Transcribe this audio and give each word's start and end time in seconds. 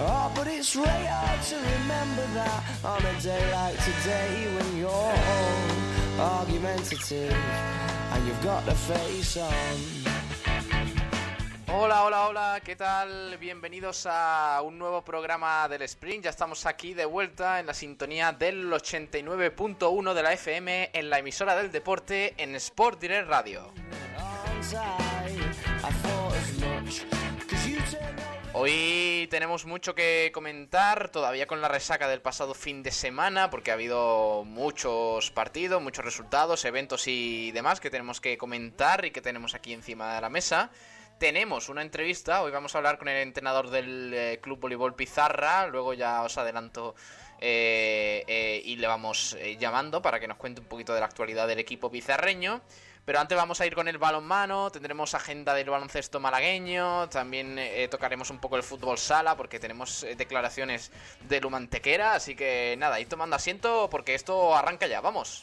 Oh, 0.00 0.30
but 0.32 0.46
it's 0.46 0.74
hard 0.74 1.42
to 1.42 1.56
remember 1.56 2.24
that 2.34 2.62
on 2.84 3.02
a 3.04 3.20
day 3.20 3.50
like 3.50 3.76
today 3.82 4.46
when 4.54 4.78
you're 4.78 5.14
argumentative 6.20 7.34
and 8.12 8.24
you've 8.24 8.40
got 8.44 8.64
the 8.64 8.76
face 8.76 9.36
on. 9.36 9.50
Hola, 11.66 12.04
hola, 12.04 12.28
hola, 12.28 12.60
¿qué 12.64 12.76
tal? 12.76 13.36
Bienvenidos 13.38 14.06
a 14.08 14.62
un 14.64 14.78
nuevo 14.78 15.02
programa 15.02 15.66
del 15.68 15.82
Sprint. 15.82 16.24
Ya 16.24 16.30
estamos 16.30 16.64
aquí 16.64 16.94
de 16.94 17.04
vuelta 17.04 17.58
en 17.58 17.66
la 17.66 17.74
sintonía 17.74 18.30
del 18.30 18.70
89.1 18.70 20.14
de 20.14 20.22
la 20.22 20.32
FM 20.32 20.90
en 20.92 21.10
la 21.10 21.18
emisora 21.18 21.56
del 21.56 21.72
deporte 21.72 22.34
en 22.36 22.54
Sport 22.54 23.00
Direct 23.00 23.28
Radio. 23.28 23.72
Hoy 28.60 29.28
tenemos 29.30 29.66
mucho 29.66 29.94
que 29.94 30.32
comentar, 30.34 31.10
todavía 31.10 31.46
con 31.46 31.60
la 31.60 31.68
resaca 31.68 32.08
del 32.08 32.20
pasado 32.20 32.54
fin 32.54 32.82
de 32.82 32.90
semana, 32.90 33.50
porque 33.50 33.70
ha 33.70 33.74
habido 33.74 34.42
muchos 34.44 35.30
partidos, 35.30 35.80
muchos 35.80 36.04
resultados, 36.04 36.64
eventos 36.64 37.06
y 37.06 37.52
demás 37.52 37.78
que 37.78 37.88
tenemos 37.88 38.20
que 38.20 38.36
comentar 38.36 39.04
y 39.04 39.12
que 39.12 39.20
tenemos 39.20 39.54
aquí 39.54 39.72
encima 39.72 40.12
de 40.12 40.20
la 40.22 40.28
mesa 40.28 40.72
tenemos 41.18 41.68
una 41.68 41.82
entrevista. 41.82 42.42
Hoy 42.42 42.52
vamos 42.52 42.74
a 42.74 42.78
hablar 42.78 42.98
con 42.98 43.08
el 43.08 43.16
entrenador 43.18 43.70
del 43.70 44.12
eh, 44.14 44.38
Club 44.40 44.60
Voleibol 44.60 44.94
Pizarra. 44.94 45.66
Luego 45.66 45.92
ya 45.92 46.22
os 46.22 46.38
adelanto 46.38 46.94
eh, 47.40 48.24
eh, 48.28 48.62
y 48.64 48.76
le 48.76 48.86
vamos 48.86 49.36
llamando 49.58 50.00
para 50.00 50.20
que 50.20 50.28
nos 50.28 50.36
cuente 50.36 50.60
un 50.60 50.68
poquito 50.68 50.94
de 50.94 51.00
la 51.00 51.06
actualidad 51.06 51.48
del 51.48 51.58
equipo 51.58 51.90
pizarreño. 51.90 52.62
Pero 53.08 53.20
antes 53.20 53.38
vamos 53.38 53.58
a 53.62 53.66
ir 53.66 53.74
con 53.74 53.88
el 53.88 53.96
balonmano, 53.96 54.70
tendremos 54.70 55.14
agenda 55.14 55.54
del 55.54 55.70
baloncesto 55.70 56.20
malagueño, 56.20 57.08
también 57.08 57.58
tocaremos 57.90 58.28
un 58.28 58.38
poco 58.38 58.58
el 58.58 58.62
fútbol 58.62 58.98
sala 58.98 59.34
porque 59.34 59.58
tenemos 59.58 60.04
declaraciones 60.18 60.92
de 61.26 61.40
Lumantequera, 61.40 62.12
así 62.12 62.36
que 62.36 62.76
nada, 62.78 63.00
ir 63.00 63.08
tomando 63.08 63.34
asiento 63.34 63.88
porque 63.90 64.14
esto 64.14 64.54
arranca 64.54 64.86
ya, 64.86 65.00
vamos. 65.00 65.42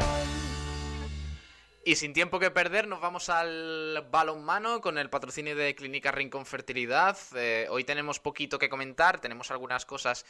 Y 1.83 1.95
sin 1.95 2.13
tiempo 2.13 2.37
que 2.37 2.51
perder, 2.51 2.87
nos 2.87 3.01
vamos 3.01 3.29
al 3.29 4.07
balonmano 4.11 4.81
con 4.81 4.99
el 4.99 5.09
patrocinio 5.09 5.55
de 5.55 5.73
Clínica 5.73 6.11
Rincón 6.11 6.45
Fertilidad. 6.45 7.17
Eh, 7.35 7.65
hoy 7.71 7.83
tenemos 7.83 8.19
poquito 8.19 8.59
que 8.59 8.69
comentar, 8.69 9.19
tenemos 9.19 9.49
algunas 9.49 9.83
cosas 9.87 10.23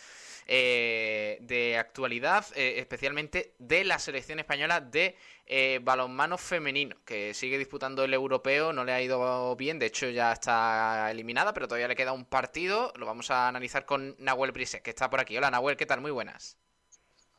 eh, 0.47 1.39
de 1.41 1.77
actualidad, 1.77 2.45
eh, 2.55 2.75
especialmente 2.77 3.53
de 3.59 3.83
la 3.83 3.99
selección 3.99 4.39
española 4.39 4.79
de 4.79 5.17
balonmano 5.81 6.37
femenino, 6.37 6.95
que 7.03 7.33
sigue 7.33 7.57
disputando 7.57 8.05
el 8.05 8.13
europeo, 8.13 8.71
no 8.71 8.85
le 8.85 8.93
ha 8.93 9.01
ido 9.01 9.53
bien, 9.57 9.77
de 9.77 9.87
hecho 9.87 10.09
ya 10.09 10.31
está 10.31 11.11
eliminada, 11.11 11.53
pero 11.53 11.67
todavía 11.67 11.89
le 11.89 11.97
queda 11.97 12.13
un 12.13 12.23
partido. 12.23 12.93
Lo 12.95 13.05
vamos 13.05 13.29
a 13.29 13.49
analizar 13.49 13.85
con 13.85 14.15
Nahuel 14.19 14.53
Brise, 14.53 14.81
que 14.81 14.91
está 14.91 15.09
por 15.09 15.19
aquí. 15.19 15.37
Hola 15.37 15.51
Nahuel, 15.51 15.75
¿qué 15.75 15.85
tal? 15.85 15.99
Muy 15.99 16.11
buenas. 16.11 16.57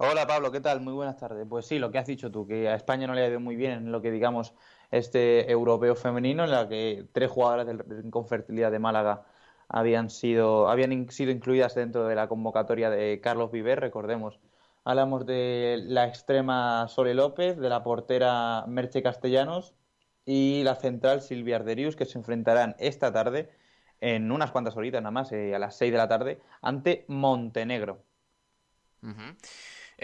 Hola 0.04 0.26
Pablo, 0.26 0.50
¿qué 0.50 0.60
tal? 0.60 0.80
Muy 0.80 0.92
buenas 0.94 1.16
tardes. 1.16 1.46
Pues 1.48 1.64
sí, 1.64 1.78
lo 1.78 1.92
que 1.92 1.98
has 1.98 2.06
dicho 2.06 2.32
tú, 2.32 2.44
que 2.44 2.68
a 2.68 2.74
España 2.74 3.06
no 3.06 3.14
le 3.14 3.22
ha 3.22 3.28
ido 3.28 3.38
muy 3.38 3.54
bien 3.54 3.70
en 3.70 3.92
lo 3.92 4.02
que 4.02 4.10
digamos 4.10 4.52
este 4.90 5.48
europeo 5.48 5.94
femenino, 5.94 6.42
en 6.42 6.50
la 6.50 6.68
que 6.68 7.06
tres 7.12 7.30
jugadoras 7.30 7.68
del 7.68 7.78
Rincón 7.78 8.26
Fertilidad 8.26 8.72
de 8.72 8.80
Málaga 8.80 9.24
habían 9.68 10.10
sido, 10.10 10.68
habían 10.68 11.08
sido 11.12 11.30
incluidas 11.30 11.76
dentro 11.76 12.04
de 12.08 12.16
la 12.16 12.26
convocatoria 12.26 12.90
de 12.90 13.20
Carlos 13.20 13.52
Viver, 13.52 13.78
recordemos. 13.78 14.40
Hablamos 14.82 15.24
de 15.24 15.78
la 15.84 16.08
extrema 16.08 16.88
Sole 16.88 17.14
López, 17.14 17.56
de 17.56 17.68
la 17.68 17.84
portera 17.84 18.64
Merche 18.66 19.04
Castellanos 19.04 19.72
y 20.24 20.64
la 20.64 20.74
central 20.74 21.22
Silvia 21.22 21.56
Arderius, 21.56 21.94
que 21.94 22.06
se 22.06 22.18
enfrentarán 22.18 22.74
esta 22.80 23.12
tarde, 23.12 23.50
en 24.00 24.32
unas 24.32 24.50
cuantas 24.50 24.76
horitas 24.76 25.00
nada 25.00 25.12
más, 25.12 25.30
eh, 25.30 25.54
a 25.54 25.60
las 25.60 25.76
seis 25.76 25.92
de 25.92 25.98
la 25.98 26.08
tarde, 26.08 26.40
ante 26.60 27.04
Montenegro. 27.06 28.02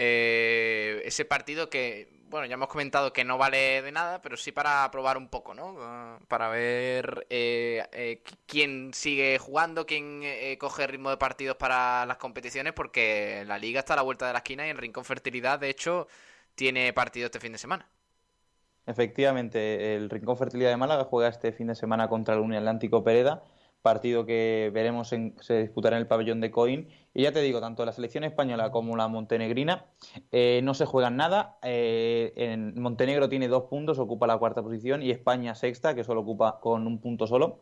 Eh, 0.01 1.01
ese 1.03 1.25
partido 1.25 1.69
que, 1.69 2.07
bueno, 2.29 2.45
ya 2.45 2.53
hemos 2.53 2.69
comentado 2.69 3.11
que 3.11 3.25
no 3.25 3.37
vale 3.37 3.81
de 3.81 3.91
nada, 3.91 4.21
pero 4.21 4.37
sí 4.37 4.53
para 4.53 4.89
probar 4.91 5.17
un 5.17 5.27
poco, 5.27 5.53
¿no? 5.53 5.75
Ah, 5.81 6.19
para 6.29 6.47
ver 6.47 7.27
eh, 7.29 7.85
eh, 7.91 8.23
quién 8.45 8.93
sigue 8.93 9.37
jugando, 9.39 9.85
quién 9.85 10.23
coge 10.57 10.87
ritmo 10.87 11.09
de 11.09 11.17
partidos 11.17 11.57
para 11.57 12.05
las 12.05 12.15
competiciones, 12.15 12.71
porque 12.71 13.43
la 13.45 13.59
liga 13.59 13.79
está 13.79 13.91
a 13.91 13.97
la 13.97 14.03
vuelta 14.03 14.25
de 14.25 14.31
la 14.31 14.39
esquina 14.39 14.65
y 14.65 14.69
el 14.69 14.77
Rincón 14.77 15.03
Fertilidad, 15.03 15.59
de 15.59 15.69
hecho, 15.69 16.07
tiene 16.55 16.93
partido 16.93 17.25
este 17.25 17.41
fin 17.41 17.51
de 17.51 17.57
semana. 17.57 17.89
Efectivamente, 18.85 19.95
el 19.95 20.09
Rincón 20.09 20.37
Fertilidad 20.37 20.69
de 20.69 20.77
Málaga 20.77 21.03
juega 21.03 21.27
este 21.27 21.51
fin 21.51 21.67
de 21.67 21.75
semana 21.75 22.07
contra 22.07 22.35
el 22.35 22.39
Unión 22.39 22.59
Atlántico 22.59 23.03
Pereda 23.03 23.43
partido 23.81 24.25
que 24.25 24.71
veremos 24.73 25.13
en, 25.13 25.35
se 25.41 25.61
disputará 25.61 25.97
en 25.97 26.01
el 26.01 26.07
pabellón 26.07 26.41
de 26.41 26.51
Coín. 26.51 26.89
Y 27.13 27.23
ya 27.23 27.31
te 27.31 27.41
digo, 27.41 27.59
tanto 27.59 27.85
la 27.85 27.91
selección 27.91 28.23
española 28.23 28.71
como 28.71 28.95
la 28.95 29.07
montenegrina 29.07 29.85
eh, 30.31 30.61
no 30.63 30.73
se 30.73 30.85
juegan 30.85 31.17
nada. 31.17 31.57
Eh, 31.63 32.33
en 32.35 32.79
Montenegro 32.79 33.29
tiene 33.29 33.47
dos 33.47 33.63
puntos, 33.63 33.99
ocupa 33.99 34.27
la 34.27 34.37
cuarta 34.37 34.61
posición, 34.61 35.01
y 35.01 35.11
España 35.11 35.55
sexta, 35.55 35.95
que 35.95 36.03
solo 36.03 36.21
ocupa 36.21 36.59
con 36.59 36.87
un 36.87 36.99
punto 36.99 37.27
solo. 37.27 37.61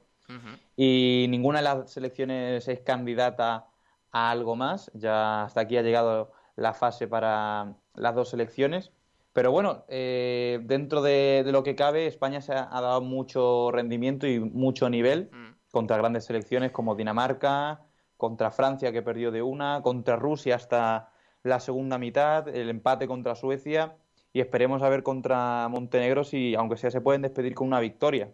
Y 0.75 1.27
ninguna 1.29 1.59
de 1.59 1.63
las 1.63 1.91
selecciones 1.91 2.67
es 2.67 2.81
candidata 2.81 3.67
a 4.11 4.29
algo 4.29 4.57
más. 4.57 4.91
Ya 4.93 5.43
hasta 5.43 5.61
aquí 5.61 5.77
ha 5.77 5.81
llegado 5.81 6.33
la 6.57 6.73
fase 6.73 7.07
para 7.07 7.75
las 7.95 8.15
dos 8.15 8.29
selecciones. 8.29 8.91
Pero 9.31 9.51
bueno, 9.51 9.85
eh, 9.87 10.59
dentro 10.63 11.01
de, 11.01 11.45
lo 11.45 11.63
que 11.63 11.75
cabe, 11.75 12.07
España 12.07 12.41
se 12.41 12.53
ha, 12.53 12.65
dado 12.65 12.99
mucho 12.99 13.71
rendimiento 13.71 14.27
y 14.27 14.39
mucho 14.39 14.89
nivel. 14.89 15.29
Mm 15.31 15.56
contra 15.77 15.95
grandes 15.95 16.25
selecciones 16.25 16.71
como 16.71 16.95
Dinamarca, 16.95 17.81
contra 18.17 18.49
Francia 18.49 18.91
que 18.91 19.03
perdió 19.03 19.29
de 19.29 19.43
una, 19.43 19.83
contra 19.83 20.15
Rusia 20.15 20.55
hasta 20.55 21.11
la 21.43 21.59
segunda 21.59 21.99
mitad, 21.99 22.47
el 22.47 22.71
empate 22.71 23.05
contra 23.05 23.35
Suecia 23.35 23.95
y 24.33 24.39
esperemos 24.39 24.81
a 24.81 24.89
ver 24.89 25.03
contra 25.03 25.67
Montenegro 25.67 26.23
si, 26.23 26.55
aunque 26.55 26.77
sea, 26.77 26.89
se 26.89 26.99
pueden 26.99 27.21
despedir 27.21 27.53
con 27.53 27.67
una 27.67 27.79
victoria. 27.79 28.31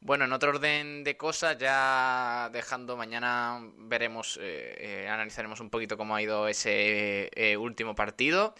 Bueno, 0.00 0.24
en 0.24 0.32
otro 0.32 0.48
orden 0.48 1.04
de 1.04 1.18
cosas, 1.18 1.58
ya 1.58 2.48
dejando 2.54 2.96
mañana 2.96 3.60
veremos, 3.76 4.38
eh, 4.40 5.02
eh, 5.04 5.08
analizaremos 5.10 5.60
un 5.60 5.68
poquito 5.68 5.98
cómo 5.98 6.16
ha 6.16 6.22
ido 6.22 6.48
ese 6.48 7.28
eh, 7.34 7.58
último 7.58 7.94
partido. 7.94 8.54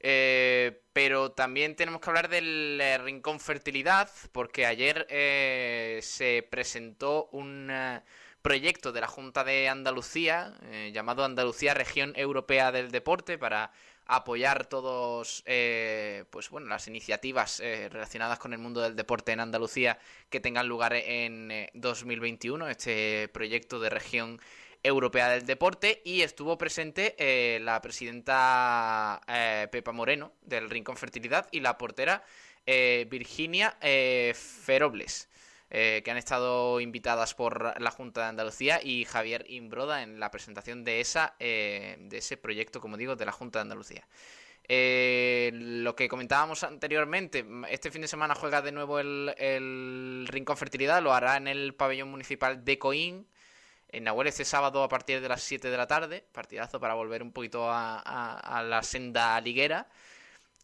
Eh, 0.00 0.82
pero 0.92 1.32
también 1.32 1.76
tenemos 1.76 2.00
que 2.00 2.10
hablar 2.10 2.28
del 2.28 2.78
eh, 2.80 2.98
Rincón 2.98 3.40
Fertilidad, 3.40 4.10
porque 4.32 4.66
ayer 4.66 5.06
eh, 5.10 6.00
se 6.02 6.46
presentó 6.50 7.28
un 7.32 7.72
proyecto 8.42 8.92
de 8.92 9.00
la 9.00 9.08
Junta 9.08 9.42
de 9.44 9.68
Andalucía, 9.68 10.54
llamado 10.92 11.24
Andalucía 11.24 11.74
Región 11.74 12.12
Europea 12.16 12.70
del 12.70 12.92
Deporte, 12.92 13.38
para 13.38 13.72
apoyar 14.08 14.66
todos 14.66 15.42
pues 16.30 16.48
bueno 16.50 16.68
las 16.68 16.86
iniciativas 16.86 17.58
relacionadas 17.58 18.38
con 18.38 18.52
el 18.52 18.60
mundo 18.60 18.80
del 18.80 18.94
deporte 18.94 19.32
en 19.32 19.40
Andalucía 19.40 19.98
que 20.30 20.38
tengan 20.38 20.68
lugar 20.68 20.92
en 20.94 21.68
2021 21.74 22.68
este 22.68 23.26
proyecto 23.32 23.80
de 23.80 23.90
región 23.90 24.40
Europea 24.82 25.28
del 25.28 25.46
Deporte 25.46 26.02
y 26.04 26.22
estuvo 26.22 26.58
presente 26.58 27.14
eh, 27.18 27.58
la 27.60 27.80
presidenta 27.80 29.20
eh, 29.28 29.68
Pepa 29.70 29.92
Moreno 29.92 30.32
del 30.42 30.70
Rincón 30.70 30.96
Fertilidad 30.96 31.48
y 31.50 31.60
la 31.60 31.78
portera 31.78 32.24
eh, 32.66 33.06
Virginia 33.10 33.76
Ferobles. 34.34 35.28
que 35.68 36.10
han 36.10 36.16
estado 36.16 36.80
invitadas 36.80 37.34
por 37.34 37.80
la 37.80 37.90
Junta 37.90 38.22
de 38.22 38.28
Andalucía 38.28 38.80
y 38.82 39.04
Javier 39.04 39.44
Imbroda 39.48 40.02
en 40.02 40.20
la 40.20 40.30
presentación 40.30 40.84
de, 40.84 41.00
esa, 41.00 41.34
de 41.38 42.08
ese 42.12 42.36
proyecto, 42.36 42.80
como 42.80 42.96
digo, 42.96 43.16
de 43.16 43.26
la 43.26 43.32
Junta 43.32 43.58
de 43.58 43.62
Andalucía. 43.62 44.06
lo 44.68 45.96
que 45.96 46.08
comentábamos 46.08 46.62
anteriormente, 46.62 47.44
este 47.68 47.90
fin 47.90 48.02
de 48.02 48.08
semana 48.08 48.34
juega 48.34 48.62
de 48.62 48.72
nuevo 48.72 49.00
el, 49.00 49.34
el 49.38 50.26
Rincón 50.28 50.56
Fertilidad, 50.56 51.02
lo 51.02 51.12
hará 51.12 51.36
en 51.36 51.48
el 51.48 51.74
pabellón 51.74 52.10
municipal 52.10 52.64
de 52.64 52.78
Coín, 52.78 53.26
en 53.88 54.04
Nahuel 54.04 54.28
este 54.28 54.44
sábado 54.44 54.82
a 54.82 54.88
partir 54.88 55.20
de 55.20 55.28
las 55.28 55.42
7 55.42 55.70
de 55.70 55.76
la 55.76 55.86
tarde, 55.86 56.24
partidazo 56.32 56.80
para 56.80 56.94
volver 56.94 57.22
un 57.22 57.32
poquito 57.32 57.68
a, 57.70 58.64
la 58.66 58.82
senda 58.82 59.40
liguera. 59.40 59.88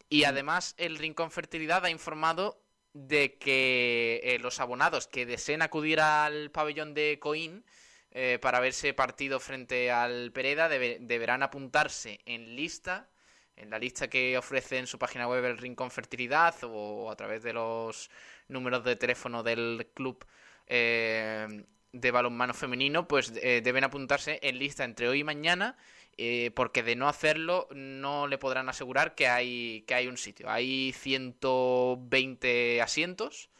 Y 0.08 0.24
además 0.24 0.74
el 0.76 0.98
Rincón 0.98 1.30
Fertilidad 1.30 1.84
ha 1.84 1.90
informado 1.90 2.60
de 2.92 3.38
que 3.38 4.20
eh, 4.22 4.38
los 4.40 4.60
abonados 4.60 5.06
que 5.06 5.24
deseen 5.24 5.62
acudir 5.62 6.00
al 6.00 6.50
pabellón 6.50 6.92
de 6.92 7.18
Coín 7.18 7.64
eh, 8.10 8.38
para 8.42 8.60
verse 8.60 8.92
partido 8.92 9.40
frente 9.40 9.90
al 9.90 10.32
Pereda 10.32 10.68
deberán 10.68 11.42
apuntarse 11.42 12.20
en 12.26 12.54
lista, 12.54 13.08
en 13.56 13.70
la 13.70 13.78
lista 13.78 14.08
que 14.08 14.36
ofrece 14.36 14.76
en 14.76 14.86
su 14.86 14.98
página 14.98 15.26
web 15.26 15.44
el 15.46 15.56
Rincón 15.56 15.90
Fertilidad 15.90 16.54
o 16.64 17.10
a 17.10 17.16
través 17.16 17.42
de 17.42 17.54
los 17.54 18.10
números 18.48 18.84
de 18.84 18.96
teléfono 18.96 19.42
del 19.42 19.90
club 19.94 20.26
eh, 20.66 21.64
de 21.92 22.10
balonmano 22.10 22.54
femenino, 22.54 23.06
pues 23.06 23.32
eh, 23.42 23.60
deben 23.62 23.84
apuntarse 23.84 24.38
en 24.42 24.58
lista 24.58 24.84
entre 24.84 25.08
hoy 25.08 25.20
y 25.20 25.24
mañana, 25.24 25.76
eh, 26.16 26.50
porque 26.54 26.82
de 26.82 26.96
no 26.96 27.08
hacerlo 27.08 27.68
no 27.72 28.26
le 28.26 28.38
podrán 28.38 28.68
asegurar 28.68 29.14
que 29.14 29.28
hay, 29.28 29.84
que 29.86 29.94
hay 29.94 30.08
un 30.08 30.16
sitio. 30.16 30.50
Hay 30.50 30.92
120 30.92 32.82
asientos 32.82 33.50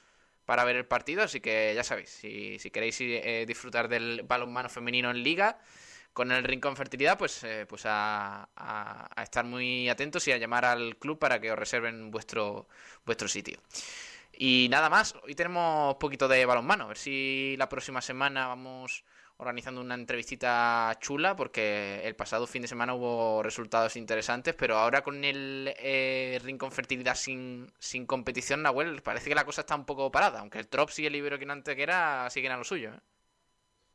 para 0.47 0.65
ver 0.65 0.77
el 0.77 0.87
partido, 0.87 1.23
así 1.23 1.41
que 1.41 1.73
ya 1.75 1.85
sabéis, 1.85 2.11
si, 2.11 2.59
si 2.59 2.71
queréis 2.71 2.99
eh, 3.01 3.45
disfrutar 3.47 3.89
del 3.89 4.23
balonmano 4.25 4.69
femenino 4.69 5.11
en 5.11 5.23
liga 5.23 5.59
con 6.13 6.31
el 6.33 6.45
Rincón 6.45 6.77
Fertilidad, 6.77 7.17
pues, 7.17 7.43
pues 7.69 7.85
a, 7.87 8.49
a, 8.55 9.23
estar 9.23 9.47
muy 9.47 9.89
atentos 9.89 10.29
y 10.29 10.33
a 10.33 10.37
llamar 10.37 10.67
al 10.67 10.97
club 10.99 11.19
para 11.19 11.41
que 11.41 11.51
os 11.51 11.59
reserven 11.59 12.11
vuestro, 12.11 12.69
vuestro 13.07 13.29
sitio. 13.29 13.59
Y 14.45 14.67
nada 14.71 14.91
más, 14.91 15.15
hoy 15.23 15.37
tenemos 15.37 15.93
un 15.95 15.99
poquito 16.01 16.27
de 16.27 16.45
balonmano. 16.45 16.83
A 16.83 16.89
ver 16.89 16.97
si 16.97 17.55
la 17.59 17.69
próxima 17.69 18.01
semana 18.01 18.49
vamos 18.49 19.05
organizando 19.37 19.81
una 19.81 19.95
entrevistita 19.95 20.99
chula, 21.01 21.37
porque 21.37 22.01
el 22.03 22.17
pasado 22.17 22.49
fin 22.49 22.63
de 22.63 22.67
semana 22.67 22.93
hubo 22.93 23.45
resultados 23.45 23.95
interesantes, 23.95 24.53
pero 24.55 24.79
ahora 24.79 25.05
con 25.05 25.23
el 25.23 25.73
eh, 25.79 26.41
Rincón 26.43 26.73
Fertilidad 26.73 27.15
sin, 27.15 27.71
sin 27.79 28.05
competición, 28.05 28.63
Nahuel, 28.63 29.01
parece 29.03 29.29
que 29.29 29.37
la 29.37 29.45
cosa 29.45 29.61
está 29.61 29.77
un 29.77 29.85
poco 29.85 30.11
parada, 30.11 30.41
aunque 30.41 30.59
el 30.59 30.67
Trops 30.67 30.99
y 30.99 31.07
el 31.07 31.15
Ibero 31.15 31.39
que 31.39 31.49
antes 31.49 31.77
que 31.77 31.83
era 31.85 32.29
siguen 32.29 32.51
a 32.51 32.57
lo 32.57 32.65
suyo. 32.65 32.95
¿eh? 32.95 33.01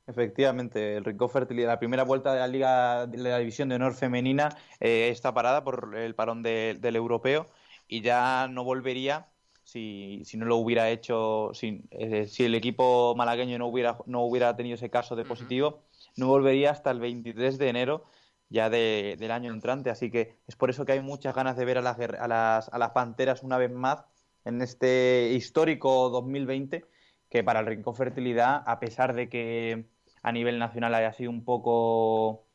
Efectivamente, 0.07 0.95
el 0.95 1.03
Rincón 1.03 1.29
Fertilidad, 1.29 1.71
la 1.71 1.79
primera 1.79 2.03
vuelta 2.03 2.31
de 2.33 2.39
la 2.39 2.47
Liga 2.47 3.05
de 3.05 3.17
la 3.17 3.39
División 3.39 3.67
de 3.67 3.75
Honor 3.75 3.95
Femenina 3.95 4.47
eh, 4.79 5.09
está 5.11 5.33
parada 5.33 5.65
por 5.65 5.93
el 5.97 6.15
parón 6.15 6.41
del 6.41 6.95
europeo 6.95 7.47
y 7.85 7.99
ya 7.99 8.47
no 8.47 8.63
volvería 8.63 9.27
si, 9.67 10.21
si 10.23 10.37
no 10.37 10.45
lo 10.45 10.55
hubiera 10.55 10.89
hecho, 10.89 11.51
si, 11.53 11.83
si 12.27 12.45
el 12.45 12.55
equipo 12.55 13.15
malagueño 13.17 13.57
no 13.57 13.67
hubiera, 13.67 13.97
no 14.05 14.21
hubiera 14.23 14.55
tenido 14.55 14.75
ese 14.75 14.89
caso 14.89 15.17
de 15.17 15.25
positivo, 15.25 15.81
no 16.15 16.27
volvería 16.27 16.71
hasta 16.71 16.89
el 16.89 17.01
23 17.01 17.57
de 17.57 17.67
enero 17.67 18.05
ya 18.47 18.69
del 18.69 19.29
año 19.29 19.51
entrante. 19.51 19.89
Así 19.89 20.09
que 20.09 20.37
es 20.47 20.55
por 20.55 20.69
eso 20.69 20.85
que 20.85 20.93
hay 20.93 21.01
muchas 21.01 21.35
ganas 21.35 21.57
de 21.57 21.65
ver 21.65 21.79
a 21.79 21.81
las, 21.81 21.99
a 21.99 22.27
las, 22.29 22.69
a 22.69 22.77
las 22.77 22.91
Panteras 22.91 23.43
una 23.43 23.57
vez 23.57 23.69
más 23.69 24.05
en 24.45 24.61
este 24.61 25.31
histórico 25.33 26.09
2020, 26.11 26.85
que 27.29 27.43
para 27.43 27.59
el 27.59 27.65
Rincón 27.65 27.93
Fertilidad, 27.93 28.63
a 28.65 28.79
pesar 28.79 29.13
de 29.15 29.27
que 29.27 29.89
a 30.23 30.31
nivel 30.31 30.59
nacional 30.59 30.95
haya 30.95 31.11
sido 31.11 31.29
un 31.29 31.43
poco 31.43 32.46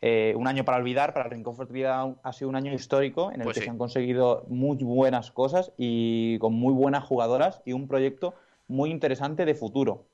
eh, 0.00 0.34
un 0.36 0.46
año 0.46 0.64
para 0.64 0.78
olvidar, 0.78 1.12
para 1.12 1.26
el 1.26 1.32
Rincón 1.32 1.56
Fertilidad 1.56 2.16
ha 2.22 2.32
sido 2.32 2.48
un 2.48 2.56
año 2.56 2.72
histórico 2.72 3.32
en 3.32 3.40
el 3.40 3.44
pues 3.44 3.58
que 3.58 3.64
se 3.64 3.70
han 3.70 3.78
conseguido 3.78 4.44
muy 4.48 4.76
buenas 4.78 5.30
cosas 5.32 5.72
y 5.76 6.38
con 6.38 6.54
muy 6.54 6.72
buenas 6.72 7.04
jugadoras 7.04 7.62
y 7.64 7.72
un 7.72 7.88
proyecto 7.88 8.34
muy 8.68 8.90
interesante 8.90 9.44
de 9.44 9.54
futuro. 9.54 10.06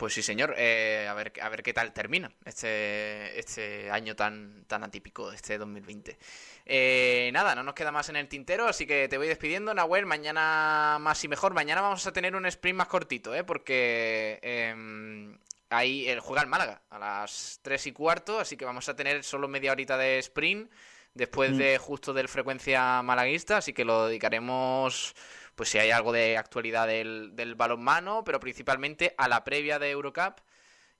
Pues 0.00 0.14
sí, 0.14 0.22
señor. 0.22 0.54
Eh, 0.56 1.06
a, 1.10 1.12
ver, 1.12 1.32
a 1.42 1.50
ver 1.50 1.62
qué 1.62 1.74
tal 1.74 1.92
termina 1.92 2.32
este, 2.46 3.38
este 3.38 3.90
año 3.90 4.16
tan, 4.16 4.64
tan 4.66 4.82
atípico, 4.82 5.30
este 5.30 5.58
2020. 5.58 6.18
Eh, 6.64 7.30
nada, 7.34 7.54
no 7.54 7.62
nos 7.62 7.74
queda 7.74 7.92
más 7.92 8.08
en 8.08 8.16
el 8.16 8.26
tintero, 8.26 8.66
así 8.66 8.86
que 8.86 9.08
te 9.08 9.18
voy 9.18 9.28
despidiendo, 9.28 9.74
Nahuel. 9.74 10.06
Mañana 10.06 10.96
más 10.98 11.22
y 11.22 11.28
mejor. 11.28 11.52
Mañana 11.52 11.82
vamos 11.82 12.06
a 12.06 12.14
tener 12.14 12.34
un 12.34 12.46
sprint 12.46 12.78
más 12.78 12.88
cortito, 12.88 13.34
¿eh? 13.34 13.44
porque 13.44 14.38
em, 14.40 15.36
Ahí 15.70 16.08
el 16.08 16.20
juega 16.20 16.42
el 16.42 16.48
Málaga 16.48 16.82
a 16.90 16.98
las 16.98 17.60
3 17.62 17.86
y 17.86 17.92
cuarto, 17.92 18.40
así 18.40 18.56
que 18.56 18.64
vamos 18.64 18.88
a 18.88 18.96
tener 18.96 19.22
solo 19.22 19.48
media 19.48 19.72
horita 19.72 19.96
de 19.96 20.18
sprint 20.18 20.70
después 21.14 21.52
mm. 21.52 21.56
de 21.56 21.78
justo 21.78 22.12
del 22.12 22.28
frecuencia 22.28 23.02
malaguista, 23.02 23.58
así 23.58 23.72
que 23.72 23.84
lo 23.84 24.06
dedicaremos, 24.06 25.14
pues 25.54 25.68
si 25.68 25.78
hay 25.78 25.90
algo 25.90 26.12
de 26.12 26.36
actualidad 26.36 26.86
del, 26.86 27.34
del 27.34 27.54
balonmano, 27.54 28.24
pero 28.24 28.40
principalmente 28.40 29.14
a 29.16 29.28
la 29.28 29.44
previa 29.44 29.78
de 29.78 29.90
Eurocup 29.90 30.40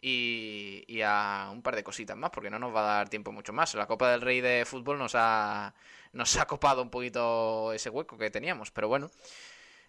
y, 0.00 0.84
y, 0.86 1.02
a 1.02 1.50
un 1.52 1.62
par 1.62 1.76
de 1.76 1.84
cositas 1.84 2.16
más, 2.16 2.30
porque 2.30 2.50
no 2.50 2.58
nos 2.58 2.74
va 2.74 2.80
a 2.80 2.96
dar 2.98 3.08
tiempo 3.08 3.32
mucho 3.32 3.52
más. 3.52 3.74
La 3.74 3.86
Copa 3.86 4.10
del 4.10 4.20
Rey 4.20 4.40
de 4.40 4.64
Fútbol 4.64 4.98
nos 4.98 5.12
ha, 5.14 5.74
nos 6.12 6.36
ha 6.36 6.46
copado 6.46 6.80
un 6.82 6.90
poquito 6.90 7.72
ese 7.72 7.90
hueco 7.90 8.16
que 8.16 8.30
teníamos, 8.30 8.70
pero 8.70 8.88
bueno. 8.88 9.10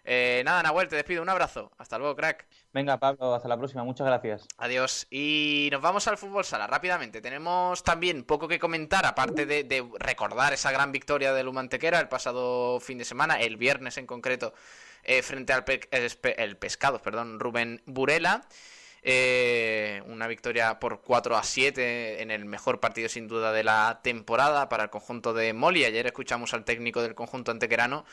Eh, 0.04 0.42
nada, 0.44 0.62
Nahuel, 0.62 0.88
te 0.88 0.96
despido. 0.96 1.22
Un 1.22 1.28
abrazo. 1.28 1.70
Hasta 1.78 1.98
luego, 1.98 2.16
crack. 2.16 2.46
Venga, 2.72 2.98
Pablo, 2.98 3.34
hasta 3.34 3.48
la 3.48 3.56
próxima. 3.56 3.84
Muchas 3.84 4.06
gracias. 4.06 4.46
Adiós. 4.58 5.06
Y 5.10 5.68
nos 5.70 5.80
vamos 5.80 6.08
al 6.08 6.18
fútbol 6.18 6.44
sala 6.44 6.66
rápidamente. 6.66 7.20
Tenemos 7.20 7.82
también 7.82 8.24
poco 8.24 8.48
que 8.48 8.58
comentar, 8.58 9.06
aparte 9.06 9.46
de, 9.46 9.88
recordar 9.98 10.52
esa 10.52 10.72
gran 10.72 10.90
victoria 10.92 11.32
del 11.32 11.48
Humantequera 11.48 12.00
el 12.00 12.08
pasado 12.08 12.80
fin 12.80 12.98
de 12.98 13.04
semana, 13.04 13.40
el 13.40 13.56
viernes 13.56 13.96
en 13.98 14.06
concreto, 14.06 14.54
eh, 15.04 15.22
frente 15.22 15.52
al 15.52 15.64
el, 15.90 16.56
pescado, 16.56 17.00
perdón, 17.00 17.38
Rubén 17.38 17.82
Burela. 17.86 18.42
Eh, 19.04 20.00
una 20.06 20.28
victoria 20.28 20.78
por 20.78 21.00
4 21.02 21.36
a 21.36 21.42
7 21.42 22.22
en 22.22 22.30
el 22.30 22.44
mejor 22.44 22.78
partido 22.78 23.08
sin 23.08 23.26
duda 23.26 23.50
de 23.52 23.64
la 23.64 24.00
temporada 24.02 24.68
para 24.68 24.84
el 24.84 24.90
conjunto 24.90 25.34
de 25.34 25.52
Moli. 25.52 25.84
Ayer 25.84 26.06
escuchamos 26.06 26.54
al 26.54 26.64
técnico 26.64 27.02
del 27.02 27.16
conjunto 27.16 27.50
antequerano 27.50 28.04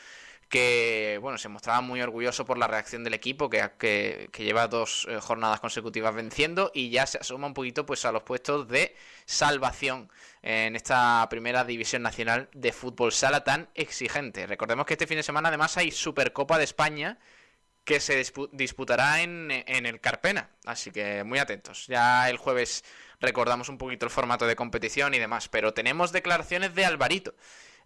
que 0.50 1.18
bueno, 1.22 1.38
se 1.38 1.48
mostraba 1.48 1.80
muy 1.80 2.02
orgulloso 2.02 2.44
por 2.44 2.58
la 2.58 2.66
reacción 2.66 3.04
del 3.04 3.14
equipo, 3.14 3.48
que, 3.48 3.70
que, 3.78 4.28
lleva 4.44 4.66
dos 4.66 5.06
eh, 5.08 5.20
jornadas 5.20 5.60
consecutivas 5.60 6.12
venciendo 6.12 6.72
y 6.74 6.90
ya 6.90 7.06
se 7.06 7.18
asoma 7.18 7.46
un 7.46 7.54
poquito 7.54 7.86
pues 7.86 8.04
a 8.04 8.10
los 8.10 8.24
puestos 8.24 8.66
de 8.66 8.96
salvación 9.26 10.10
en 10.42 10.74
esta 10.74 11.24
primera 11.30 11.64
división 11.64 12.02
nacional 12.02 12.48
de 12.52 12.72
fútbol 12.72 13.12
sala 13.12 13.44
tan 13.44 13.68
exigente. 13.76 14.44
Recordemos 14.48 14.86
que 14.86 14.94
este 14.94 15.06
fin 15.06 15.18
de 15.18 15.22
semana 15.22 15.50
además 15.50 15.76
hay 15.76 15.92
Supercopa 15.92 16.58
de 16.58 16.64
España 16.64 17.18
que 17.84 18.00
se 18.00 18.22
disputará 18.52 19.22
en, 19.22 19.50
en 19.50 19.86
el 19.86 20.00
Carpena, 20.00 20.50
así 20.64 20.90
que 20.90 21.24
muy 21.24 21.38
atentos. 21.38 21.86
Ya 21.86 22.28
el 22.30 22.36
jueves 22.36 22.84
recordamos 23.20 23.68
un 23.68 23.78
poquito 23.78 24.06
el 24.06 24.10
formato 24.10 24.46
de 24.46 24.56
competición 24.56 25.14
y 25.14 25.18
demás, 25.18 25.48
pero 25.48 25.74
tenemos 25.74 26.12
declaraciones 26.12 26.74
de 26.74 26.84
Alvarito 26.84 27.34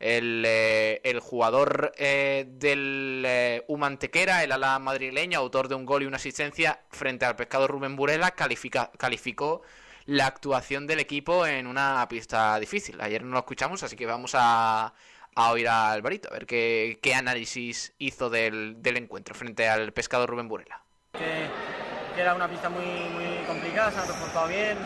el, 0.01 0.45
eh, 0.47 1.01
el 1.05 1.21
jugador 1.21 1.93
eh, 1.97 2.47
del 2.49 3.25
eh, 3.27 3.65
Humantequera, 3.69 4.43
el 4.45 4.53
ala 4.53 4.79
madrileño, 4.79 5.39
autor 5.39 5.69
de 5.69 5.75
un 5.75 5.87
gol 5.87 6.03
y 6.03 6.07
una 6.07 6.17
asistencia 6.17 6.81
frente 6.91 7.25
al 7.25 7.37
pescado 7.37 7.67
Rubén 7.67 7.97
Burela, 7.97 8.33
califica, 8.33 8.91
calificó 8.99 9.63
la 10.07 10.27
actuación 10.27 10.87
del 10.87 11.01
equipo 11.01 11.47
en 11.47 11.67
una 11.67 12.07
pista 12.09 12.59
difícil. 12.61 13.01
Ayer 13.01 13.23
no 13.25 13.33
lo 13.33 13.39
escuchamos, 13.39 13.83
así 13.83 13.97
que 13.97 14.07
vamos 14.07 14.33
a, 14.35 14.93
a 15.35 15.51
oír 15.51 15.69
a 15.69 15.93
Alvarito, 15.93 16.29
a 16.31 16.33
ver 16.33 16.47
qué, 16.47 16.99
qué 17.03 17.15
análisis 17.15 17.93
hizo 17.99 18.31
del, 18.31 18.83
del, 18.83 18.97
encuentro 18.97 19.35
frente 19.35 19.69
al 19.69 19.93
pescado 19.93 20.27
Rubén 20.27 20.49
Burela. 20.49 20.83
Que, 21.13 21.49
era 22.17 22.35
una 22.35 22.49
pista 22.49 22.69
muy, 22.69 22.85
muy 22.85 23.45
complicada, 23.47 23.91
se 23.91 23.99
han 23.99 24.07
reforzado 24.07 24.47
bien. 24.47 24.79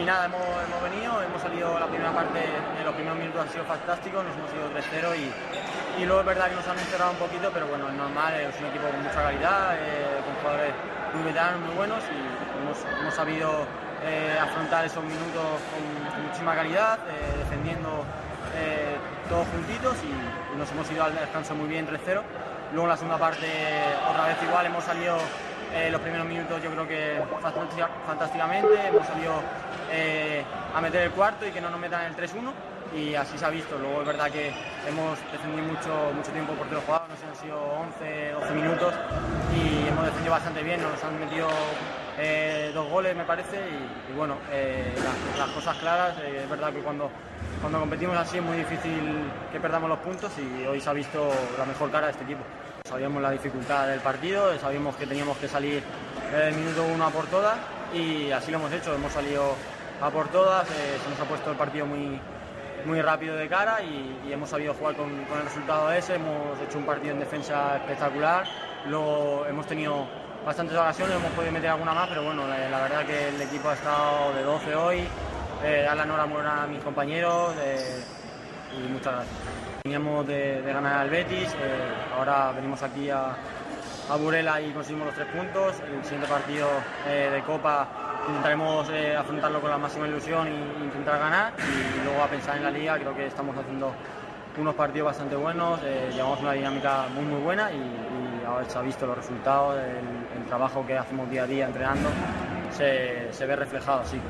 Y 0.00 0.04
nada, 0.04 0.26
hemos, 0.26 0.42
hemos, 0.42 0.82
venido, 0.82 1.22
hemos 1.22 1.40
salido 1.40 1.78
la 1.78 1.86
primera 1.86 2.12
parte, 2.12 2.40
en 2.42 2.84
los 2.84 2.94
primeros 2.94 3.16
minutos 3.16 3.42
han 3.42 3.48
sido 3.50 3.64
fantásticos, 3.64 4.24
nos 4.24 4.34
hemos 4.34 4.50
ido 4.52 4.66
3-0 4.74 5.16
y, 5.16 6.02
y, 6.02 6.04
luego 6.04 6.20
es 6.20 6.26
verdad 6.26 6.48
que 6.48 6.56
nos 6.56 6.66
han 6.66 6.78
encerrado 6.78 7.12
un 7.12 7.18
poquito, 7.18 7.50
pero 7.54 7.68
bueno, 7.68 7.88
es 7.88 7.94
normal, 7.94 8.34
es 8.34 8.58
un 8.58 8.66
equipo 8.66 8.88
con 8.88 9.02
mucha 9.02 9.22
calidad, 9.22 9.78
eh, 9.78 10.18
con 10.26 10.34
jugadores 10.42 10.74
muy 11.14 11.22
veteranos, 11.22 11.60
muy 11.60 11.76
buenos 11.76 12.02
y 12.10 12.58
hemos, 12.58 12.78
hemos 13.00 13.14
sabido 13.14 13.66
eh, 14.02 14.36
afrontar 14.40 14.84
esos 14.84 15.04
minutos 15.04 15.62
con, 15.70 16.24
muchísima 16.24 16.56
calidad, 16.56 16.98
eh, 17.08 17.38
defendiendo 17.38 18.04
eh, 18.56 18.96
todos 19.28 19.46
juntitos 19.48 19.96
y, 20.04 20.58
nos 20.58 20.70
hemos 20.70 20.88
ido 20.92 21.02
al 21.02 21.14
descanso 21.14 21.54
muy 21.54 21.68
bien 21.68 21.86
3-0. 21.86 22.22
Luego 22.72 22.84
en 22.84 22.88
la 22.88 22.96
segunda 22.96 23.18
parte 23.18 23.46
otra 24.08 24.28
vez 24.28 24.36
igual 24.42 24.66
hemos 24.66 24.84
salido 24.84 25.16
eh, 25.74 25.90
los 25.90 26.00
primeros 26.00 26.26
minutos 26.28 26.62
yo 26.62 26.70
creo 26.70 26.86
que 26.86 27.20
fantásticamente, 28.06 28.86
hemos 28.86 29.04
salido 29.04 29.32
eh, 29.90 30.44
a 30.72 30.80
meter 30.80 31.02
el 31.02 31.10
cuarto 31.10 31.44
y 31.46 31.50
que 31.50 31.60
no 31.60 31.70
nos 31.70 31.80
metan 31.80 32.04
el 32.04 32.16
3-1 32.16 32.52
y 32.96 33.14
así 33.16 33.36
se 33.36 33.44
ha 33.44 33.50
visto. 33.50 33.76
Luego 33.78 34.02
es 34.02 34.06
verdad 34.06 34.30
que 34.30 34.52
hemos 34.88 35.18
defendido 35.32 35.66
mucho, 35.66 36.12
mucho 36.14 36.30
tiempo 36.30 36.52
por 36.52 36.70
los 36.70 36.84
jugadores, 36.84 37.10
no 37.10 37.16
sé, 37.16 37.26
han 37.26 37.36
sido 37.36 37.58
11, 37.58 38.32
12 38.32 38.54
minutos 38.54 38.94
y 39.52 39.88
hemos 39.88 40.04
defendido 40.04 40.30
bastante 40.32 40.62
bien, 40.62 40.80
nos 40.80 41.02
han 41.02 41.18
metido 41.18 41.48
eh, 42.18 42.70
dos 42.72 42.88
goles 42.88 43.16
me 43.16 43.24
parece 43.24 43.56
y, 43.56 44.12
bueno, 44.16 44.36
las, 45.36 45.48
cosas 45.50 45.76
claras, 45.78 46.14
es 46.18 46.48
verdad 46.48 46.72
que 46.72 46.80
cuando, 46.80 47.10
cuando 47.60 47.80
competimos 47.80 48.16
así 48.16 48.38
es 48.38 48.42
muy 48.42 48.56
difícil 48.58 49.30
que 49.52 49.60
perdamos 49.60 49.88
los 49.88 49.98
puntos 49.98 50.32
y 50.38 50.66
hoy 50.66 50.80
se 50.80 50.90
ha 50.90 50.92
visto 50.92 51.30
la 51.58 51.64
mejor 51.64 51.90
cara 51.90 52.06
de 52.06 52.12
este 52.12 52.24
equipo. 52.24 52.42
Sabíamos 52.84 53.22
la 53.22 53.30
dificultad 53.30 53.88
del 53.88 54.00
partido, 54.00 54.58
sabíamos 54.58 54.94
que 54.96 55.06
teníamos 55.06 55.36
que 55.38 55.48
salir 55.48 55.82
el 56.32 56.54
minuto 56.54 56.84
uno 56.84 57.06
a 57.06 57.10
por 57.10 57.26
todas 57.26 57.56
y 57.94 58.30
así 58.30 58.50
lo 58.50 58.58
hemos 58.58 58.72
hecho, 58.72 58.94
hemos 58.94 59.12
salido 59.12 59.54
a 60.00 60.10
por 60.10 60.28
todas, 60.28 60.68
eh, 60.70 60.98
se 61.02 61.10
nos 61.10 61.20
ha 61.20 61.24
puesto 61.24 61.50
el 61.50 61.56
partido 61.56 61.86
muy, 61.86 62.20
muy 62.84 63.00
rápido 63.00 63.36
de 63.36 63.48
cara 63.48 63.82
y, 63.82 64.32
hemos 64.32 64.50
sabido 64.50 64.74
jugar 64.74 64.96
con, 64.96 65.10
el 65.10 65.44
resultado 65.44 65.92
ese, 65.92 66.16
hemos 66.16 66.60
hecho 66.60 66.78
un 66.78 66.86
partido 66.86 67.12
en 67.12 67.20
defensa 67.20 67.76
espectacular, 67.76 68.44
luego 68.86 69.46
hemos 69.46 69.66
tenido 69.66 70.06
bastantes 70.44 70.76
ocasiones, 70.76 71.16
hemos 71.16 71.32
podido 71.32 71.52
meter 71.52 71.70
alguna 71.70 71.94
más, 71.94 72.08
pero 72.08 72.24
bueno, 72.24 72.46
la, 72.46 72.80
verdad 72.82 73.06
que 73.06 73.28
el 73.28 73.40
equipo 73.40 73.68
ha 73.68 73.74
estado 73.74 74.34
de 74.34 74.42
12 74.42 74.74
hoy, 74.74 75.08
eh, 75.62 75.82
dar 75.84 75.96
la 75.96 76.04
enhorabuena 76.04 76.64
a 76.64 76.66
mis 76.66 76.82
compañeros 76.82 77.54
eh, 77.60 78.02
y 78.78 78.88
muchas 78.92 79.14
gracias. 79.14 79.54
Veníamos 79.84 80.26
de, 80.26 80.62
ganar 80.64 81.00
al 81.00 81.10
Betis, 81.10 81.48
eh, 81.48 81.92
ahora 82.16 82.52
venimos 82.52 82.82
aquí 82.82 83.10
a, 83.10 83.36
a, 84.08 84.16
Burela 84.16 84.58
y 84.60 84.72
conseguimos 84.72 85.08
los 85.08 85.14
tres 85.14 85.28
puntos. 85.28 85.74
El 85.80 86.02
siguiente 86.02 86.26
partido 86.26 86.68
eh, 87.06 87.28
de 87.30 87.42
Copa 87.42 87.86
intentaremos 88.26 88.88
eh, 88.88 89.14
afrontarlo 89.14 89.60
con 89.60 89.68
la 89.68 89.76
máxima 89.76 90.08
ilusión 90.08 90.48
e 90.48 90.84
intentar 90.84 91.18
ganar. 91.18 91.52
Y 91.58 92.02
luego 92.02 92.22
a 92.22 92.28
pensar 92.28 92.56
en 92.56 92.64
la 92.64 92.70
liga, 92.70 92.98
creo 92.98 93.14
que 93.14 93.26
estamos 93.26 93.54
haciendo 93.56 93.92
unos 94.56 94.74
partidos 94.74 95.06
bastante 95.06 95.36
buenos, 95.36 95.80
llevamos 95.82 96.40
una 96.40 96.52
dinámica 96.52 97.06
muy 97.12 97.24
muy 97.24 97.42
buena 97.42 97.70
y, 97.70 98.33
ahora 98.44 98.68
se 98.68 98.78
ha 98.78 98.82
visto 98.82 99.06
los 99.06 99.16
resultados, 99.16 99.76
el, 99.78 100.44
trabajo 100.46 100.86
que 100.86 100.96
hacemos 100.96 101.28
día 101.30 101.44
a 101.44 101.46
día 101.46 101.66
entrenando 101.66 102.10
se, 102.70 103.32
se 103.32 103.46
ve 103.46 103.56
reflejado, 103.56 104.04
sí. 104.04 104.20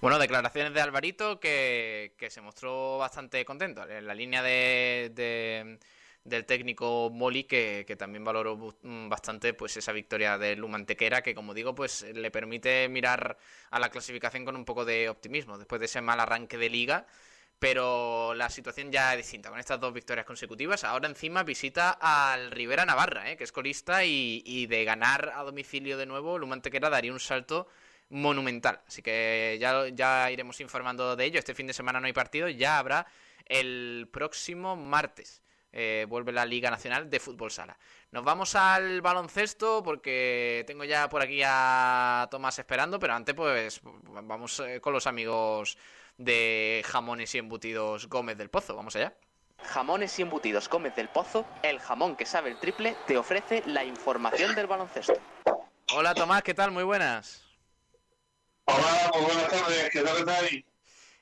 Bueno, 0.00 0.18
declaraciones 0.18 0.74
de 0.74 0.80
Alvarito 0.80 1.40
que, 1.40 2.12
se 2.28 2.40
mostró 2.40 2.98
bastante 2.98 3.44
contento. 3.44 3.88
En 3.88 4.06
la 4.06 4.14
línea 4.14 4.42
de, 4.42 5.78
del 6.24 6.44
técnico 6.44 7.10
Moli 7.10 7.44
que, 7.44 7.96
también 7.98 8.24
valoró 8.24 8.74
bastante 8.82 9.54
pues 9.54 9.76
esa 9.76 9.92
victoria 9.92 10.36
de 10.38 10.56
Lumantequera 10.56 11.22
que 11.22 11.34
como 11.34 11.54
digo 11.54 11.74
pues 11.74 12.02
le 12.02 12.30
permite 12.30 12.88
mirar 12.88 13.38
a 13.70 13.78
la 13.78 13.88
clasificación 13.88 14.44
con 14.44 14.56
un 14.56 14.64
poco 14.64 14.84
de 14.84 15.08
optimismo 15.08 15.56
después 15.56 15.80
de 15.80 15.86
ese 15.86 16.00
mal 16.02 16.20
arranque 16.20 16.58
de 16.58 16.68
liga 16.68 17.06
pero 17.58 18.34
la 18.34 18.50
situación 18.50 18.92
ya 18.92 19.12
es 19.12 19.18
distinta 19.18 19.50
con 19.50 19.58
estas 19.58 19.80
dos 19.80 19.92
victorias 19.92 20.26
consecutivas 20.26 20.84
ahora 20.84 21.08
encima 21.08 21.42
visita 21.42 21.90
al 22.00 22.50
Rivera 22.50 22.84
Navarra 22.84 23.30
¿eh? 23.30 23.36
que 23.36 23.44
es 23.44 23.52
colista 23.52 24.04
y, 24.04 24.42
y 24.44 24.66
de 24.66 24.84
ganar 24.84 25.32
a 25.34 25.42
domicilio 25.42 25.96
de 25.96 26.06
nuevo 26.06 26.38
Lumantequera 26.38 26.90
daría 26.90 27.12
un 27.12 27.20
salto 27.20 27.66
monumental. 28.08 28.80
Así 28.86 29.02
que 29.02 29.58
ya, 29.60 29.88
ya 29.88 30.30
iremos 30.30 30.60
informando 30.60 31.16
de 31.16 31.24
ello. 31.24 31.38
Este 31.38 31.54
fin 31.54 31.66
de 31.66 31.72
semana 31.72 32.00
no 32.00 32.06
hay 32.06 32.12
partido, 32.12 32.48
ya 32.48 32.78
habrá 32.78 33.06
el 33.44 34.08
próximo 34.12 34.76
martes. 34.76 35.42
Eh, 35.72 36.06
vuelve 36.08 36.32
la 36.32 36.46
Liga 36.46 36.70
Nacional 36.70 37.10
de 37.10 37.20
Fútbol 37.20 37.50
Sala. 37.50 37.76
Nos 38.10 38.24
vamos 38.24 38.54
al 38.54 39.02
baloncesto 39.02 39.82
porque 39.82 40.64
tengo 40.66 40.84
ya 40.84 41.08
por 41.08 41.20
aquí 41.20 41.42
a 41.44 42.28
Tomás 42.30 42.58
esperando, 42.58 42.98
pero 42.98 43.12
antes 43.12 43.34
pues 43.34 43.80
vamos 43.82 44.60
eh, 44.60 44.80
con 44.80 44.94
los 44.94 45.06
amigos 45.06 45.76
de 46.18 46.82
Jamones 46.86 47.34
y 47.34 47.38
Embutidos 47.38 48.08
Gómez 48.08 48.38
del 48.38 48.50
Pozo. 48.50 48.76
Vamos 48.76 48.96
allá. 48.96 49.16
Jamones 49.62 50.18
y 50.18 50.22
Embutidos 50.22 50.68
Gómez 50.68 50.94
del 50.94 51.08
Pozo, 51.08 51.46
el 51.62 51.80
jamón 51.80 52.16
que 52.16 52.26
sabe 52.26 52.50
el 52.50 52.58
triple, 52.58 52.96
te 53.06 53.16
ofrece 53.16 53.62
la 53.66 53.84
información 53.84 54.54
del 54.54 54.66
baloncesto. 54.66 55.14
Hola 55.94 56.14
Tomás, 56.14 56.42
¿qué 56.42 56.54
tal? 56.54 56.70
Muy 56.70 56.84
buenas. 56.84 57.44
Hola, 58.66 59.10
pues 59.12 59.24
buenas 59.24 59.48
tardes, 59.48 59.90
¿qué 59.90 60.02
tal 60.02 60.16
estáis? 60.18 60.64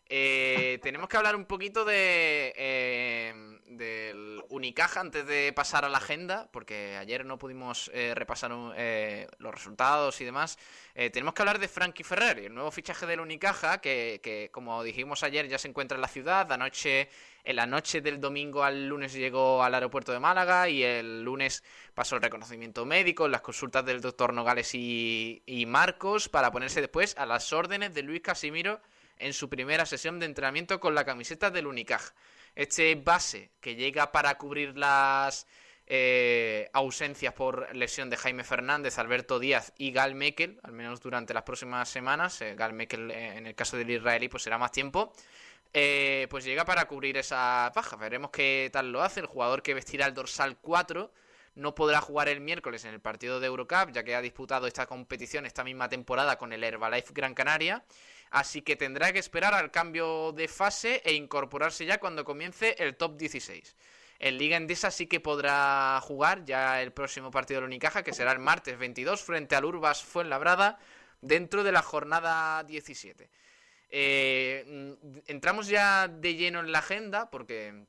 Eh, 0.06 0.78
tenemos 0.82 1.08
que 1.08 1.16
hablar 1.16 1.36
un 1.36 1.46
poquito 1.46 1.84
de 1.84 2.52
eh, 2.56 3.32
del 3.76 4.42
Unicaja 4.48 5.00
antes 5.00 5.26
de 5.26 5.52
pasar 5.52 5.84
a 5.84 5.88
la 5.88 5.98
agenda, 5.98 6.48
porque 6.52 6.96
ayer 6.96 7.24
no 7.24 7.38
pudimos 7.38 7.90
eh, 7.94 8.14
repasar 8.14 8.52
eh, 8.76 9.28
los 9.38 9.54
resultados 9.54 10.20
y 10.20 10.24
demás. 10.24 10.58
tenemos 10.94 11.34
que 11.34 11.42
hablar 11.42 11.58
de 11.58 11.68
Frankie 11.68 12.04
Ferrer, 12.04 12.38
el 12.38 12.54
nuevo 12.54 12.70
fichaje 12.70 13.06
del 13.06 13.20
Unicaja, 13.20 13.78
que, 13.78 14.20
que, 14.22 14.48
como 14.52 14.82
dijimos 14.82 15.22
ayer 15.22 15.48
ya 15.48 15.58
se 15.58 15.68
encuentra 15.68 15.96
en 15.96 16.02
la 16.02 16.08
ciudad. 16.08 16.50
Anoche 16.52 17.08
en 17.44 17.56
la 17.56 17.66
noche 17.66 18.00
del 18.00 18.20
domingo 18.20 18.64
al 18.64 18.88
lunes 18.88 19.12
llegó 19.12 19.62
al 19.62 19.74
aeropuerto 19.74 20.12
de 20.12 20.18
Málaga 20.18 20.68
y 20.68 20.82
el 20.82 21.22
lunes 21.22 21.62
pasó 21.94 22.16
el 22.16 22.22
reconocimiento 22.22 22.86
médico, 22.86 23.28
las 23.28 23.42
consultas 23.42 23.84
del 23.84 24.00
doctor 24.00 24.32
Nogales 24.32 24.74
y, 24.74 25.42
Marcos 25.68 26.28
para 26.28 26.50
ponerse 26.50 26.80
después 26.80 27.14
a 27.18 27.26
las 27.26 27.52
órdenes 27.52 27.92
de 27.94 28.02
Luis 28.02 28.22
Casimiro 28.22 28.80
en 29.18 29.32
su 29.32 29.48
primera 29.48 29.86
sesión 29.86 30.18
de 30.18 30.26
entrenamiento 30.26 30.80
con 30.80 30.94
la 30.94 31.04
camiseta 31.04 31.50
del 31.50 31.66
Unicaja. 31.66 32.14
Este 32.54 32.94
base 32.94 33.50
que 33.60 33.74
llega 33.74 34.12
para 34.12 34.36
cubrir 34.36 34.76
las 34.76 35.46
eh, 35.86 36.70
ausencias 36.72 37.34
por 37.34 37.74
lesión 37.74 38.08
de 38.10 38.16
Jaime 38.16 38.44
Fernández, 38.44 38.98
Alberto 38.98 39.38
Díaz 39.38 39.72
y 39.76 39.92
Gal 39.92 40.14
Mekel, 40.14 40.60
al 40.62 40.72
menos 40.72 41.00
durante 41.00 41.34
las 41.34 41.42
próximas 41.42 41.88
semanas. 41.88 42.40
Eh, 42.40 42.54
Gal 42.54 42.72
Mekel, 42.72 43.10
eh, 43.10 43.36
en 43.36 43.46
el 43.46 43.54
caso 43.54 43.76
del 43.76 43.90
israelí, 43.90 44.28
pues 44.28 44.42
será 44.42 44.58
más 44.58 44.72
tiempo. 44.72 45.12
Eh, 45.76 46.28
pues 46.30 46.44
llega 46.44 46.64
para 46.64 46.86
cubrir 46.86 47.16
esa 47.16 47.70
baja. 47.74 47.96
Veremos 47.96 48.30
qué 48.30 48.70
tal 48.72 48.92
lo 48.92 49.02
hace. 49.02 49.20
El 49.20 49.26
jugador 49.26 49.62
que 49.62 49.74
vestirá 49.74 50.06
el 50.06 50.14
dorsal 50.14 50.56
4 50.60 51.12
no 51.56 51.74
podrá 51.74 52.00
jugar 52.00 52.28
el 52.28 52.40
miércoles 52.40 52.84
en 52.84 52.94
el 52.94 53.00
partido 53.00 53.40
de 53.40 53.46
Eurocup, 53.46 53.90
ya 53.92 54.04
que 54.04 54.14
ha 54.14 54.20
disputado 54.20 54.66
esta 54.66 54.86
competición 54.86 55.46
esta 55.46 55.64
misma 55.64 55.88
temporada 55.88 56.36
con 56.36 56.52
el 56.52 56.62
Herbalife 56.62 57.12
Gran 57.12 57.34
Canaria. 57.34 57.84
Así 58.34 58.62
que 58.62 58.74
tendrá 58.74 59.12
que 59.12 59.20
esperar 59.20 59.54
al 59.54 59.70
cambio 59.70 60.32
de 60.32 60.48
fase 60.48 61.00
e 61.04 61.12
incorporarse 61.12 61.86
ya 61.86 61.98
cuando 61.98 62.24
comience 62.24 62.74
el 62.80 62.96
top 62.96 63.16
16. 63.16 63.76
En 64.18 64.38
Liga 64.38 64.56
Endesa 64.56 64.90
sí 64.90 65.06
que 65.06 65.20
podrá 65.20 66.00
jugar 66.02 66.44
ya 66.44 66.82
el 66.82 66.92
próximo 66.92 67.30
partido 67.30 67.58
de 67.58 67.60
la 67.60 67.66
Unicaja, 67.66 68.02
que 68.02 68.12
será 68.12 68.32
el 68.32 68.40
martes 68.40 68.76
22 68.76 69.22
frente 69.22 69.54
al 69.54 69.64
Urbas 69.64 70.02
Fuenlabrada, 70.02 70.80
dentro 71.20 71.62
de 71.62 71.70
la 71.70 71.82
jornada 71.82 72.64
17. 72.64 73.30
Eh, 73.90 74.64
mm, 74.66 75.18
entramos 75.28 75.68
ya 75.68 76.08
de 76.08 76.34
lleno 76.34 76.58
en 76.58 76.72
la 76.72 76.80
agenda, 76.80 77.30
porque 77.30 77.84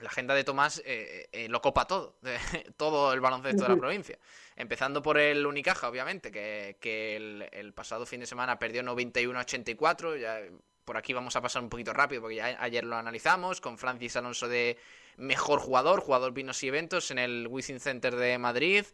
la 0.00 0.08
agenda 0.08 0.34
de 0.34 0.44
Tomás 0.44 0.82
eh, 0.84 1.28
eh, 1.32 1.48
lo 1.48 1.60
copa 1.60 1.86
todo, 1.86 2.16
todo 2.76 3.12
el 3.12 3.20
baloncesto 3.20 3.62
de 3.62 3.68
la 3.68 3.76
provincia. 3.76 4.18
Empezando 4.56 5.02
por 5.02 5.18
el 5.18 5.46
Unicaja, 5.46 5.88
obviamente, 5.88 6.30
que, 6.30 7.16
el, 7.52 7.72
pasado 7.72 8.06
fin 8.06 8.20
de 8.20 8.26
semana 8.26 8.58
perdió 8.58 8.82
91-84. 8.82 10.20
Ya 10.20 10.40
por 10.84 10.96
aquí 10.96 11.12
vamos 11.12 11.36
a 11.36 11.40
pasar 11.40 11.62
un 11.62 11.68
poquito 11.68 11.92
rápido 11.92 12.22
porque 12.22 12.36
ya 12.36 12.56
ayer 12.60 12.84
lo 12.84 12.96
analizamos 12.96 13.60
con 13.60 13.78
Francis 13.78 14.16
Alonso 14.16 14.48
de 14.48 14.76
mejor 15.16 15.60
jugador, 15.60 16.00
jugador 16.00 16.32
vinos 16.32 16.62
y 16.62 16.68
eventos 16.68 17.10
en 17.10 17.18
el 17.18 17.46
Wizzing 17.48 17.80
Center 17.80 18.16
de 18.16 18.38
Madrid. 18.38 18.84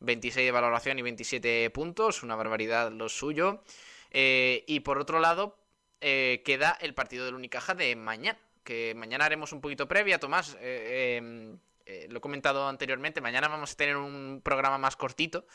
26 0.00 0.44
de 0.46 0.52
valoración 0.52 0.98
y 0.98 1.02
27 1.02 1.70
puntos, 1.70 2.22
una 2.22 2.36
barbaridad 2.36 2.92
lo 2.92 3.08
suyo. 3.08 3.62
y 4.12 4.80
por 4.80 4.98
otro 4.98 5.20
lado, 5.20 5.56
eh, 6.00 6.42
queda 6.44 6.76
el 6.80 6.94
partido 6.94 7.24
del 7.24 7.34
Unicaja 7.34 7.74
de 7.74 7.96
mañana. 7.96 8.38
Que 8.66 8.94
mañana 8.96 9.24
haremos 9.24 9.52
un 9.52 9.60
poquito 9.60 9.86
previa, 9.86 10.18
Tomás. 10.18 10.58
Eh, 10.60 11.18
em, 11.18 11.56
eh, 11.86 12.08
lo 12.10 12.18
he 12.18 12.20
comentado 12.20 12.66
anteriormente. 12.68 13.20
Mañana 13.20 13.46
vamos 13.46 13.70
a 13.72 13.76
tener 13.76 13.96
un 13.96 14.40
programa 14.42 14.76
más 14.76 14.96
cortito. 14.96 15.46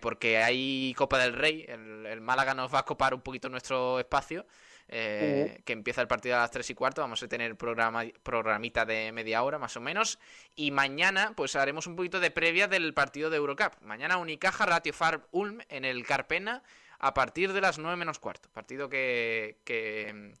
porque 0.00 0.38
hay 0.38 0.92
Copa 0.96 1.18
del 1.18 1.34
Rey. 1.34 1.64
El, 1.68 2.20
Málaga 2.20 2.52
nos 2.54 2.72
va 2.72 2.80
a 2.80 2.84
copar 2.84 3.14
un 3.14 3.20
poquito 3.20 3.48
nuestro 3.48 3.98
espacio. 3.98 4.46
que 4.88 5.62
empieza 5.66 6.00
el 6.00 6.08
partido 6.08 6.36
a 6.36 6.40
las 6.40 6.50
3 6.50 6.70
y 6.70 6.74
cuarto. 6.74 7.00
Vamos 7.00 7.22
a 7.22 7.28
tener 7.28 7.56
programa, 7.56 8.04
programita 8.22 8.84
de 8.84 9.12
media 9.12 9.42
hora 9.42 9.58
más 9.58 9.76
o 9.76 9.80
menos. 9.80 10.18
Y 10.54 10.70
mañana, 10.70 11.32
pues 11.36 11.56
haremos 11.56 11.86
un 11.86 11.96
poquito 11.96 12.20
de 12.20 12.30
previa 12.30 12.68
del 12.68 12.94
partido 12.94 13.30
de 13.30 13.36
Eurocup. 13.36 13.80
Mañana 13.82 14.16
Unicaja, 14.16 14.64
Ratio 14.66 14.92
Farm 14.92 15.22
Ulm 15.32 15.60
en 15.68 15.84
el 15.84 16.06
Carpena 16.06 16.62
a 16.98 17.14
partir 17.14 17.52
de 17.52 17.60
las 17.60 17.78
9 17.78 17.96
menos 17.96 18.18
cuarto. 18.18 18.48
Partido 18.52 18.88
que, 18.88 19.58
que, 19.64 20.34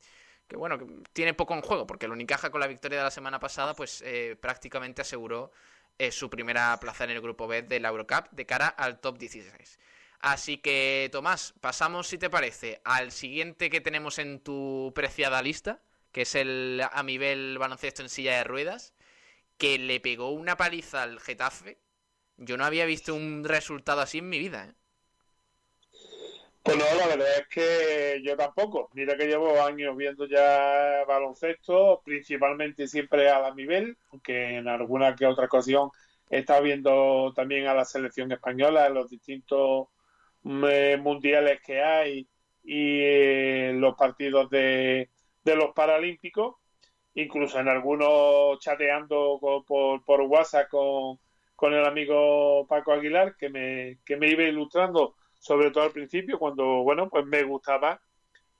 bueno, 0.56 0.78
que 0.78 0.86
tiene 1.12 1.34
poco 1.34 1.54
en 1.54 1.62
juego, 1.62 1.86
porque 1.86 2.06
el 2.06 2.12
Unicaja 2.12 2.50
con 2.50 2.60
la 2.60 2.66
victoria 2.66 2.98
de 2.98 3.04
la 3.04 3.10
semana 3.10 3.38
pasada, 3.38 3.74
pues 3.74 4.02
eh, 4.04 4.36
prácticamente 4.40 5.02
aseguró 5.02 5.52
eh, 5.98 6.12
su 6.12 6.30
primera 6.30 6.78
plaza 6.80 7.04
en 7.04 7.10
el 7.10 7.20
grupo 7.20 7.46
B 7.46 7.62
de 7.62 7.80
la 7.80 7.88
Eurocup 7.88 8.30
de 8.30 8.46
cara 8.46 8.68
al 8.68 9.00
top 9.00 9.18
16. 9.18 9.78
Así 10.20 10.58
que, 10.58 11.08
Tomás, 11.12 11.54
pasamos, 11.60 12.08
si 12.08 12.18
te 12.18 12.30
parece, 12.30 12.80
al 12.84 13.12
siguiente 13.12 13.70
que 13.70 13.80
tenemos 13.80 14.18
en 14.18 14.40
tu 14.40 14.92
preciada 14.94 15.42
lista, 15.42 15.80
que 16.12 16.22
es 16.22 16.34
el 16.34 16.82
a 16.90 17.02
nivel 17.02 17.58
baloncesto 17.58 18.02
en 18.02 18.08
silla 18.08 18.36
de 18.36 18.44
ruedas, 18.44 18.94
que 19.58 19.78
le 19.78 20.00
pegó 20.00 20.30
una 20.30 20.56
paliza 20.56 21.02
al 21.02 21.20
Getafe 21.20 21.78
Yo 22.36 22.56
no 22.56 22.64
había 22.64 22.86
visto 22.86 23.14
un 23.14 23.44
resultado 23.44 24.00
así 24.00 24.18
en 24.18 24.28
mi 24.28 24.38
vida. 24.38 24.66
¿eh? 24.66 24.74
Pues 26.68 26.80
no, 26.80 26.84
la 26.98 27.06
verdad 27.06 27.38
es 27.38 27.48
que 27.48 28.20
yo 28.22 28.36
tampoco. 28.36 28.90
Mira 28.92 29.16
que 29.16 29.26
llevo 29.26 29.62
años 29.62 29.96
viendo 29.96 30.26
ya 30.26 31.02
baloncesto, 31.08 32.02
principalmente 32.04 32.86
siempre 32.86 33.30
a 33.30 33.40
la 33.40 33.54
nivel, 33.54 33.96
aunque 34.10 34.56
en 34.56 34.68
alguna 34.68 35.16
que 35.16 35.24
otra 35.24 35.46
ocasión 35.46 35.88
he 36.28 36.40
estado 36.40 36.62
viendo 36.62 37.32
también 37.34 37.68
a 37.68 37.74
la 37.74 37.86
selección 37.86 38.30
española 38.32 38.86
en 38.86 38.92
los 38.92 39.08
distintos 39.08 39.88
eh, 40.44 40.98
mundiales 41.00 41.62
que 41.64 41.80
hay 41.80 42.28
y 42.62 43.00
eh, 43.00 43.72
los 43.74 43.96
partidos 43.96 44.50
de, 44.50 45.08
de 45.44 45.56
los 45.56 45.72
Paralímpicos, 45.72 46.56
incluso 47.14 47.58
en 47.60 47.68
algunos 47.68 48.58
chateando 48.58 49.38
por, 49.40 50.04
por 50.04 50.20
WhatsApp 50.20 50.68
con, 50.68 51.18
con 51.56 51.72
el 51.72 51.86
amigo 51.86 52.66
Paco 52.68 52.92
Aguilar, 52.92 53.36
que 53.36 53.48
me, 53.48 54.00
que 54.04 54.18
me 54.18 54.28
iba 54.28 54.42
ilustrando, 54.42 55.14
sobre 55.38 55.70
todo 55.70 55.84
al 55.84 55.92
principio, 55.92 56.38
cuando, 56.38 56.82
bueno, 56.82 57.08
pues 57.08 57.24
me 57.26 57.42
gustaba, 57.44 58.00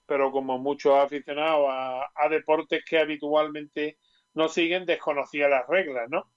pero 0.07 0.33
como 0.33 0.59
muchos 0.59 0.95
aficionados 0.95 1.67
a, 1.71 2.29
deportes 2.31 2.85
que 2.85 2.99
habitualmente 2.99 3.99
no 4.35 4.49
siguen, 4.49 4.87
desconocía 4.87 5.49
las 5.49 5.67
reglas, 5.69 6.09
¿no? 6.11 6.31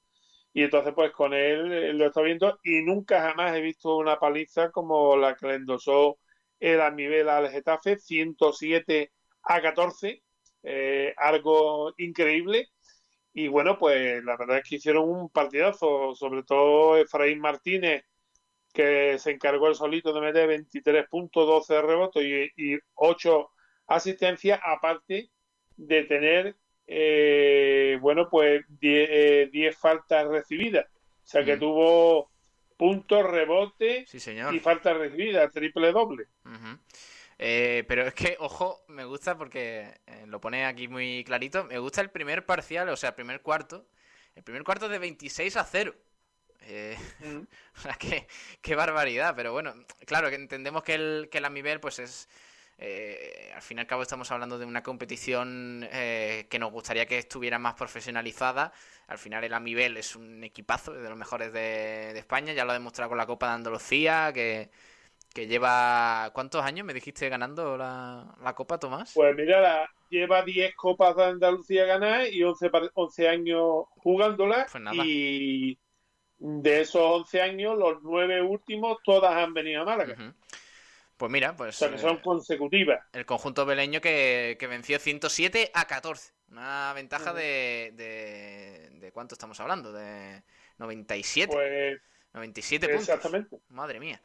Y 0.53 0.63
entonces, 0.63 0.93
pues 0.93 1.11
con 1.11 1.33
él 1.33 1.97
lo 1.97 2.07
estoy 2.07 2.25
viendo 2.25 2.59
y 2.63 2.81
nunca 2.81 3.21
jamás 3.21 3.55
he 3.55 3.61
visto 3.61 3.97
una 3.97 4.19
paliza 4.19 4.71
como 4.71 5.15
la 5.17 5.35
que 5.35 5.47
le 5.47 5.55
endosó 5.55 6.17
el 6.59 6.95
nivel 6.95 7.29
al 7.29 7.49
Getafe, 7.49 7.97
107 7.97 9.11
a 9.43 9.61
14, 9.61 10.23
eh, 10.63 11.13
algo 11.17 11.93
increíble. 11.97 12.69
Y 13.33 13.47
bueno, 13.47 13.77
pues 13.77 14.23
la 14.23 14.37
verdad 14.37 14.57
es 14.57 14.69
que 14.69 14.75
hicieron 14.75 15.09
un 15.09 15.29
partidazo, 15.29 16.13
sobre 16.15 16.43
todo 16.43 16.97
Efraín 16.97 17.39
Martínez, 17.39 18.03
que 18.71 19.17
se 19.19 19.31
encargó 19.31 19.67
el 19.67 19.75
solito 19.75 20.13
de 20.13 20.21
meter 20.21 20.47
23 20.47 21.07
puntos, 21.07 21.47
12 21.47 21.81
rebotes 21.81 22.23
y, 22.23 22.73
y 22.73 22.79
8 22.95 23.49
asistencias, 23.87 24.59
aparte 24.63 25.29
de 25.77 26.03
tener, 26.03 26.55
eh, 26.87 27.97
bueno, 28.01 28.29
pues 28.29 28.63
10, 28.79 29.09
eh, 29.11 29.75
faltas 29.77 30.27
recibidas. 30.27 30.85
O 31.23 31.27
sea 31.27 31.43
que 31.43 31.55
mm. 31.55 31.59
tuvo 31.59 32.31
puntos, 32.77 33.23
rebote 33.23 34.05
y 34.51 34.59
faltas 34.59 34.97
recibidas, 34.97 35.51
triple 35.51 35.91
doble. 35.91 36.25
Eh, 37.43 37.83
pero 37.87 38.03
es 38.05 38.13
que, 38.13 38.37
ojo, 38.39 38.83
me 38.87 39.03
gusta 39.03 39.35
porque 39.35 39.93
eh, 40.05 40.25
lo 40.27 40.39
pone 40.39 40.65
aquí 40.65 40.87
muy 40.87 41.23
clarito. 41.23 41.63
Me 41.65 41.79
gusta 41.79 42.01
el 42.01 42.11
primer 42.11 42.45
parcial, 42.45 42.89
o 42.89 42.95
sea, 42.95 43.09
el 43.09 43.15
primer 43.15 43.41
cuarto. 43.41 43.87
El 44.35 44.43
primer 44.43 44.63
cuarto 44.63 44.89
de 44.89 44.99
26 44.99 45.57
a 45.57 45.63
0. 45.63 45.95
Eh, 46.61 46.97
qué, 47.99 48.27
qué, 48.61 48.75
barbaridad. 48.75 49.33
Pero 49.35 49.51
bueno, 49.51 49.73
claro, 50.05 50.29
que 50.29 50.35
entendemos 50.35 50.83
que 50.83 50.95
el, 50.95 51.29
que 51.31 51.39
el 51.39 51.45
Amivel, 51.45 51.79
pues 51.79 51.99
es. 51.99 52.29
Eh, 52.83 53.51
al 53.53 53.61
fin 53.61 53.77
y 53.77 53.81
al 53.81 53.85
cabo 53.87 54.01
estamos 54.01 54.31
hablando 54.31 54.57
de 54.57 54.65
una 54.65 54.81
competición 54.81 55.87
que 55.91 56.57
nos 56.59 56.71
gustaría 56.71 57.05
que 57.05 57.19
estuviera 57.19 57.59
más 57.59 57.75
profesionalizada. 57.75 58.73
Al 59.07 59.19
final 59.19 59.43
el 59.43 59.53
Amivel 59.53 59.97
es 59.97 60.15
un 60.15 60.43
equipazo 60.43 60.93
de 60.93 61.07
los 61.07 61.17
mejores 61.17 61.53
de, 61.53 62.11
de 62.13 62.17
España, 62.17 62.53
ya 62.53 62.65
lo 62.65 62.71
ha 62.71 62.73
demostrado 62.73 63.09
con 63.09 63.19
la 63.19 63.27
Copa 63.27 63.49
de 63.49 63.53
Andalucía, 63.53 64.31
que, 64.33 64.71
que 65.33 65.47
lleva... 65.47 66.31
¿Cuántos 66.33 66.63
años 66.63 66.85
me 66.85 66.93
dijiste 66.93 67.29
ganando 67.29 67.77
la, 67.77 68.35
la 68.41 68.53
Copa, 68.53 68.79
Tomás? 68.79 69.13
Pues 69.13 69.35
mira, 69.35 69.89
lleva 70.09 70.43
10 70.43 70.75
Copas 70.75 71.15
de 71.15 71.23
Andalucía 71.23 71.85
ganadas 71.85 72.31
y 72.31 72.43
11, 72.43 72.69
11 72.93 73.27
años 73.27 73.85
jugándolas. 73.97 74.71
Pues 74.71 74.83
y 75.05 75.77
de 76.41 76.81
esos 76.81 77.01
11 77.01 77.41
años, 77.41 77.77
los 77.77 78.01
9 78.03 78.41
últimos, 78.41 78.97
todas 79.03 79.35
han 79.35 79.53
venido 79.53 79.81
a 79.81 79.85
Málaga. 79.85 80.33
Pues 81.17 81.31
mira, 81.31 81.55
pues... 81.55 81.75
O 81.75 81.79
sea, 81.79 81.91
que 81.91 81.99
son 81.99 82.17
eh, 82.17 82.21
consecutivas. 82.23 83.05
El 83.13 83.25
conjunto 83.25 83.65
beleño 83.65 84.01
que, 84.01 84.57
que, 84.59 84.67
venció 84.67 84.97
107 84.97 85.71
a 85.73 85.85
14. 85.85 86.33
Una 86.49 86.91
ventaja 86.93 87.33
de, 87.33 87.93
de, 87.95 88.89
de... 88.99 89.11
¿Cuánto 89.11 89.35
estamos 89.35 89.59
hablando? 89.59 89.93
De 89.93 90.41
97. 90.79 91.53
Pues... 91.53 92.01
97 92.33 92.87
puntos. 92.87 93.07
Exactamente. 93.07 93.57
Madre 93.69 93.99
mía 93.99 94.21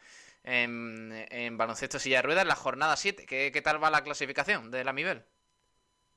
en, 0.47 1.59
baloncesto 1.59 1.99
silla 1.99 2.19
de 2.19 2.23
ruedas, 2.23 2.47
la 2.47 2.55
jornada 2.55 2.97
7. 2.97 3.27
¿Qué, 3.27 3.51
¿Qué, 3.53 3.63
tal 3.63 3.83
va 3.83 3.91
la 3.91 4.03
clasificación 4.03 4.71
de 4.71 4.85
la 4.85 4.93
Mibel? 4.93 5.25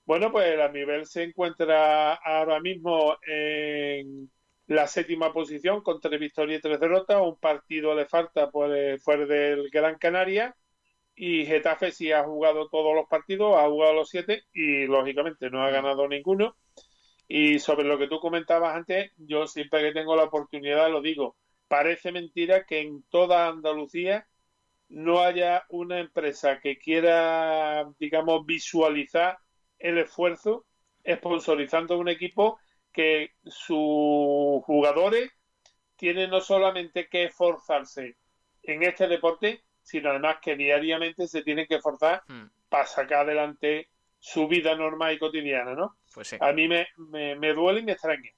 Bueno, 0.06 0.32
pues 0.32 0.58
la 0.58 0.70
Mibel 0.70 1.06
se 1.06 1.24
encuentra 1.24 2.14
ahora 2.14 2.60
mismo 2.60 3.18
en 3.28 4.30
la 4.70 4.88
séptima 4.88 5.34
posición 5.34 5.82
con 5.82 6.00
tres 6.00 6.20
victorias 6.20 6.60
y 6.60 6.62
tres 6.62 6.80
derrotas. 6.80 7.22
Un 7.22 7.38
partido 7.38 7.96
le 7.96 8.06
falta 8.06 8.50
por 8.50 8.72
fuera 9.02 9.26
del 9.26 9.70
Gran 9.70 9.98
Canaria. 9.98 10.56
Y 11.16 11.46
Getafe 11.46 11.92
sí 11.92 12.12
ha 12.14 12.24
jugado 12.24 12.70
todos 12.70 12.96
los 12.96 13.08
partidos, 13.10 13.58
ha 13.58 13.68
jugado 13.68 13.94
los 13.94 14.10
siete 14.10 14.44
y 14.54 14.86
lógicamente 14.86 15.50
no 15.50 15.64
ha 15.64 15.70
ganado 15.70 16.08
ninguno. 16.08 16.56
Y 17.28 17.60
sobre 17.60 17.86
lo 17.88 17.98
que 17.98 18.08
tú 18.08 18.20
comentabas 18.20 18.76
antes, 18.76 19.12
yo 19.18 19.48
siempre 19.48 19.82
que 19.82 19.92
tengo 19.92 20.16
la 20.16 20.24
oportunidad 20.24 20.90
lo 20.90 21.02
digo 21.02 21.36
parece 21.70 22.12
mentira 22.12 22.66
que 22.66 22.82
en 22.82 23.04
toda 23.04 23.48
Andalucía 23.48 24.28
no 24.90 25.22
haya 25.22 25.64
una 25.70 26.00
empresa 26.00 26.60
que 26.60 26.78
quiera, 26.80 27.88
digamos, 28.00 28.46
visualizar 28.46 29.38
el 29.78 30.00
esfuerzo 30.00 30.66
sponsorizando 31.06 31.98
un 31.98 32.10
equipo 32.10 32.60
que 32.94 33.32
sus 33.46 34.64
jugadores 34.64 35.32
tienen 35.96 36.30
no 36.30 36.42
solamente 36.42 37.08
que 37.08 37.26
esforzarse 37.26 38.16
en 38.64 38.84
este 38.84 39.08
deporte, 39.08 39.64
sino 39.82 40.10
además 40.10 40.38
que 40.42 40.56
diariamente 40.56 41.28
se 41.28 41.42
tienen 41.42 41.68
que 41.68 41.76
esforzar 41.76 42.24
hmm. 42.28 42.46
para 42.70 42.86
sacar 42.86 43.20
adelante 43.22 43.90
su 44.20 44.48
vida 44.48 44.76
normal 44.76 45.14
y 45.14 45.20
cotidiana, 45.20 45.76
¿no? 45.76 45.98
Pues 46.14 46.36
A 46.40 46.52
mí 46.52 46.68
me, 46.68 46.88
me, 46.98 47.36
me 47.36 47.54
duele 47.54 47.80
y 47.80 47.84
me 47.84 47.94
extraña. 47.94 48.32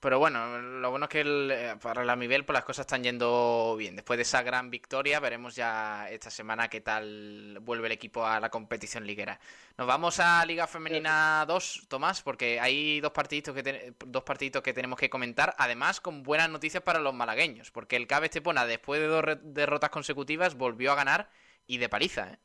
Pero 0.00 0.18
bueno, 0.18 0.58
lo 0.58 0.90
bueno 0.90 1.06
es 1.06 1.10
que 1.10 1.22
eh, 1.22 1.76
para 1.80 2.04
la 2.04 2.14
nivel 2.16 2.44
pues 2.44 2.54
las 2.54 2.64
cosas 2.64 2.84
están 2.84 3.02
yendo 3.02 3.74
bien. 3.78 3.96
Después 3.96 4.18
de 4.18 4.22
esa 4.22 4.42
gran 4.42 4.70
victoria, 4.70 5.20
veremos 5.20 5.56
ya 5.56 6.08
esta 6.10 6.30
semana 6.30 6.68
qué 6.68 6.80
tal 6.80 7.58
vuelve 7.62 7.86
el 7.86 7.92
equipo 7.92 8.26
a 8.26 8.38
la 8.38 8.50
competición 8.50 9.06
liguera. 9.06 9.40
Nos 9.78 9.86
vamos 9.86 10.20
a 10.20 10.44
Liga 10.44 10.66
Femenina 10.66 11.44
2, 11.48 11.86
Tomás, 11.88 12.22
porque 12.22 12.60
hay 12.60 13.00
dos 13.00 13.12
partiditos 13.12 13.54
que 13.54 13.94
dos 14.06 14.22
partiditos 14.22 14.62
que 14.62 14.74
tenemos 14.74 14.98
que 14.98 15.10
comentar, 15.10 15.54
además 15.58 16.00
con 16.00 16.22
buenas 16.22 16.50
noticias 16.50 16.82
para 16.82 17.00
los 17.00 17.14
malagueños, 17.14 17.70
porque 17.70 17.96
el 17.96 18.06
Cabe 18.06 18.26
Estepona 18.26 18.66
después 18.66 19.00
de 19.00 19.06
dos 19.06 19.24
derrotas 19.42 19.90
consecutivas 19.90 20.56
volvió 20.56 20.92
a 20.92 20.94
ganar 20.96 21.30
y 21.66 21.78
de 21.78 21.88
paliza, 21.88 22.32
¿eh? 22.32 22.38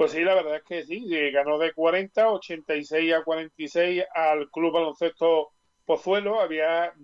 Pues 0.00 0.12
sí, 0.12 0.24
la 0.24 0.34
verdad 0.34 0.56
es 0.56 0.62
que 0.62 0.82
sí, 0.84 1.30
ganó 1.30 1.58
de 1.58 1.74
40, 1.74 2.32
86 2.32 3.12
a 3.12 3.22
46 3.22 4.02
al 4.14 4.48
Club 4.48 4.72
Baloncesto 4.72 5.50
Pozuelo. 5.84 6.40
Había 6.40 6.94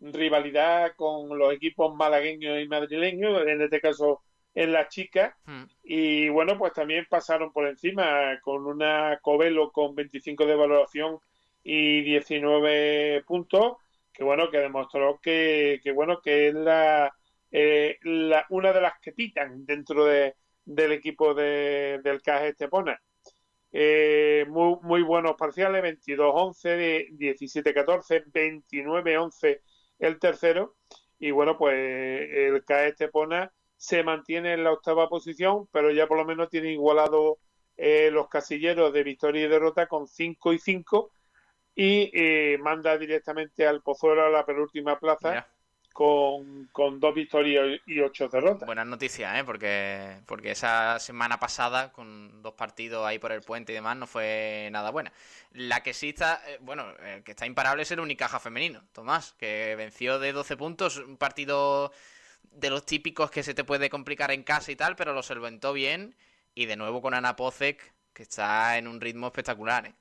rivalidad 0.00 0.92
con 0.96 1.36
los 1.38 1.52
equipos 1.52 1.94
malagueños 1.94 2.58
y 2.58 2.66
madrileños, 2.66 3.46
en 3.46 3.60
este 3.60 3.78
caso 3.82 4.22
en 4.54 4.72
las 4.72 4.88
chicas. 4.88 5.34
Hmm. 5.44 5.64
Y 5.82 6.30
bueno, 6.30 6.56
pues 6.56 6.72
también 6.72 7.06
pasaron 7.10 7.52
por 7.52 7.66
encima 7.66 8.40
con 8.40 8.64
una 8.64 9.18
Covelo 9.20 9.70
con 9.70 9.94
25 9.94 10.46
de 10.46 10.54
valoración 10.54 11.18
y 11.62 12.00
19 12.00 13.22
puntos, 13.26 13.76
que 14.14 14.24
bueno, 14.24 14.50
que 14.50 14.60
demostró 14.60 15.20
que, 15.22 15.78
que 15.84 15.92
bueno, 15.92 16.22
que 16.22 16.48
es 16.48 16.54
la, 16.54 17.14
eh, 17.50 17.98
la, 18.00 18.46
una 18.48 18.72
de 18.72 18.80
las 18.80 18.98
que 18.98 19.12
pitan 19.12 19.66
dentro 19.66 20.06
de, 20.06 20.36
del 20.64 20.92
equipo 20.92 21.34
de, 21.34 22.00
del 22.02 22.22
CAG 22.22 22.44
Estepona. 22.44 23.00
Eh, 23.72 24.44
muy, 24.48 24.76
muy 24.82 25.02
buenos 25.02 25.36
parciales, 25.36 25.82
22-11, 25.82 27.16
17-14, 27.16 28.24
29-11 28.32 29.60
el 29.98 30.18
tercero. 30.18 30.76
Y 31.18 31.30
bueno, 31.30 31.56
pues 31.56 31.76
el 31.76 32.64
CAE 32.64 32.88
Estepona 32.88 33.52
se 33.76 34.02
mantiene 34.02 34.54
en 34.54 34.64
la 34.64 34.72
octava 34.72 35.08
posición, 35.08 35.68
pero 35.70 35.90
ya 35.90 36.06
por 36.06 36.18
lo 36.18 36.24
menos 36.24 36.48
tiene 36.48 36.72
igualado 36.72 37.38
eh, 37.76 38.10
los 38.10 38.28
casilleros 38.28 38.92
de 38.92 39.04
victoria 39.04 39.44
y 39.44 39.48
derrota 39.48 39.86
con 39.86 40.06
5 40.06 40.52
y 40.52 40.58
5 40.58 41.12
y 41.74 42.10
eh, 42.12 42.58
manda 42.58 42.98
directamente 42.98 43.66
al 43.66 43.82
Pozuelo 43.82 44.24
a 44.24 44.30
la 44.30 44.44
penúltima 44.44 44.98
plaza 44.98 45.46
con, 45.92 46.70
dos 46.72 47.14
victorias 47.14 47.80
y 47.86 48.00
ocho 48.00 48.28
derrotas. 48.28 48.66
Buenas 48.66 48.86
noticias, 48.86 49.38
¿eh? 49.38 49.44
Porque, 49.44 50.16
porque 50.26 50.52
esa 50.52 50.98
semana 50.98 51.38
pasada, 51.38 51.92
con 51.92 52.42
dos 52.42 52.54
partidos 52.54 53.06
ahí 53.06 53.18
por 53.18 53.32
el 53.32 53.42
puente 53.42 53.72
y 53.72 53.74
demás, 53.74 53.96
no 53.96 54.06
fue 54.06 54.68
nada 54.72 54.90
buena. 54.90 55.12
La 55.52 55.82
que 55.82 55.92
sí 55.92 56.10
está, 56.10 56.42
eh, 56.46 56.58
bueno, 56.60 56.86
el 56.98 57.22
que 57.22 57.32
está 57.32 57.46
imparable 57.46 57.82
es 57.82 57.90
el 57.90 58.00
Unicaja 58.00 58.40
femenino, 58.40 58.82
Tomás, 58.92 59.34
que 59.38 59.74
venció 59.76 60.18
de 60.18 60.32
12 60.32 60.56
puntos, 60.56 60.96
un 60.98 61.16
partido 61.16 61.92
de 62.42 62.70
los 62.70 62.86
típicos 62.86 63.30
que 63.30 63.42
se 63.42 63.54
te 63.54 63.64
puede 63.64 63.90
complicar 63.90 64.30
en 64.30 64.42
casa 64.42 64.72
y 64.72 64.76
tal, 64.76 64.96
pero 64.96 65.12
lo 65.12 65.22
solventó 65.22 65.72
bien. 65.72 66.16
Y 66.54 66.66
de 66.66 66.76
nuevo 66.76 67.00
con 67.00 67.14
Ana 67.14 67.36
Pozek, 67.36 67.94
que 68.12 68.22
está 68.24 68.76
en 68.76 68.88
un 68.88 69.00
ritmo 69.00 69.28
espectacular, 69.28 69.86
¿eh? 69.86 69.94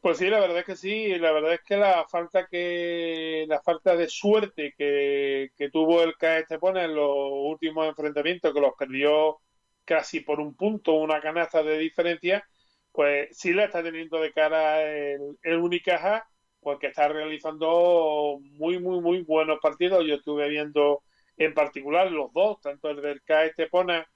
Pues 0.00 0.18
sí, 0.18 0.26
la 0.28 0.38
verdad 0.40 0.58
es 0.60 0.64
que 0.64 0.76
sí, 0.76 1.18
la 1.18 1.32
verdad 1.32 1.54
es 1.54 1.60
que 1.62 1.76
la 1.76 2.06
falta 2.08 2.46
que 2.46 3.44
la 3.48 3.60
falta 3.60 3.96
de 3.96 4.08
suerte 4.08 4.72
que, 4.78 5.50
tuvo 5.72 6.02
el 6.02 6.16
CAE 6.16 6.40
Estepona 6.40 6.84
en 6.84 6.94
los 6.94 7.10
últimos 7.10 7.88
enfrentamientos, 7.88 8.54
que 8.54 8.60
los 8.60 8.74
perdió 8.78 9.40
casi 9.84 10.20
por 10.20 10.38
un 10.40 10.54
punto, 10.54 10.92
una 10.94 11.20
canasta 11.20 11.62
de 11.64 11.78
diferencia, 11.78 12.44
pues 12.92 13.36
sí 13.36 13.52
la 13.52 13.64
está 13.64 13.82
teniendo 13.82 14.20
de 14.20 14.32
cara 14.32 14.82
el, 14.82 15.36
el 15.42 15.58
Unicaja, 15.58 16.28
porque 16.60 16.88
está 16.88 17.08
realizando 17.08 18.38
muy, 18.40 18.78
muy, 18.78 19.00
muy 19.00 19.22
buenos 19.22 19.58
partidos. 19.60 20.04
Yo 20.06 20.14
estuve 20.16 20.48
viendo 20.48 21.02
en 21.36 21.54
particular 21.54 22.10
los 22.12 22.32
dos, 22.32 22.60
tanto 22.60 22.90
el 22.90 23.02
del 23.02 23.22
CAE 23.22 23.48
Estepona 23.48 24.06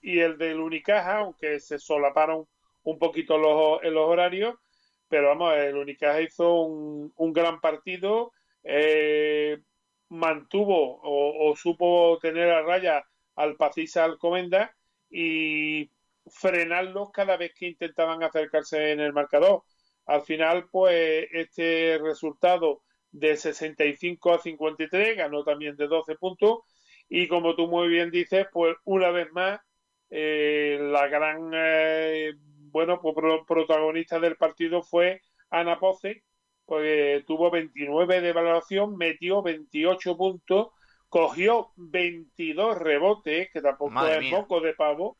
y 0.00 0.20
el 0.20 0.38
del 0.38 0.60
Unicaja, 0.60 1.18
aunque 1.18 1.60
se 1.60 1.78
solaparon 1.78 2.46
un 2.84 2.98
poquito 2.98 3.36
los, 3.38 3.82
en 3.82 3.94
los 3.94 4.08
horarios 4.08 4.54
pero 5.08 5.28
vamos, 5.28 5.54
el 5.56 5.76
Unicaja 5.76 6.20
hizo 6.20 6.62
un, 6.62 7.12
un 7.16 7.32
gran 7.32 7.60
partido, 7.60 8.32
eh, 8.64 9.58
mantuvo 10.08 11.00
o, 11.02 11.54
supo 11.56 12.18
tener 12.20 12.50
a 12.50 12.62
raya 12.62 13.04
al 13.36 13.56
Pacisa 13.56 14.04
Alcomenda 14.04 14.74
y 15.10 15.90
frenarlos 16.26 17.10
cada 17.12 17.36
vez 17.36 17.52
que 17.54 17.68
intentaban 17.68 18.22
acercarse 18.22 18.92
en 18.92 19.00
el 19.00 19.12
marcador. 19.12 19.62
Al 20.06 20.22
final, 20.22 20.68
pues 20.70 21.28
este 21.32 21.98
resultado 22.02 22.82
de 23.10 23.36
65 23.36 24.34
a 24.34 24.38
53 24.38 25.16
ganó 25.16 25.44
también 25.44 25.76
de 25.76 25.86
12 25.86 26.16
puntos 26.16 26.60
y 27.08 27.28
como 27.28 27.54
tú 27.54 27.68
muy 27.68 27.88
bien 27.88 28.10
dices, 28.10 28.46
pues 28.52 28.76
una 28.84 29.10
vez 29.10 29.30
más 29.32 29.60
eh, 30.10 30.78
la 30.80 31.08
gran 31.08 31.50
eh, 31.54 32.34
bueno, 32.70 33.00
pues 33.00 33.14
protagonista 33.46 34.18
del 34.20 34.36
partido 34.36 34.82
fue 34.82 35.22
Ana 35.50 35.78
Poce, 35.78 36.22
pues 36.66 37.24
tuvo 37.24 37.50
29 37.50 38.20
de 38.20 38.32
valoración, 38.32 38.96
metió 38.96 39.42
28 39.42 40.16
puntos, 40.16 40.68
cogió 41.08 41.70
22 41.76 42.76
rebotes, 42.78 43.50
que 43.50 43.62
tampoco 43.62 44.06
es 44.06 44.30
poco 44.30 44.60
de 44.60 44.74
pavo. 44.74 45.16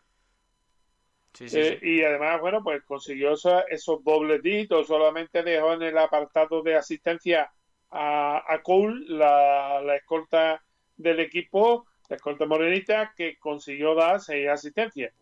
Eh, 1.40 1.78
y 1.82 2.02
además, 2.02 2.40
bueno, 2.40 2.62
pues 2.62 2.82
consiguió 2.84 3.32
esos, 3.32 4.04
dobletitos, 4.04 4.87
solamente 4.87 5.42
dejó 5.42 5.72
en 5.72 5.82
el 5.82 5.96
apartado 5.96 6.62
de 6.62 6.74
asistencia 6.74 7.50
a, 7.90 8.42
a 8.46 8.62
Cole, 8.62 9.04
la, 9.06 9.80
la 9.82 9.96
escolta 9.96 10.62
del 10.96 11.20
equipo, 11.20 11.87
la 12.08 12.16
escolta 12.16 12.44
morenita, 12.44 13.14
que 13.16 13.38
consiguió 13.38 13.94
dar 13.94 14.20
seis 14.20 14.48
asistencias. 14.48 15.14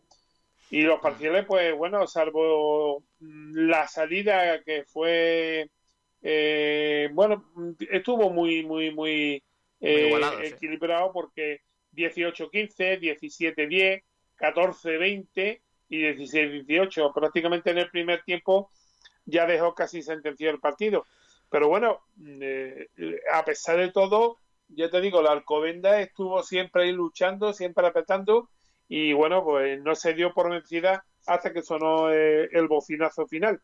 Y 0.70 0.82
los 0.82 1.00
parciales, 1.00 1.44
pues 1.46 1.74
bueno, 1.76 2.06
salvo 2.06 3.04
mm, 3.20 3.68
la 3.68 3.86
salida 3.86 4.62
que 4.62 4.84
fue, 4.84 5.70
eh, 6.22 7.08
bueno, 7.12 7.44
estuvo 7.90 8.30
muy, 8.30 8.64
muy, 8.64 8.92
muy, 8.92 9.42
eh, 9.80 10.20
equilibrado 10.42 11.12
porque 11.12 11.60
18-15, 11.92 12.98
17-10, 13.00 14.02
14-20 14.38 15.60
y 15.88 16.02
16-18. 16.02 17.12
Prácticamente 17.14 17.70
en 17.70 17.78
el 17.78 17.90
primer 17.90 18.22
tiempo 18.22 18.70
ya 19.24 19.46
dejó 19.46 19.74
casi 19.74 20.02
sentenciado 20.02 20.54
el 20.54 20.60
partido. 20.60 21.06
Pero 21.48 21.68
bueno, 21.68 22.00
mm, 22.16 22.38
eh, 22.42 22.88
a 23.32 23.44
pesar 23.44 23.76
de 23.78 23.92
todo, 23.92 24.38
ya 24.68 24.90
te 24.90 25.00
digo, 25.00 25.22
la 25.22 25.30
Alcobenda 25.30 26.00
estuvo 26.00 26.42
siempre 26.42 26.84
ahí 26.84 26.92
luchando, 26.92 27.52
siempre 27.52 27.86
apretando 27.86 28.50
y 28.88 29.12
bueno, 29.12 29.44
pues 29.44 29.80
no 29.82 29.94
se 29.94 30.14
dio 30.14 30.32
por 30.32 30.50
vencida 30.50 31.04
hasta 31.26 31.52
que 31.52 31.62
sonó 31.62 32.12
eh, 32.12 32.48
el 32.52 32.68
bocinazo 32.68 33.26
final. 33.26 33.60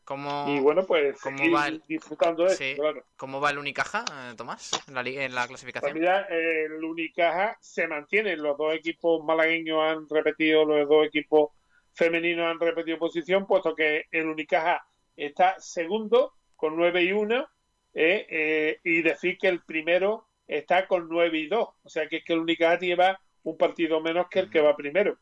y 0.49 0.59
bueno, 0.61 0.85
pues 0.85 1.21
¿cómo 1.21 1.51
va 1.53 1.69
el... 1.69 1.81
disfrutando 1.87 2.45
de 2.45 2.53
eso, 2.53 2.83
¿Cómo 3.17 3.41
va 3.41 3.51
el 3.51 3.59
Unicaja, 3.59 4.05
eh, 4.11 4.35
Tomás, 4.37 4.73
en 4.89 4.95
la, 4.95 5.03
en 5.03 5.35
la 5.35 5.47
clasificación? 5.47 5.93
Pues 5.93 6.01
mira, 6.01 6.23
el 6.23 6.83
Unicaja 6.83 7.57
se 7.61 7.87
mantiene. 7.87 8.37
Los 8.37 8.59
dos 8.59 8.75
equipos 8.75 9.25
malagueños 9.25 9.81
han 9.81 10.09
repetido, 10.09 10.65
los 10.65 10.89
dos 10.89 11.07
equipos 11.07 11.51
femeninos 11.95 12.47
han 12.47 12.59
repetido 12.59 12.99
posición, 12.99 13.47
puesto 13.47 13.75
que 13.75 14.07
el 14.11 14.27
Unicaja 14.27 14.85
está 15.17 15.55
segundo 15.61 16.33
con 16.57 16.77
9 16.77 17.05
y 17.05 17.13
1 17.13 17.49
eh, 17.95 18.81
y 18.83 19.03
decir 19.03 19.39
que 19.39 19.49
el 19.49 19.63
primero 19.63 20.27
está 20.49 20.89
con 20.89 21.09
9 21.09 21.39
y 21.39 21.47
2. 21.47 21.69
O 21.85 21.89
sea 21.89 22.09
que 22.09 22.17
es 22.19 22.25
que 22.25 22.33
el 22.33 22.41
Unicaja 22.41 22.79
lleva 22.79 23.21
un 23.44 23.57
partido 23.57 24.00
menos 24.00 24.26
que 24.28 24.40
el 24.40 24.50
que 24.50 24.61
va 24.61 24.76
primero. 24.76 25.18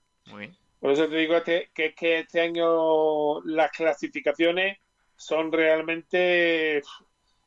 Por 0.78 0.92
eso 0.92 1.08
te 1.08 1.16
digo 1.16 1.36
este, 1.36 1.70
que 1.74 1.86
es 1.86 1.94
que 1.94 2.20
este 2.20 2.40
año 2.40 3.42
las 3.42 3.70
clasificaciones 3.70 4.78
son 5.16 5.52
realmente 5.52 6.82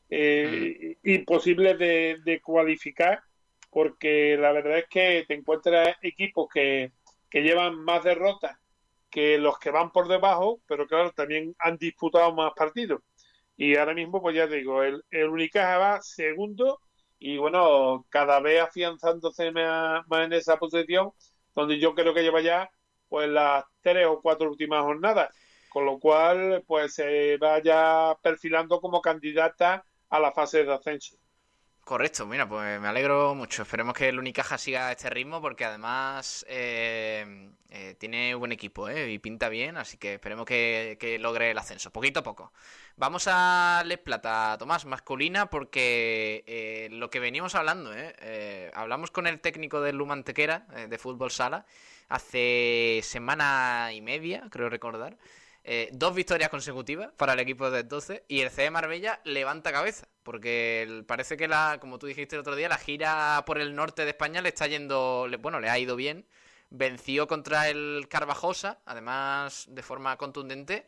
eh, 0.10 0.98
imposibles 1.04 1.78
de, 1.80 2.42
cualificar 2.44 3.24
porque 3.72 4.38
la 4.38 4.52
verdad 4.52 4.78
es 4.78 4.88
que 4.88 5.26
te 5.28 5.34
encuentras 5.34 5.96
equipos 6.04 6.48
que, 6.54 6.92
que 7.30 7.42
llevan 7.42 7.76
más 7.84 8.04
derrotas 8.04 8.58
que 9.10 9.40
los 9.40 9.58
que 9.60 9.72
van 9.72 9.92
por 9.92 10.08
debajo, 10.08 10.60
pero 10.68 10.88
claro, 10.88 11.12
también 11.12 11.56
han 11.60 11.78
disputado 11.78 12.34
más 12.34 12.52
partidos. 12.56 13.02
Y 13.56 13.76
ahora 13.76 13.94
mismo, 13.94 14.22
pues 14.22 14.36
ya 14.36 14.48
te 14.48 14.56
digo, 14.56 14.84
el, 14.84 15.04
el 15.12 15.30
Unicaja 15.30 15.78
va 15.78 16.02
segundo 16.02 16.80
y 17.20 17.38
bueno, 17.38 18.06
cada 18.10 18.40
vez 18.40 18.62
afianzándose 18.62 19.52
más, 19.52 20.06
en 20.12 20.34
esa 20.34 20.58
posición, 20.58 21.12
donde 21.56 21.80
yo 21.80 21.96
creo 21.96 22.14
que 22.14 22.24
lleva 22.24 22.42
ya 22.42 22.70
pues 23.10 23.30
las 23.30 23.64
tres 23.82 24.08
o 24.08 24.22
cuatro 24.22 24.50
últimas 24.50 24.82
jornadas, 24.84 25.34
con 25.70 25.86
lo 25.86 26.00
cual 26.00 26.64
pues 26.68 26.96
se 26.96 27.38
vaya 27.38 28.16
perfilando 28.22 28.82
como 28.82 29.02
candidata 29.02 29.86
a 30.10 30.20
la 30.20 30.32
fase 30.32 30.64
de 30.64 30.74
ascenso. 30.74 31.18
Correcto, 31.84 32.26
mira, 32.26 32.48
pues 32.48 32.80
me 32.80 32.88
alegro 32.88 33.36
mucho. 33.36 33.64
Esperemos 33.64 33.94
que 33.94 34.08
el 34.08 34.18
Unicaja 34.18 34.58
siga 34.58 34.90
este 34.94 35.10
ritmo 35.10 35.42
porque 35.42 35.66
además 35.66 36.46
eh, 36.48 37.50
eh, 37.70 37.96
tiene 38.00 38.34
buen 38.36 38.54
equipo 38.54 38.88
eh, 38.88 39.12
y 39.12 39.20
pinta 39.20 39.50
bien, 39.50 39.76
así 39.76 39.98
que 39.98 40.14
esperemos 40.14 40.46
que, 40.46 41.18
logre 41.20 41.52
el 41.52 41.58
ascenso, 41.58 41.92
poquito 41.92 42.22
a 42.22 42.24
poco. 42.24 42.54
Vamos 42.96 43.28
a 43.30 43.84
Les 43.86 43.98
Plata, 43.98 44.56
Tomás, 44.58 44.86
masculina, 44.86 45.50
porque 45.50 46.88
lo 46.92 47.10
que 47.10 47.20
veníamos 47.20 47.54
hablando, 47.54 47.92
hablamos 48.74 49.12
con 49.12 49.28
el 49.28 49.42
técnico 49.42 49.82
del 49.82 49.98
Lumantequera 49.98 50.60
de 50.88 50.98
fútbol 50.98 51.32
sala 51.32 51.66
hace 52.08 53.02
semana 53.04 53.90
y 53.94 54.00
media, 54.02 54.48
creo 54.52 54.70
recordar. 54.70 55.18
Eh, 55.66 55.90
dos 55.94 56.14
victorias 56.14 56.50
consecutivas 56.50 57.12
para 57.16 57.34
el 57.34 57.40
equipo 57.40 57.72
de 57.72 57.84
12 57.84 58.26
y 58.28 58.42
el 58.42 58.50
CD 58.50 58.70
Marbella 58.70 59.22
levanta 59.24 59.72
cabeza 59.72 60.10
porque 60.22 61.06
parece 61.08 61.38
que 61.38 61.48
la 61.48 61.78
como 61.80 62.00
tú 62.00 62.08
dijiste 62.08 62.36
el 62.36 62.42
otro 62.42 62.58
día 62.58 62.68
la 62.68 62.78
gira 62.78 63.42
por 63.46 63.58
el 63.58 63.74
norte 63.74 64.04
de 64.04 64.10
España 64.10 64.42
le 64.42 64.50
está 64.50 64.68
yendo 64.68 65.26
bueno 65.40 65.62
le 65.62 65.70
ha 65.70 65.80
ido 65.80 65.96
bien. 65.96 66.26
Venció 66.70 67.28
contra 67.28 67.70
el 67.70 68.08
Carvajosa 68.10 68.82
además 68.86 69.68
de 69.70 69.84
forma 69.84 70.18
contundente 70.18 70.86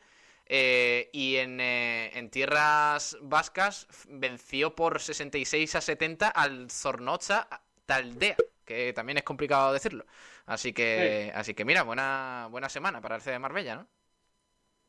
eh, 0.47 1.09
y 1.13 1.37
en, 1.37 1.61
eh, 1.61 2.11
en, 2.17 2.29
tierras 2.29 3.17
vascas 3.21 3.87
venció 4.09 4.75
por 4.75 4.99
66 4.99 5.75
a 5.75 5.81
70 5.81 6.27
al 6.27 6.69
Zornocha 6.69 7.47
Taldea 7.85 8.35
que 8.65 8.91
también 8.93 9.19
es 9.19 9.23
complicado 9.23 9.71
decirlo. 9.71 10.05
Así 10.45 10.73
que 10.73 11.31
así 11.33 11.53
que 11.53 11.63
mira 11.63 11.83
buena 11.83 12.49
buena 12.51 12.67
semana 12.67 12.99
para 12.99 13.15
el 13.15 13.21
CD 13.21 13.39
Marbella 13.39 13.75
¿no? 13.75 13.87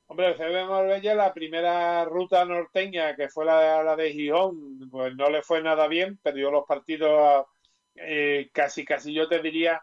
Hombre, 0.08 0.28
el 0.28 0.36
CB 0.36 0.68
Marbella, 0.68 1.14
la 1.14 1.34
primera 1.34 2.04
ruta 2.04 2.44
norteña, 2.44 3.16
que 3.16 3.28
fue 3.28 3.44
la, 3.44 3.82
la, 3.82 3.96
de 3.96 4.12
Gijón, 4.12 4.88
pues 4.88 5.14
no 5.16 5.28
le 5.30 5.42
fue 5.42 5.60
nada 5.62 5.88
bien, 5.88 6.18
perdió 6.18 6.50
los 6.50 6.64
partidos 6.64 7.46
eh, 7.96 8.48
casi, 8.52 8.84
casi 8.84 9.12
yo 9.12 9.28
te 9.28 9.40
diría 9.42 9.82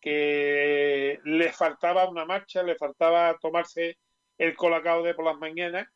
que 0.00 1.18
le 1.24 1.52
faltaba 1.52 2.08
una 2.08 2.24
marcha, 2.24 2.62
le 2.62 2.76
faltaba 2.76 3.36
tomarse 3.40 3.98
el 4.38 4.54
colacao 4.56 5.02
de 5.02 5.14
por 5.14 5.24
las 5.24 5.38
mañanas 5.38 5.88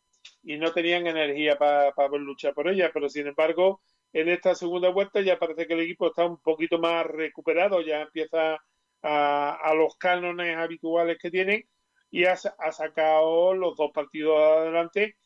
y 0.42 0.56
no 0.56 0.72
tenían 0.72 1.06
energía 1.06 1.56
para 1.56 1.92
luchar 2.18 2.54
por 2.54 2.68
ella, 2.68 2.90
pero 2.92 3.08
sin 3.08 3.28
embargo, 3.28 3.80
en 4.12 4.28
esta 4.28 4.54
segunda 4.56 4.88
vuelta 4.90 5.20
ya 5.20 5.38
parece 5.38 5.66
que 5.66 5.74
el 5.74 5.80
equipo 5.80 6.08
está 6.08 6.24
un 6.24 6.40
poquito 6.40 6.78
más 6.78 7.06
recuperado, 7.06 7.80
ya 7.82 8.02
empieza 8.02 8.58
a, 9.02 9.58
a 9.62 9.74
los 9.74 9.96
cánones 9.98 10.56
habituales 10.56 11.18
que 11.18 11.30
tienen 11.30 11.68
y 12.10 12.24
ha, 12.24 12.36
sacado 12.36 13.54
los 13.54 13.76
dos 13.76 13.90
partidos 13.92 14.38
adelante. 14.38 15.16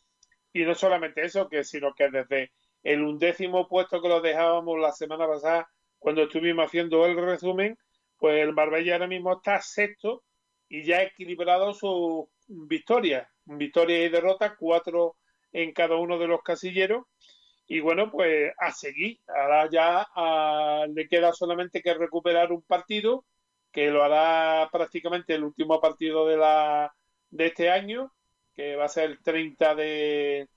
Y 0.52 0.64
no 0.64 0.74
solamente 0.74 1.24
eso, 1.24 1.48
que 1.48 1.64
sino 1.64 1.94
que 1.94 2.10
desde 2.10 2.52
el 2.82 3.02
undécimo 3.02 3.68
puesto 3.68 4.02
que 4.02 4.08
lo 4.08 4.20
dejábamos 4.20 4.78
la 4.78 4.92
semana 4.92 5.26
pasada, 5.26 5.68
cuando 5.98 6.24
estuvimos 6.24 6.66
haciendo 6.66 7.06
el 7.06 7.16
resumen, 7.16 7.78
pues 8.18 8.42
el 8.42 8.52
Marbella 8.52 8.94
ahora 8.94 9.06
mismo 9.06 9.34
está 9.34 9.60
sexto 9.60 10.24
y 10.68 10.84
ya 10.84 10.98
ha 10.98 11.02
equilibrado 11.02 11.72
sus 11.74 12.26
victorias, 12.48 13.28
victorias 13.44 14.06
y 14.06 14.08
derrotas, 14.08 14.54
cuatro 14.58 15.16
en 15.52 15.72
cada 15.72 15.96
uno 15.96 16.18
de 16.18 16.26
los 16.26 16.42
casilleros. 16.42 17.04
Y 17.66 17.80
bueno, 17.80 18.10
pues 18.10 18.52
a 18.58 18.72
seguir. 18.72 19.18
Ahora 19.28 19.68
ya 19.70 20.06
ah, 20.14 20.84
le 20.92 21.08
queda 21.08 21.32
solamente 21.32 21.80
que 21.80 21.94
recuperar 21.94 22.52
un 22.52 22.62
partido 22.62 23.24
que 23.72 23.90
lo 23.90 24.04
hará 24.04 24.68
prácticamente 24.70 25.34
el 25.34 25.44
último 25.44 25.80
partido 25.80 26.26
de, 26.26 26.36
la, 26.36 26.94
de 27.30 27.46
este 27.46 27.70
año, 27.70 28.12
que 28.54 28.76
va 28.76 28.84
a 28.84 28.88
ser 28.88 29.10
el 29.10 29.22
30 29.22 29.74
de, 29.74 30.48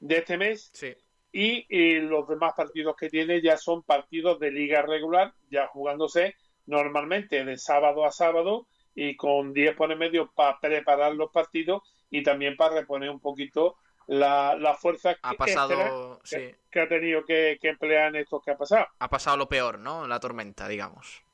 de 0.00 0.18
este 0.18 0.36
mes. 0.36 0.70
Sí. 0.74 0.94
Y, 1.32 1.66
y 1.68 2.00
los 2.00 2.28
demás 2.28 2.54
partidos 2.56 2.96
que 2.96 3.08
tiene 3.08 3.40
ya 3.40 3.56
son 3.56 3.82
partidos 3.82 4.38
de 4.40 4.50
liga 4.50 4.82
regular, 4.82 5.34
ya 5.50 5.66
jugándose 5.68 6.36
normalmente 6.66 7.44
de 7.44 7.56
sábado 7.58 8.04
a 8.04 8.12
sábado 8.12 8.66
y 8.94 9.16
con 9.16 9.52
10 9.52 9.76
por 9.76 9.90
en 9.90 9.98
medio 9.98 10.30
para 10.32 10.58
preparar 10.60 11.14
los 11.14 11.30
partidos 11.30 11.82
y 12.10 12.22
también 12.22 12.56
para 12.56 12.76
reponer 12.76 13.10
un 13.10 13.20
poquito 13.20 13.76
la, 14.06 14.54
la 14.56 14.74
fuerza 14.74 15.16
Ha 15.22 15.30
que, 15.32 15.36
pasado, 15.36 16.20
sí, 16.24 16.54
que, 16.70 16.80
ha 16.80 16.88
tenido 16.88 17.24
que, 17.24 17.58
que 17.60 17.70
emplear 17.70 18.08
en 18.08 18.22
estos 18.22 18.42
que 18.42 18.52
ha 18.52 18.56
pasado. 18.56 18.86
ha 18.98 19.08
pasado 19.08 19.36
lo 19.36 19.48
peor, 19.48 19.78
¿no? 19.78 20.06
La 20.06 20.20
tormenta, 20.20 20.68
digamos. 20.68 21.24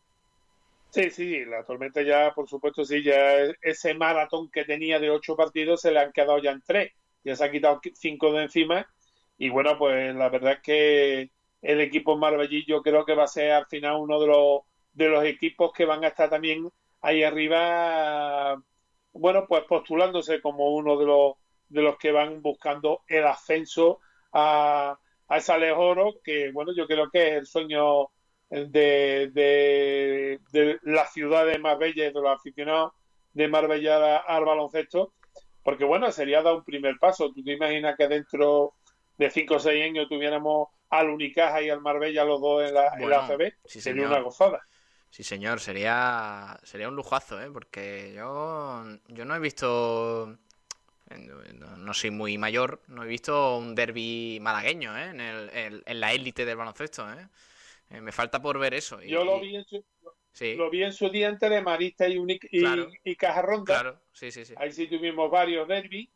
Sí, 0.93 1.11
sí, 1.11 1.45
la 1.45 1.65
tormenta 1.65 2.03
ya, 2.03 2.33
por 2.35 2.49
supuesto, 2.49 2.85
sí, 2.85 3.03
ya 3.05 3.35
ese 3.63 3.95
maratón 3.95 4.51
que 4.51 4.65
tenía 4.65 4.99
de 4.99 5.09
ocho 5.11 5.37
partidos 5.37 5.81
se 5.83 5.93
le 5.93 6.01
han 6.01 6.13
quedado 6.13 6.39
ya 6.43 6.51
en 6.51 6.63
tres. 6.63 6.93
Ya 7.23 7.37
se 7.37 7.45
ha 7.45 7.51
quitado 7.51 7.81
cinco 7.95 8.33
de 8.33 8.43
encima. 8.45 8.87
Y 9.39 9.51
bueno, 9.51 9.79
pues 9.79 10.15
la 10.17 10.29
verdad 10.29 10.55
es 10.55 10.61
que 10.63 11.31
el 11.63 11.81
equipo 11.81 12.17
Marbellí 12.17 12.65
yo 12.67 12.83
creo 12.83 13.05
que 13.05 13.15
va 13.15 13.25
a 13.25 13.27
ser 13.29 13.53
al 13.53 13.67
final 13.67 13.97
uno 14.01 14.19
de 14.21 14.27
los, 14.27 14.61
de 14.93 15.09
los 15.09 15.25
equipos 15.25 15.73
que 15.73 15.85
van 15.85 16.03
a 16.05 16.09
estar 16.09 16.29
también 16.29 16.69
ahí 17.03 17.23
arriba, 17.23 18.61
bueno, 19.13 19.47
pues 19.49 19.65
postulándose 19.65 20.41
como 20.41 20.75
uno 20.75 20.99
de 20.99 21.07
los, 21.07 21.35
de 21.69 21.83
los 21.83 21.97
que 21.99 22.11
van 22.13 22.43
buscando 22.43 23.03
el 23.07 23.27
ascenso 23.27 24.01
a, 24.33 24.99
a 25.29 25.37
ese 25.37 25.53
Alejoro, 25.53 26.15
que 26.25 26.51
bueno, 26.53 26.73
yo 26.75 26.87
creo 26.87 27.09
que 27.11 27.29
es 27.29 27.35
el 27.35 27.47
sueño 27.47 28.09
de, 28.51 29.31
de, 29.33 30.41
de 30.53 30.79
la 30.83 31.07
ciudad 31.07 31.47
de 31.47 31.59
Marbella 31.59 32.05
y 32.05 32.13
de 32.13 32.21
los 32.21 32.27
aficionados 32.29 32.93
de 33.33 33.49
Marbella 33.49 34.19
al 34.19 34.45
baloncesto, 34.45 35.15
porque 35.63 35.85
bueno, 35.85 36.11
sería 36.13 36.43
dar 36.43 36.55
un 36.57 36.65
primer 36.65 36.99
paso. 36.99 37.33
¿Tú 37.33 37.43
te 37.45 37.53
imaginas 37.53 37.97
que 37.97 38.09
dentro 38.09 38.75
de 39.17 39.31
5 39.31 39.55
o 39.57 39.59
6 39.61 39.85
años 39.85 40.09
tuviéramos 40.09 40.69
al 40.91 41.11
Unicaja 41.11 41.63
y 41.63 41.71
al 41.71 41.81
Marbella 41.81 42.25
los 42.25 42.41
dos 42.41 42.65
en 42.69 42.75
la, 42.75 42.95
en 42.99 43.09
la 43.09 43.19
Bueno, 43.19 43.21
ACB? 43.21 43.53
sí, 43.65 43.81
sería 43.81 44.05
señor. 44.05 44.07
una 44.07 44.21
gozada. 44.21 44.61
Sí, 45.11 45.25
señor, 45.25 45.61
sería 45.61 46.59
sería 46.63 46.89
un 46.89 46.97
lujazo, 46.97 47.41
¿eh? 47.43 47.51
Porque 47.53 48.13
yo, 48.17 48.85
yo 49.09 49.25
no 49.25 49.35
he 49.35 49.41
visto, 49.41 50.39
no, 51.55 51.77
no 51.77 51.95
soy 51.95 52.11
muy 52.11 52.39
mayor, 52.39 52.83
no 52.89 53.05
he 53.05 53.09
visto 53.09 53.57
un 53.59 53.75
derby 53.75 54.39
malagueño, 54.41 54.97
¿eh? 54.99 55.11
En, 55.11 55.21
el, 55.21 55.51
en, 55.51 55.83
en 55.85 56.01
la 56.01 56.13
élite 56.13 56.45
del 56.45 56.57
baloncesto, 56.57 57.11
¿eh? 57.13 57.29
Eh, 57.91 58.01
Me 58.01 58.13
falta 58.13 58.41
por 58.41 58.59
ver 58.59 58.75
eso. 58.75 59.03
y- 59.03 59.09
Yo 59.09 59.25
lo 59.25 59.41
vi 59.41 59.57
en 59.57 59.65
su, 59.65 59.85
Sí, 60.33 60.55
lo 60.55 60.71
vi 60.71 60.85
en 60.85 60.93
su 60.93 61.09
día 61.11 61.29
entre 61.29 61.61
Marista 61.61 62.07
y, 62.09 62.17
Uni- 62.17 62.39
y, 62.53 62.61
Claro. 62.61 62.89
y 63.03 63.17
Caja 63.17 63.43
Ronda. 63.43 63.65
claro, 63.75 64.01
sí, 64.13 64.31
sí, 64.31 64.45
sí. 64.45 64.55
Ahí 64.57 64.71
sí 64.71 64.87
tuvimos 64.87 65.29
varios 65.29 65.67
derbis 65.67 66.09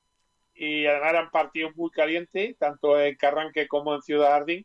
y 0.55 0.87
además 0.87 1.11
eran 1.11 1.31
partidos 1.33 1.75
muy 1.75 1.91
calientes, 1.91 2.57
tanto 2.57 3.01
en 3.01 3.17
Carranque 3.17 3.67
como 3.67 3.93
en 3.95 4.03
Ciudad 4.03 4.29
Jardín. 4.31 4.65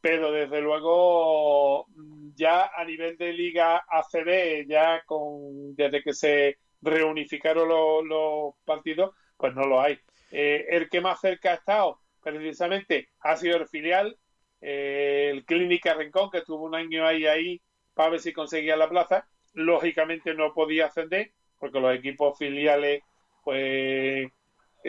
Pero 0.00 0.30
desde 0.30 0.60
luego, 0.60 1.86
mm, 1.88 2.30
ya 2.36 2.70
a 2.76 2.84
nivel 2.84 3.16
de 3.16 3.32
Liga 3.32 3.84
ACB, 3.88 4.66
ya 4.68 5.02
con 5.04 5.74
desde 5.74 6.00
que 6.04 6.12
se 6.12 6.58
reunificaron 6.80 7.66
los, 7.68 8.04
los 8.04 8.54
partidos, 8.64 9.16
pues 9.36 9.52
no 9.52 9.66
lo 9.66 9.80
hay. 9.80 9.98
Eh, 10.30 10.66
el 10.70 10.88
que 10.88 11.00
más 11.00 11.20
cerca 11.20 11.50
ha 11.50 11.54
estado, 11.54 12.00
precisamente, 12.22 13.08
ha 13.20 13.36
sido 13.36 13.56
el 13.56 13.66
filial, 13.66 14.16
eh, 14.60 15.30
el 15.32 15.44
Clínica 15.44 15.94
Rincón, 15.94 16.30
que 16.30 16.38
estuvo 16.38 16.64
un 16.64 16.74
año 16.74 17.06
ahí, 17.06 17.26
ahí, 17.26 17.60
para 17.94 18.10
ver 18.10 18.20
si 18.20 18.32
conseguía 18.32 18.76
la 18.76 18.88
plaza. 18.88 19.28
Lógicamente 19.54 20.34
no 20.34 20.52
podía 20.52 20.86
ascender, 20.86 21.32
porque 21.58 21.80
los 21.80 21.94
equipos 21.94 22.38
filiales, 22.38 23.02
pues, 23.44 24.28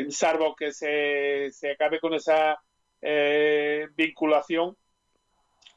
salvo 0.10 0.56
que 0.56 0.72
se, 0.74 1.50
se 1.52 1.72
acabe 1.72 2.00
con 2.00 2.14
esa 2.14 2.60
eh, 3.02 3.88
vinculación, 3.96 4.76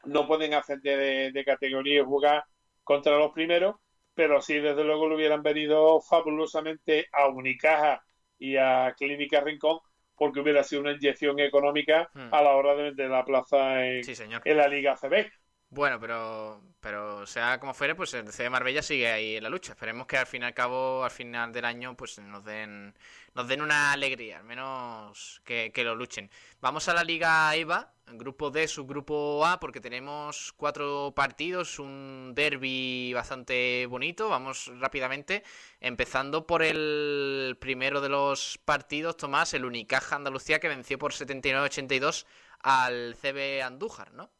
no 0.04 0.26
pueden 0.26 0.54
ascender 0.54 1.32
de, 1.32 1.44
categoría 1.44 2.00
y 2.00 2.04
jugar 2.04 2.44
contra 2.84 3.18
los 3.18 3.32
primeros, 3.32 3.76
pero 4.14 4.40
sí, 4.40 4.58
desde 4.58 4.84
luego, 4.84 5.08
le 5.08 5.16
hubieran 5.16 5.42
venido 5.42 6.00
fabulosamente 6.00 7.06
a 7.12 7.28
Unicaja 7.28 8.02
y 8.38 8.56
a 8.56 8.94
Clínica 8.98 9.40
Rincón, 9.40 9.78
porque 10.20 10.40
hubiera 10.40 10.62
sido 10.62 10.82
una 10.82 10.92
inyección 10.92 11.40
económica 11.40 12.10
Hmm. 12.12 12.28
a 12.30 12.42
la 12.42 12.50
hora 12.50 12.74
de 12.74 12.82
vender 12.82 13.08
la 13.08 13.24
plaza 13.24 13.86
en, 13.86 14.04
Sí, 14.04 14.12
en 14.44 14.56
la 14.58 14.68
Liga 14.68 14.94
CB. 14.94 15.32
Bueno, 15.72 16.00
pero, 16.00 16.60
pero 16.80 17.24
sea 17.26 17.60
como 17.60 17.74
fuere, 17.74 17.94
pues 17.94 18.12
el 18.14 18.26
DC 18.26 18.42
de 18.42 18.50
Marbella 18.50 18.82
sigue 18.82 19.08
ahí 19.10 19.36
en 19.36 19.42
la 19.44 19.48
lucha. 19.48 19.72
Esperemos 19.72 20.06
que 20.08 20.16
al 20.16 20.26
fin 20.26 20.42
y 20.42 20.46
al 20.46 20.54
cabo, 20.54 21.04
al 21.04 21.12
final 21.12 21.52
del 21.52 21.64
año, 21.64 21.96
pues 21.96 22.18
nos 22.18 22.44
den, 22.44 22.92
nos 23.34 23.46
den 23.46 23.62
una 23.62 23.92
alegría, 23.92 24.38
al 24.38 24.44
menos 24.44 25.40
que, 25.44 25.70
que 25.72 25.84
lo 25.84 25.94
luchen. 25.94 26.28
Vamos 26.60 26.88
a 26.88 26.94
la 26.94 27.04
Liga 27.04 27.54
EVA, 27.54 27.92
grupo 28.08 28.50
D, 28.50 28.66
subgrupo 28.66 29.46
A, 29.46 29.60
porque 29.60 29.80
tenemos 29.80 30.52
cuatro 30.56 31.12
partidos, 31.14 31.78
un 31.78 32.32
derby 32.34 33.12
bastante 33.14 33.86
bonito. 33.86 34.28
Vamos 34.28 34.72
rápidamente, 34.80 35.44
empezando 35.80 36.46
por 36.48 36.64
el 36.64 37.56
primero 37.60 38.00
de 38.00 38.08
los 38.08 38.58
partidos, 38.64 39.16
Tomás, 39.16 39.54
el 39.54 39.64
Unicaja 39.64 40.16
Andalucía, 40.16 40.58
que 40.58 40.68
venció 40.68 40.98
por 40.98 41.12
79-82 41.12 42.26
al 42.58 43.14
CB 43.14 43.62
Andújar, 43.62 44.12
¿no? 44.14 44.30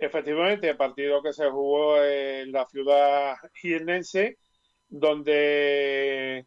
Efectivamente, 0.00 0.68
el 0.68 0.76
partido 0.76 1.22
que 1.22 1.32
se 1.32 1.50
jugó 1.50 2.02
en 2.02 2.52
la 2.52 2.66
ciudad 2.66 3.34
jiennense, 3.54 4.38
donde 4.88 6.46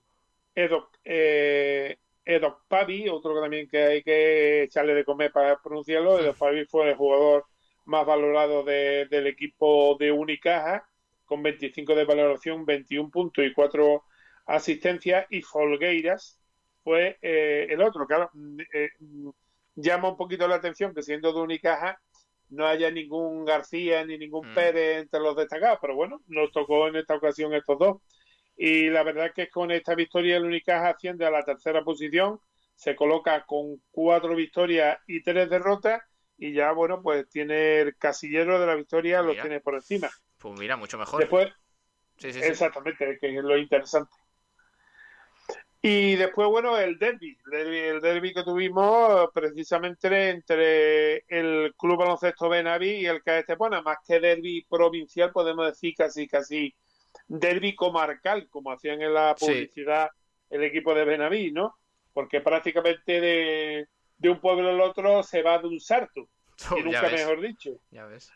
Edo, 0.56 0.90
eh, 1.06 1.98
Edo 2.26 2.64
Pavi, 2.70 3.10
otro 3.10 3.36
que 3.36 3.42
también 3.42 3.68
que 3.70 3.78
hay 3.84 4.04
que 4.04 4.64
echarle 4.64 4.94
de 4.96 5.06
comer 5.06 5.32
para 5.34 5.60
pronunciarlo, 5.62 6.20
Edo 6.20 6.34
Pavi 6.36 6.66
fue 6.68 6.90
el 6.92 6.96
jugador 6.98 7.46
más 7.86 8.06
valorado 8.06 8.64
de- 8.64 9.08
del 9.10 9.28
equipo 9.28 9.98
de 10.00 10.12
Unicaja, 10.14 10.88
con 11.26 11.44
25 11.44 11.96
de 11.96 12.06
valoración, 12.06 12.66
21 12.66 13.10
puntos 13.12 13.46
y 13.46 13.54
4 13.54 14.04
asistencias, 14.46 15.26
y 15.30 15.42
Folgueiras 15.42 16.40
fue 16.84 17.18
eh, 17.22 17.68
el 17.70 17.82
otro. 17.82 18.08
Claro, 18.08 18.30
eh, 18.74 18.90
llama 19.76 20.10
un 20.10 20.18
poquito 20.18 20.48
la 20.48 20.56
atención 20.56 20.94
que 20.94 21.02
siendo 21.04 21.34
de 21.34 21.42
Unicaja 21.42 22.00
no 22.52 22.68
haya 22.68 22.92
ningún 22.92 23.44
García 23.46 24.06
ni 24.06 24.18
ningún 24.18 24.52
Mm. 24.52 24.54
Pérez 24.54 25.02
entre 25.02 25.20
los 25.20 25.36
destacados, 25.36 25.80
pero 25.82 25.96
bueno, 25.96 26.22
nos 26.28 26.52
tocó 26.52 26.88
en 26.88 26.98
esta 26.98 27.16
ocasión 27.16 27.54
estos 27.54 27.80
dos. 27.80 27.98
Y 28.56 28.90
la 28.90 29.04
verdad 29.04 29.28
es 29.28 29.34
que 29.34 29.50
con 29.50 29.72
esta 29.72 29.96
victoria 29.96 30.38
el 30.38 30.46
Unicaja 30.46 30.90
asciende 30.90 31.26
a 31.26 31.32
la 31.32 31.44
tercera 31.44 31.84
posición, 31.84 32.40
se 32.76 32.96
coloca 32.96 33.46
con 33.46 33.82
cuatro 33.92 34.36
victorias 34.36 35.00
y 35.08 35.24
tres 35.24 35.50
derrotas 35.50 36.02
y 36.38 36.54
ya, 36.54 36.72
bueno, 36.72 37.02
pues 37.02 37.30
tiene 37.30 37.82
el 37.82 37.98
casillero 37.98 38.60
de 38.60 38.68
la 38.68 38.76
victoria, 38.76 39.22
lo 39.22 39.34
tiene 39.34 39.60
por 39.62 39.76
encima. 39.76 40.10
Pues 40.38 40.60
mira, 40.60 40.76
mucho 40.76 40.98
mejor. 40.98 41.20
Después, 41.20 41.52
Sí, 42.18 42.32
sí, 42.34 42.40
sí. 42.40 42.48
Exactamente, 42.50 43.18
que 43.20 43.36
es 43.36 43.44
lo 43.44 43.58
interesante. 43.58 44.12
Y 45.84 46.16
después, 46.16 46.48
bueno, 46.48 46.78
el 46.78 47.00
derby, 47.00 47.36
el 47.52 48.00
derby, 48.02 48.34
que 48.34 48.44
tuvimos 48.44 49.30
precisamente 49.34 50.30
entre 50.30 51.24
el 51.28 51.74
Club 51.76 51.98
Baloncesto 51.98 52.50
Benaví 52.50 52.98
y 52.98 53.06
el 53.08 53.24
CAE 53.24 53.40
Estepona, 53.40 53.82
más 53.82 53.98
que 54.06 54.20
derby 54.20 54.64
provincial, 54.70 55.32
podemos 55.32 55.66
decir 55.66 55.96
casi, 55.98 56.28
casi 56.28 56.76
derby 57.28 57.74
comarcal, 57.74 58.48
como 58.50 58.72
hacían 58.72 59.02
en 59.02 59.14
la 59.14 59.36
Sí. 59.36 59.46
publicidad 59.48 60.10
el 60.52 60.64
equipo 60.64 60.94
de 60.94 61.04
Benaví, 61.06 61.52
¿no? 61.52 61.74
Porque 62.14 62.42
prácticamente 62.42 63.20
de, 63.20 63.88
de 64.18 64.30
un 64.30 64.40
pueblo 64.40 64.70
al 64.70 64.82
otro 64.82 65.24
se 65.24 65.42
va 65.42 65.58
de 65.58 65.68
un 65.68 65.80
sarto, 65.80 66.28
Oh, 66.72 66.78
y 66.78 66.84
nunca 66.84 67.10
mejor 67.10 67.42
dicho. 67.42 67.72
ya 67.90 68.06
ves. 68.06 68.32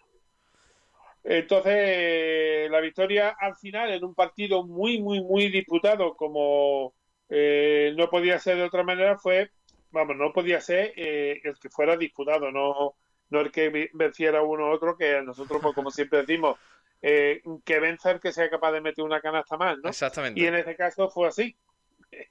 Entonces, 1.23 2.69
la 2.71 2.79
victoria 2.81 3.35
al 3.39 3.55
final 3.55 3.91
en 3.91 4.03
un 4.03 4.15
partido 4.15 4.65
muy, 4.65 4.99
muy, 5.01 5.21
muy 5.23 5.49
disputado, 5.49 6.15
como 6.15 6.93
eh, 7.29 7.93
no 7.97 8.09
podía 8.09 8.39
ser 8.39 8.57
de 8.57 8.63
otra 8.63 8.83
manera, 8.83 9.17
fue, 9.17 9.51
vamos, 9.91 10.15
no 10.15 10.31
podía 10.33 10.61
ser 10.61 10.93
eh, 10.95 11.41
el 11.43 11.57
que 11.59 11.69
fuera 11.69 11.97
disputado, 11.97 12.51
no, 12.51 12.95
no 13.29 13.39
el 13.39 13.51
que 13.51 13.89
venciera 13.93 14.41
uno 14.41 14.69
u 14.69 14.71
otro, 14.71 14.97
que 14.97 15.21
nosotros, 15.21 15.61
pues, 15.61 15.75
como 15.75 15.91
siempre 15.91 16.19
decimos, 16.19 16.57
eh, 17.01 17.41
que 17.63 17.79
venza 17.79 18.11
el 18.11 18.19
que 18.19 18.31
sea 18.31 18.49
capaz 18.49 18.71
de 18.71 18.81
meter 18.81 19.03
una 19.03 19.21
canasta 19.21 19.57
más, 19.57 19.77
¿no? 19.77 19.89
Exactamente. 19.89 20.39
Y 20.39 20.45
en 20.45 20.55
este 20.55 20.75
caso 20.75 21.09
fue 21.09 21.27
así. 21.27 21.55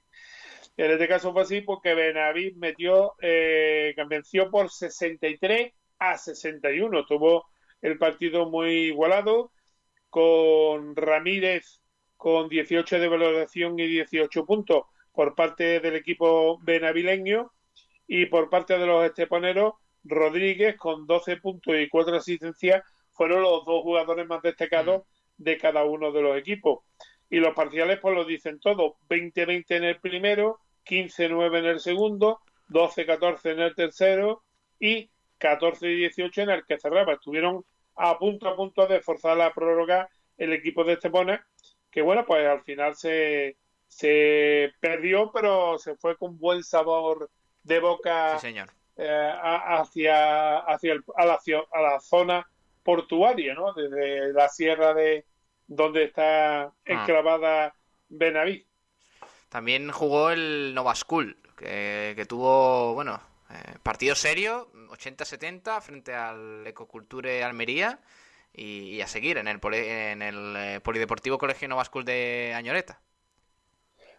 En 0.77 0.91
este 0.91 1.07
caso 1.07 1.31
fue 1.31 1.43
así 1.43 1.61
porque 1.61 1.93
Benavid 1.93 2.57
metió, 2.57 3.15
eh, 3.21 3.95
venció 4.09 4.51
por 4.51 4.69
63 4.69 5.71
a 5.99 6.17
61. 6.17 7.05
Tuvo 7.05 7.45
el 7.81 7.97
partido 7.97 8.49
muy 8.49 8.87
igualado, 8.87 9.53
con 10.09 10.93
Ramírez 10.97 11.81
con 12.17 12.49
18 12.49 12.99
de 12.99 13.07
valoración 13.07 13.79
y 13.79 13.87
18 13.87 14.45
puntos 14.45 14.83
por 15.13 15.35
parte 15.35 15.79
del 15.79 15.95
equipo 15.95 16.59
benavileño 16.61 17.51
y 18.07 18.25
por 18.27 18.49
parte 18.49 18.77
de 18.77 18.85
los 18.85 19.05
esteponeros, 19.05 19.73
Rodríguez 20.03 20.77
con 20.77 21.07
12 21.07 21.37
puntos 21.37 21.75
y 21.75 21.89
4 21.89 22.17
asistencias 22.17 22.83
fueron 23.13 23.41
los 23.41 23.65
dos 23.65 23.81
jugadores 23.81 24.27
más 24.27 24.41
destacados 24.41 25.03
de 25.37 25.57
cada 25.57 25.83
uno 25.83 26.11
de 26.11 26.21
los 26.21 26.37
equipos. 26.37 26.83
Y 27.29 27.37
los 27.37 27.55
parciales 27.55 27.99
pues 27.99 28.15
lo 28.15 28.25
dicen 28.25 28.59
todo, 28.59 28.97
20-20 29.09 29.65
en 29.69 29.83
el 29.83 29.99
primero, 29.99 30.59
15-9 30.85 31.59
en 31.59 31.65
el 31.65 31.79
segundo, 31.79 32.41
12-14 32.69 33.51
en 33.51 33.59
el 33.61 33.75
tercero 33.75 34.43
y 34.79 35.09
14 35.39 35.89
y 35.89 35.95
18 35.95 36.41
en 36.43 36.49
el 36.51 36.65
que 36.65 36.79
cerraba. 36.79 37.13
Estuvieron 37.13 37.65
a 37.95 38.17
punto 38.19 38.47
a 38.47 38.55
punto 38.55 38.85
de 38.87 39.01
forzar 39.01 39.37
la 39.37 39.53
prórroga 39.53 40.09
el 40.37 40.53
equipo 40.53 40.83
de 40.83 40.93
Estepona, 40.93 41.47
que 41.95 42.01
bueno, 42.01 42.25
pues 42.25 42.45
al 42.45 42.61
final 42.61 42.93
se, 42.97 43.55
se 43.87 44.73
perdió, 44.81 45.31
pero 45.31 45.79
se 45.79 45.95
fue 45.95 46.17
con 46.17 46.37
buen 46.37 46.61
sabor 46.61 47.31
de 47.63 47.79
boca 47.79 48.37
señor. 48.37 48.69
Eh, 48.97 49.31
hacia, 49.39 50.57
hacia, 50.57 50.91
el, 50.91 51.05
a, 51.15 51.25
la, 51.25 51.39
a 51.71 51.81
la 51.81 51.99
zona 52.01 52.45
portuaria, 52.83 53.53
¿no? 53.53 53.71
Desde 53.71 54.33
la 54.33 54.49
sierra 54.49 54.93
de 54.93 55.25
donde 55.67 56.03
está 56.03 56.63
ah. 56.63 56.73
enclavada 56.83 57.73
Benaví. 58.09 58.67
También 59.47 59.89
jugó 59.89 60.31
el 60.31 60.73
Nova 60.75 60.95
School, 60.95 61.37
que, 61.55 62.25
tuvo, 62.27 62.93
bueno, 62.93 63.21
eh, 63.49 63.77
partido 63.83 64.15
serio, 64.15 64.69
80-70 64.89 65.81
frente 65.81 66.13
al 66.13 66.67
Ecoculture 66.67 67.41
Almería 67.41 68.01
y, 68.55 69.01
a 69.01 69.07
seguir 69.07 69.37
en 69.37 69.47
el, 69.47 69.59
en 69.73 70.21
el 70.21 70.55
eh, 70.57 70.79
Polideportivo 70.81 71.37
Colegio 71.37 71.67
Nova 71.67 71.85
School 71.85 72.05
de 72.05 72.53
Añoreta. 72.55 73.01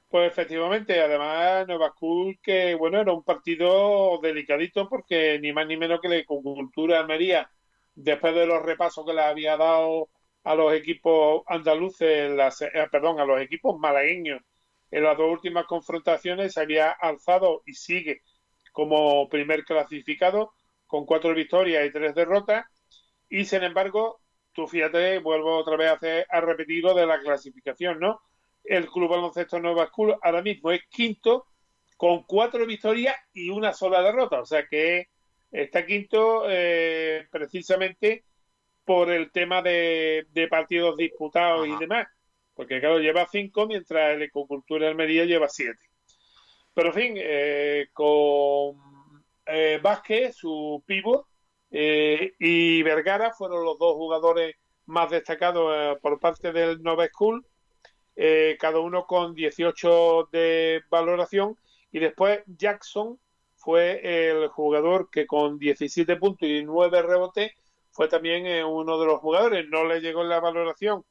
Pues 0.09 0.31
efectivamente, 0.31 1.01
además 1.01 1.67
Nova 1.67 1.91
School 1.91 2.39
que 2.43 2.75
bueno 2.75 3.01
era 3.01 3.13
un 3.13 3.25
partido 3.25 4.19
delicadito 4.23 4.89
porque 4.89 5.39
ni 5.41 5.53
más 5.53 5.67
ni 5.67 5.77
menos 5.77 6.01
que 6.01 6.09
la 6.09 6.17
Ecocultura 6.17 7.01
Almería, 7.01 7.51
después 7.95 8.35
de 8.35 8.47
los 8.47 8.63
repasos 8.63 9.05
que 9.05 9.13
le 9.13 9.23
había 9.23 9.57
dado 9.57 10.09
a 10.45 10.55
los 10.55 10.73
equipos 10.73 11.43
andaluces, 11.47 12.31
las, 12.31 12.63
eh, 12.63 12.71
perdón, 12.91 13.19
a 13.19 13.25
los 13.25 13.41
equipos 13.41 13.79
malagueños 13.79 14.41
en 14.91 15.03
las 15.03 15.17
dos 15.17 15.31
últimas 15.31 15.67
confrontaciones 15.67 16.55
se 16.55 16.61
había 16.61 16.91
alzado 16.91 17.63
y 17.67 17.75
sigue 17.75 18.23
como 18.73 19.29
primer 19.29 19.65
clasificado 19.65 20.53
con 20.87 21.05
cuatro 21.05 21.35
victorias 21.35 21.85
y 21.87 21.93
tres 21.93 22.15
derrotas 22.15 22.67
y 23.29 23.45
sin 23.45 23.65
embargo 23.65 24.21
tú 24.57 24.67
fíjate 24.67 25.21
vuelvo 25.21 25.57
otra 25.57 25.77
vez 25.77 25.91
a, 25.91 25.93
hacer, 25.93 26.27
a 26.29 26.41
repetir 26.41 26.83
lo 26.83 26.95
de 26.95 27.07
la 27.07 27.21
clasificación 27.21 28.01
no 28.01 28.21
el 28.65 28.89
club 28.89 29.11
baloncesto 29.11 29.61
Nueva 29.61 29.87
School 29.87 30.17
ahora 30.23 30.43
mismo 30.43 30.73
es 30.73 30.83
quinto 30.89 31.47
con 31.97 32.25
cuatro 32.25 32.67
victorias 32.67 33.17
y 33.33 33.51
una 33.51 33.73
sola 33.73 34.03
derrota. 34.03 34.41
O 34.41 34.47
sea 34.47 34.67
que 34.67 35.09
está 35.51 35.87
quinto 35.87 36.45
eh, 36.49 37.27
precisamente 37.31 38.25
por 38.85 39.11
el 39.11 39.33
tema 39.33 39.63
de, 39.63 40.27
partidos 40.51 40.97
disputados 40.97 41.67
y 41.67 41.77
demás. 41.77 42.07
Porque 42.55 42.81
claro, 42.81 42.99
lleva 42.99 43.27
cinco 43.31 43.67
mientras 43.67 44.15
el 44.15 44.23
Ecocultura 44.23 44.89
Almería 44.89 45.25
lleva 45.25 45.49
siete. 45.49 45.91
Pero 46.75 46.89
en 46.89 46.95
fin, 46.95 47.15
eh, 47.17 47.89
con 47.93 48.77
eh, 49.47 49.79
Vázquez, 49.83 50.37
su 50.37 50.83
pivot, 50.87 51.27
eh, 51.71 52.33
y 52.39 52.83
Vergara 52.83 53.33
fueron 53.33 53.65
los 53.65 53.79
dos 53.79 53.95
jugadores 53.95 54.57
más 54.87 55.11
destacados 55.11 55.73
eh, 55.75 55.99
por 56.01 56.21
parte 56.21 56.53
del 56.53 56.83
Nova 56.83 57.07
School, 57.07 57.47
cada 58.59 58.79
uno 58.81 59.05
con 59.07 59.35
18 59.35 60.31
de 60.33 60.81
valoración, 60.89 61.55
y 61.93 61.99
después 61.99 62.41
Jackson 62.47 63.21
fue 63.57 64.01
el 64.31 64.49
jugador 64.49 65.11
que 65.11 65.27
con 65.27 65.59
17 65.59 66.17
puntos 66.17 66.49
y 66.49 66.65
9 66.65 67.03
rebotes 67.03 67.53
fue 67.91 68.09
también 68.09 68.65
uno 68.65 68.99
de 68.99 69.07
los 69.07 69.21
jugadores, 69.21 69.69
no 69.69 69.85
le 69.85 70.01
llegó 70.01 70.25
la 70.25 70.41
valoración 70.41 71.05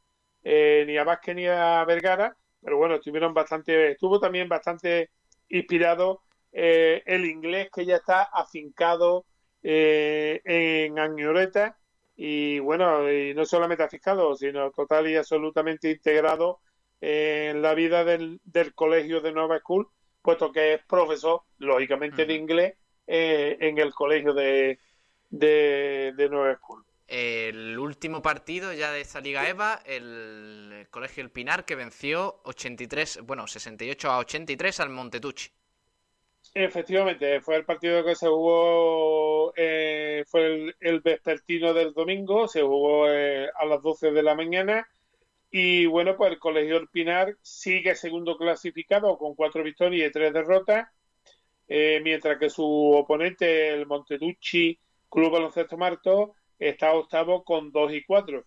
eh, 0.47 0.83
ni 0.85 0.95
a 0.95 1.03
Vázquez 1.03 1.35
ni 1.35 1.47
a 1.47 1.83
Vergara, 1.85 2.37
pero 2.61 2.77
bueno, 2.77 2.95
estuvieron 2.95 3.33
bastante, 3.33 3.91
estuvo 3.91 4.19
también 4.19 4.47
bastante 4.47 5.09
inspirado 5.49 6.21
eh, 6.51 7.01
el 7.07 7.25
inglés 7.25 7.69
que 7.73 7.83
ya 7.83 7.95
está 7.95 8.21
afincado 8.21 9.25
eh, 9.67 10.41
en 10.45 10.99
Añoreta 10.99 11.75
y 12.15 12.59
bueno, 12.59 13.11
y 13.11 13.33
no 13.33 13.45
solamente 13.45 13.81
afincado, 13.81 14.35
sino 14.35 14.69
total 14.69 15.09
y 15.09 15.15
absolutamente 15.15 15.89
integrado 15.89 16.59
en 17.01 17.63
la 17.63 17.73
vida 17.73 18.03
del, 18.03 18.39
colegio 18.75 19.21
de 19.21 19.31
Nueva 19.31 19.57
School, 19.57 19.87
puesto 20.21 20.51
que 20.51 20.75
es 20.75 20.83
profesor, 20.83 21.41
lógicamente, 21.57 22.27
de 22.27 22.35
inglés 22.35 22.75
en 23.07 23.77
el 23.79 23.91
colegio 23.93 24.33
de, 24.33 24.77
de, 25.31 26.13
de 26.15 26.29
Nueva 26.29 26.55
School. 26.57 26.85
El 27.07 27.77
último 27.79 28.21
partido 28.21 28.71
ya 28.71 28.91
de 28.91 29.01
esta 29.01 29.19
Liga 29.19 29.49
EVA, 29.49 29.81
el 29.85 30.87
Colegio 30.91 31.23
El 31.23 31.31
Pinar, 31.31 31.65
que 31.65 31.75
venció 31.75 32.39
83, 32.43 33.21
bueno, 33.23 33.47
68 33.47 34.11
a 34.11 34.19
83 34.19 34.79
al 34.79 34.89
Montetucci. 34.89 35.49
Efectivamente, 36.57 37.41
fue 37.41 37.57
el 37.57 37.65
partido 37.65 38.05
que 38.05 38.15
se 38.15 38.27
jugó, 38.27 39.51
eh, 39.57 40.23
fue 40.25 40.73
el, 40.79 41.01
vespertino 41.01 41.73
del 41.73 41.93
domingo, 41.93 42.47
se 42.47 42.61
jugó 42.61 43.09
eh, 43.11 43.49
a 43.53 43.65
las 43.65 43.81
12 43.81 44.11
de 44.11 44.23
la 44.23 44.35
mañana 44.35 44.87
y 45.51 45.85
bueno, 45.85 46.15
pues 46.15 46.31
el 46.31 46.39
Colegio 46.39 46.87
Pinar 46.91 47.35
sigue 47.41 47.93
segundo 47.95 48.37
clasificado 48.37 49.17
con 49.17 49.35
cuatro 49.35 49.63
victorias 49.63 50.09
y 50.09 50.13
tres 50.13 50.31
derrotas, 50.31 50.87
eh, 51.67 51.99
mientras 52.01 52.39
que 52.39 52.49
su 52.49 52.65
oponente, 52.65 53.69
el 53.73 53.85
Montetucci 53.85 54.79
Club 55.09 55.31
Baloncesto 55.33 55.77
Marto, 55.77 56.35
está 56.57 56.93
octavo 56.93 57.43
con 57.43 57.71
2 57.73 57.93
y 57.95 58.05
4. 58.05 58.45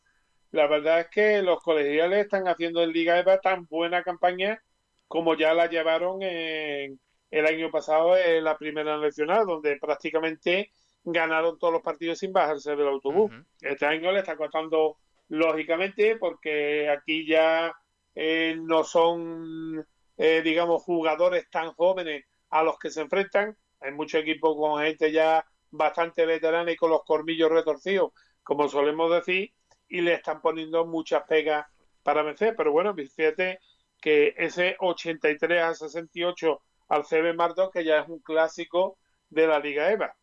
La 0.53 0.66
verdad 0.66 1.01
es 1.01 1.09
que 1.09 1.42
los 1.42 1.62
colegiales 1.62 2.21
están 2.21 2.49
haciendo 2.49 2.83
en 2.83 2.92
Liga 2.92 3.18
EVA 3.18 3.38
tan 3.40 3.66
buena 3.66 4.03
campaña 4.03 4.62
como 5.09 5.35
ya 5.37 5.55
la 5.55 5.68
llevaron 5.68 6.23
en, 6.23 7.01
el 7.31 7.47
año 7.47 7.71
pasado 7.71 8.17
en 8.17 8.45
la 8.45 8.57
primera 8.57 8.99
nacional, 8.99 9.47
donde 9.47 9.77
prácticamente 9.77 10.73
ganaron 11.05 11.59
todos 11.59 11.73
los 11.73 11.83
partidos 11.83 12.19
sin 12.19 12.33
bajarse 12.33 12.75
del 12.75 12.88
autobús. 12.88 13.31
Este 13.61 13.87
año 13.87 14.12
le 14.12 14.21
está 14.21 14.37
costando 14.37 14.97
lógicamente 15.29 16.17
porque 16.17 16.88
aquí 16.88 17.27
ya 17.27 17.75
eh, 18.14 18.57
no 18.59 18.85
son, 18.85 19.87
eh, 20.17 20.43
digamos, 20.43 20.83
jugadores 20.83 21.49
tan 21.51 21.73
jóvenes 21.73 22.25
a 22.51 22.62
los 22.62 22.79
que 22.79 22.91
se 22.91 23.03
enfrentan. 23.03 23.57
Hay 23.81 23.93
muchos 23.93 24.23
equipos 24.23 24.57
con 24.57 24.83
gente 24.83 25.12
ya 25.12 25.45
bastante 25.71 26.27
veterana 26.27 26.73
y 26.73 26.77
con 26.77 26.91
los 26.91 27.05
cormillos 27.05 27.51
retorcidos, 27.51 28.12
como 28.43 28.69
solemos 28.69 29.12
decir, 29.12 29.53
y 29.87 30.01
le 30.01 30.14
están 30.14 30.41
poniendo 30.41 30.87
muchas 30.87 31.25
pegas 31.25 31.67
para 32.03 32.23
vencer. 32.23 32.55
Pero 32.57 32.73
bueno, 32.73 32.95
fíjate 32.95 33.61
que 34.01 34.35
ese 34.37 34.77
83 34.81 35.62
a 35.62 35.75
68 35.75 36.62
al 36.88 37.05
CB 37.05 37.35
Mardo, 37.35 37.70
que 37.70 37.85
ya 37.85 38.01
es 38.01 38.09
un 38.09 38.20
clásico 38.20 38.98
de 39.31 39.46
la 39.46 39.59
Liga 39.59 39.90
EVA. 39.90 40.16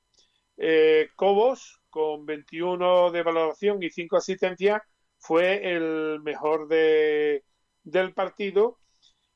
Eh, 0.57 1.09
Cobos, 1.15 1.81
con 1.89 2.25
21 2.25 3.11
de 3.11 3.23
valoración 3.23 3.81
y 3.83 3.89
5 3.89 4.17
asistencias, 4.17 4.81
fue 5.17 5.75
el 5.75 6.21
mejor 6.21 6.67
de, 6.67 7.43
del 7.83 8.13
partido. 8.13 8.79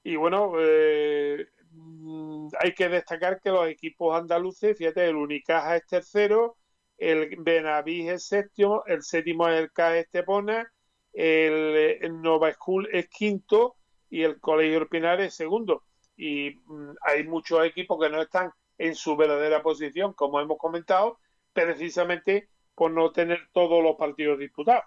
Y 0.04 0.16
bueno, 0.16 0.54
eh, 0.60 1.48
Mm, 1.72 2.50
hay 2.60 2.74
que 2.74 2.90
destacar 2.90 3.40
que 3.42 3.50
los 3.52 3.68
equipos 3.68 4.16
andaluces, 4.20 4.78
fíjate, 4.78 5.08
el 5.08 5.16
Unicaja 5.16 5.76
es 5.78 5.86
tercero, 5.86 6.58
el 6.98 7.36
Benavís 7.40 8.10
es 8.10 8.26
séptimo, 8.28 8.84
el 8.88 9.04
séptimo 9.04 9.48
es 9.48 9.62
el 9.62 9.72
CAE 9.72 10.02
Estepona, 10.02 10.72
el, 11.14 12.22
Nova 12.22 12.52
School 12.54 12.90
es 12.92 13.08
quinto 13.10 13.76
y 14.10 14.24
el 14.24 14.40
Colegio 14.40 14.88
Pinar 14.90 15.22
es 15.22 15.36
segundo. 15.36 15.84
Y 16.20 16.62
mm, 16.66 16.92
hay 17.02 17.24
muchos 17.24 17.66
equipos 17.66 17.98
que 18.00 18.10
no 18.10 18.22
están 18.22 18.52
en 18.78 18.94
su 18.96 19.16
verdadera 19.16 19.64
posición, 19.64 20.14
como 20.14 20.42
hemos 20.42 20.58
comentado, 20.58 21.20
precisamente 21.54 22.50
por 22.76 22.92
no 22.92 23.12
tener 23.12 23.48
todos 23.54 23.82
los 23.82 23.96
partidos 23.96 24.38
disputados. 24.38 24.84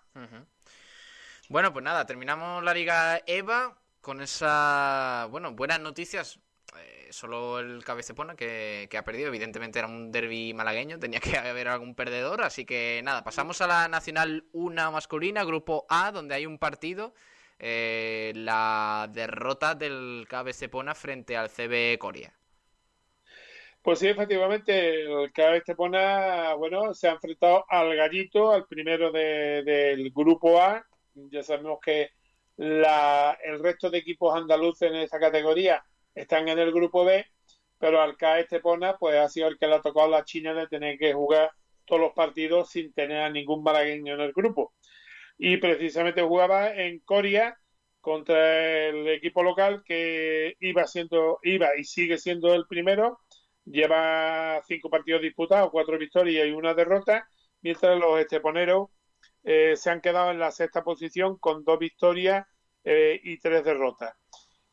Bueno, 1.49 1.73
pues 1.73 1.85
nada, 1.85 2.07
terminamos 2.07 2.63
la 2.63 2.75
Liga 2.75 3.21
EVA 3.27 3.79
con 4.01 4.21
esa, 4.21 5.27
bueno, 5.31 5.53
buenas 5.53 5.81
noticias 5.81 6.39
solo 7.13 7.61
el 7.61 7.85
Cabecepona 7.85 8.35
que, 8.35 8.89
que 8.91 8.99
ha 8.99 9.05
perdido. 9.05 9.29
Evidentemente 9.29 9.79
era 9.79 9.89
un 9.89 10.11
derby 10.11 10.55
malagueño, 10.55 10.99
tenía 10.99 11.21
que 11.21 11.37
haber 11.37 11.69
algún 11.69 11.95
perdedor. 11.95 12.43
Así 12.43 12.65
que 12.65 13.01
nada, 13.05 13.23
pasamos 13.23 13.61
a 13.61 13.67
la 13.67 13.89
Nacional 13.89 14.47
1 14.53 14.93
masculina, 14.93 15.45
grupo 15.45 15.87
A, 15.89 16.11
donde 16.13 16.35
hay 16.35 16.47
un 16.47 16.59
partido. 16.59 17.15
Eh, 17.65 18.33
la 18.35 19.09
derrota 19.13 19.77
del 19.77 20.27
Cabezepona 20.29 20.97
frente 20.97 21.37
al 21.37 21.49
CB 21.49 21.97
Corea. 21.97 22.33
Pues 23.81 24.01
sí, 24.01 24.09
efectivamente, 24.09 25.03
el 25.03 25.33
KB 25.33 25.77
bueno, 26.59 26.93
se 26.93 27.07
ha 27.07 27.13
enfrentado 27.13 27.65
al 27.69 27.95
gallito, 27.95 28.51
al 28.51 28.67
primero 28.67 29.13
del 29.13 30.11
grupo 30.11 30.61
A. 30.61 30.85
Ya 31.15 31.45
sabemos 31.45 31.79
que 31.81 32.11
la, 32.57 33.39
el 33.45 33.63
resto 33.63 33.91
de 33.91 33.99
equipos 33.99 34.35
andaluces 34.35 34.91
en 34.91 34.97
esa 34.97 35.21
categoría 35.21 35.85
están 36.17 36.49
en 36.49 36.59
el 36.59 36.73
grupo 36.73 37.05
B, 37.05 37.25
pero 37.79 38.03
al 38.03 38.17
caer 38.17 38.45
Estepona, 38.45 38.97
pues 38.99 39.17
ha 39.17 39.29
sido 39.29 39.47
el 39.47 39.57
que 39.57 39.69
le 39.69 39.77
ha 39.77 39.83
tocado 39.83 40.07
a 40.07 40.19
la 40.19 40.25
China 40.25 40.53
de 40.53 40.67
tener 40.67 40.99
que 40.99 41.13
jugar 41.13 41.53
todos 41.85 42.01
los 42.01 42.13
partidos 42.13 42.71
sin 42.71 42.93
tener 42.93 43.19
a 43.19 43.31
ningún 43.31 43.63
malagueño 43.63 44.15
en 44.15 44.21
el 44.21 44.33
grupo. 44.33 44.73
Y 45.39 45.57
precisamente 45.57 46.23
jugaba 46.23 46.75
en 46.75 47.01
Corea 47.01 47.57
contra 48.01 48.89
el 48.89 49.09
equipo 49.09 49.43
local 49.43 49.83
que 49.85 50.57
iba 50.61 50.87
siendo, 50.87 51.39
iba 51.43 51.69
y 51.79 51.85
sigue 51.85 52.19
siendo 52.19 52.55
el 52.55 52.67
primero, 52.67 53.21
lleva 53.65 54.61
cinco 54.67 54.91
partidos 54.91 55.23
disputados, 55.23 55.71
cuatro 55.71 55.99
victorias 55.99 56.47
y 56.47 56.51
una 56.51 56.75
derrota, 56.75 57.29
mientras 57.61 57.99
los 57.99 58.19
esteponeros 58.21 58.89
eh, 59.45 59.77
se 59.77 59.91
han 59.91 60.01
quedado 60.01 60.31
en 60.31 60.39
la 60.39 60.51
sexta 60.51 60.83
posición 60.85 61.39
con 61.39 61.65
dos 61.65 61.79
victorias 61.79 62.47
eh, 62.85 63.21
y 63.23 63.39
tres 63.39 63.65
derrotas. 63.65 64.15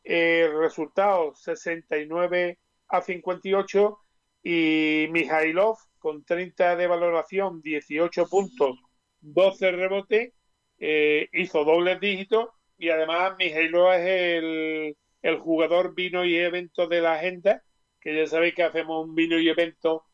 El 0.04 0.58
resultado 0.58 1.36
69 1.36 2.60
a 2.88 3.02
58 3.02 4.00
y 4.44 5.08
Mijailov 5.12 5.78
con 6.00 6.24
30 6.24 6.76
de 6.76 6.88
valoración, 6.88 7.62
18 7.62 8.28
puntos, 8.28 8.80
12 9.22 9.72
rebotes, 9.72 10.34
eh, 10.80 11.30
hizo 11.34 11.64
dobles 11.66 12.00
dígitos 12.00 12.50
y 12.78 12.90
además 12.90 13.36
Mijailov 13.38 13.94
es 13.94 14.06
el, 14.06 14.98
el 15.22 15.38
jugador 15.40 15.94
vino 15.96 16.24
y 16.26 16.38
evento 16.38 16.88
de 16.88 17.02
la 17.02 17.14
agenda, 17.16 17.64
que 18.00 18.16
ya 18.16 18.26
sabéis 18.28 18.56
que 18.56 18.64
hacemos 18.64 19.06
un 19.06 19.16
vino 19.16 19.38
y 19.38 19.50
evento, 19.50 20.06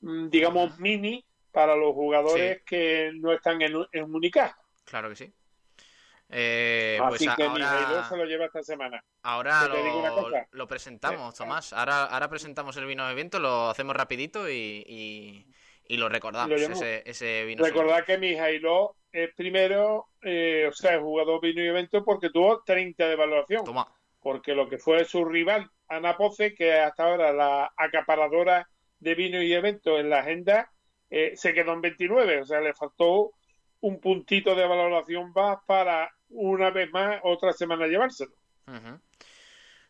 mm, 0.00 0.28
digamos, 0.28 0.78
mini 0.78 1.24
para 1.50 1.74
los 1.76 1.94
jugadores 1.94 2.62
que 2.64 3.10
no 3.14 3.32
están 3.32 3.60
en, 3.62 3.74
en 3.92 4.04
Unicaja. 4.14 4.56
Claro 4.84 5.08
que 5.08 5.16
sí. 5.16 5.32
Eh, 6.32 6.98
Así 7.02 7.24
pues 7.26 7.36
que 7.36 7.42
ahora, 7.42 8.04
se 8.08 8.16
lo 8.16 8.24
lleva 8.24 8.44
esta 8.44 8.62
semana. 8.62 9.02
ahora 9.22 9.68
Te 9.72 9.82
digo 9.82 9.98
una 9.98 10.10
lo, 10.10 10.14
cosa. 10.22 10.46
lo 10.52 10.68
presentamos, 10.68 11.34
Eh, 11.34 11.38
Tomás. 11.38 11.72
Ahora, 11.72 12.04
ahora 12.04 12.28
presentamos 12.28 12.76
el 12.76 12.86
vino 12.86 13.08
evento, 13.10 13.40
lo 13.40 13.68
hacemos 13.68 13.96
rapidito 13.96 14.48
y, 14.48 14.84
y, 14.86 15.46
y 15.88 15.96
lo 15.96 16.08
recordamos, 16.08 16.50
Lo 16.50 16.56
ese, 16.56 17.02
ese 17.04 17.44
vino. 17.46 17.64
Recordad 17.64 18.04
que 18.04 18.16
Mijailov 18.18 18.94
es 19.12 19.34
primero, 19.34 20.08
eh, 20.22 20.66
o 20.68 20.72
sea, 20.72 20.94
el 20.94 21.00
jugador 21.00 21.40
vino 21.40 21.62
y 21.62 21.66
evento 21.66 22.04
porque 22.04 22.30
tuvo 22.30 22.62
30 22.62 23.08
de 23.08 23.16
valoración. 23.16 23.64
Toma. 23.64 23.86
Porque 24.20 24.54
lo 24.54 24.68
que 24.68 24.78
fue 24.78 25.04
su 25.04 25.24
rival, 25.24 25.70
Ana 25.88 26.16
Poce, 26.16 26.54
que 26.54 26.74
hasta 26.74 27.04
ahora 27.04 27.32
la 27.32 27.72
acaparadora 27.76 28.68
de 28.98 29.14
vino 29.14 29.42
y 29.42 29.52
evento 29.52 29.98
en 29.98 30.10
la 30.10 30.20
agenda, 30.20 30.70
eh, 31.08 31.32
se 31.34 31.54
quedó 31.54 31.72
en 31.72 31.80
29. 31.80 32.42
O 32.42 32.44
sea, 32.44 32.60
le 32.60 32.74
faltó 32.74 33.32
un 33.80 33.98
puntito 34.00 34.54
de 34.54 34.66
valoración 34.66 35.32
más 35.34 35.58
para 35.66 36.10
una 36.28 36.70
vez 36.70 36.90
más 36.92 37.20
otra 37.22 37.52
semana 37.52 37.86
llevárselo. 37.86 38.32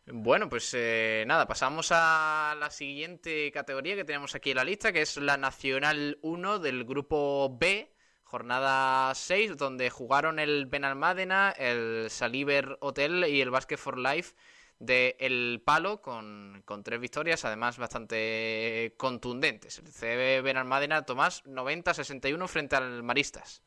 Bueno, 0.05 0.49
pues 0.49 0.73
eh, 0.73 1.23
nada, 1.27 1.47
pasamos 1.47 1.89
a 1.91 2.55
la 2.59 2.71
siguiente 2.71 3.51
categoría 3.51 3.95
que 3.95 4.03
tenemos 4.03 4.33
aquí 4.33 4.51
en 4.51 4.57
la 4.57 4.63
lista, 4.63 4.91
que 4.91 5.01
es 5.01 5.17
la 5.17 5.37
Nacional 5.37 6.17
1 6.21 6.59
del 6.59 6.85
grupo 6.85 7.55
B, 7.57 7.90
jornada 8.31 9.13
6, 9.13 9.57
donde 9.57 9.89
jugaron 9.89 10.39
el 10.39 10.65
Benalmádena, 10.65 11.51
el 11.51 12.09
Saliver 12.09 12.77
Hotel 12.79 13.25
y 13.27 13.41
el 13.41 13.51
Basket 13.51 13.75
for 13.75 13.97
Life 13.97 14.35
de 14.79 15.17
El 15.19 15.61
Palo, 15.65 16.01
con, 16.01 16.63
con 16.63 16.81
tres 16.81 17.01
victorias, 17.01 17.43
además 17.43 17.77
bastante 17.77 18.93
contundentes. 18.95 19.79
El 19.79 19.91
CB 19.91 20.43
Benalmádena, 20.43 21.03
Tomás, 21.05 21.43
90-61 21.43 22.47
frente 22.47 22.77
al 22.77 23.03
Maristas. 23.03 23.63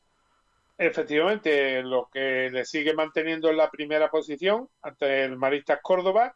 Efectivamente, 0.79 1.83
lo 1.83 2.09
que 2.11 2.49
le 2.51 2.65
sigue 2.65 2.95
manteniendo 2.95 3.51
en 3.51 3.57
la 3.57 3.69
primera 3.69 4.09
posición 4.09 4.67
ante 4.81 5.25
el 5.25 5.37
Maristas 5.37 5.79
Córdoba. 5.83 6.35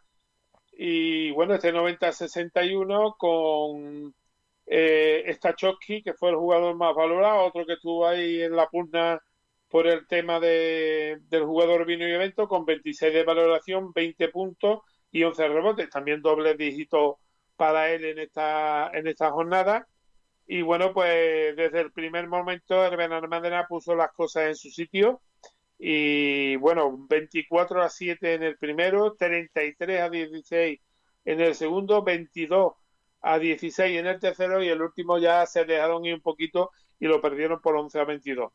Y 0.71 1.31
bueno, 1.31 1.55
este 1.55 1.73
90-61 1.73 3.15
con 3.17 4.13
eh, 4.71 5.25
Stachowski, 5.33 6.03
que 6.03 6.13
fue 6.13 6.29
el 6.29 6.35
jugador 6.35 6.75
más 6.75 6.95
valorado, 6.95 7.45
otro 7.45 7.65
que 7.65 7.73
estuvo 7.73 8.07
ahí 8.07 8.43
en 8.43 8.55
la 8.55 8.67
pugna 8.69 9.19
por 9.67 9.87
el 9.87 10.07
tema 10.07 10.39
de, 10.39 11.19
del 11.29 11.45
jugador 11.45 11.85
vino 11.85 12.07
y 12.07 12.11
evento, 12.11 12.47
con 12.47 12.65
26 12.65 13.13
de 13.13 13.23
valoración, 13.23 13.91
20 13.93 14.29
puntos 14.29 14.81
y 15.11 15.23
11 15.23 15.47
rebotes. 15.47 15.89
También 15.89 16.21
doble 16.21 16.55
dígito 16.55 17.19
para 17.55 17.91
él 17.91 18.05
en 18.05 18.19
esta, 18.19 18.91
en 18.93 19.07
esta 19.07 19.31
jornada. 19.31 19.87
Y 20.47 20.61
bueno, 20.61 20.93
pues 20.93 21.55
desde 21.55 21.81
el 21.81 21.91
primer 21.91 22.27
momento 22.27 22.85
el 22.85 22.97
Benalmádena 22.97 23.67
puso 23.67 23.95
las 23.95 24.11
cosas 24.11 24.47
en 24.47 24.55
su 24.55 24.69
sitio. 24.69 25.21
Y 25.79 26.57
bueno, 26.57 26.95
24 27.09 27.81
a 27.81 27.89
7 27.89 28.33
en 28.35 28.43
el 28.43 28.57
primero, 28.57 29.15
33 29.15 30.01
a 30.01 30.09
16 30.09 30.79
en 31.25 31.41
el 31.41 31.55
segundo, 31.55 32.03
22 32.03 32.73
a 33.21 33.39
16 33.39 33.99
en 33.99 34.07
el 34.07 34.19
tercero 34.19 34.63
y 34.63 34.69
el 34.69 34.81
último 34.81 35.17
ya 35.17 35.45
se 35.45 35.65
dejaron 35.65 36.05
ir 36.05 36.15
un 36.15 36.21
poquito 36.21 36.71
y 36.99 37.07
lo 37.07 37.21
perdieron 37.21 37.61
por 37.61 37.75
11 37.75 37.99
a 37.99 38.05
22. 38.05 38.51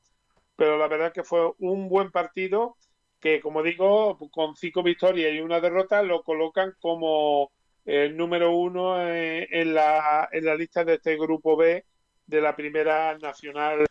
Pero 0.56 0.78
la 0.78 0.88
verdad 0.88 1.12
que 1.12 1.24
fue 1.24 1.52
un 1.58 1.88
buen 1.88 2.10
partido 2.10 2.76
que, 3.20 3.40
como 3.40 3.62
digo, 3.62 4.18
con 4.30 4.54
cinco 4.56 4.82
victorias 4.82 5.32
y 5.32 5.40
una 5.40 5.60
derrota 5.60 6.02
lo 6.02 6.22
colocan 6.22 6.74
como 6.80 7.50
el 7.84 8.16
número 8.16 8.52
uno 8.52 9.00
en, 9.00 9.46
en 9.50 9.74
la, 9.74 10.28
en 10.30 10.44
la 10.44 10.54
lista 10.54 10.84
de 10.84 10.94
este 10.94 11.16
grupo 11.16 11.56
B 11.56 11.84
de 12.26 12.40
la 12.40 12.54
primera 12.54 13.16
nacional 13.18 13.86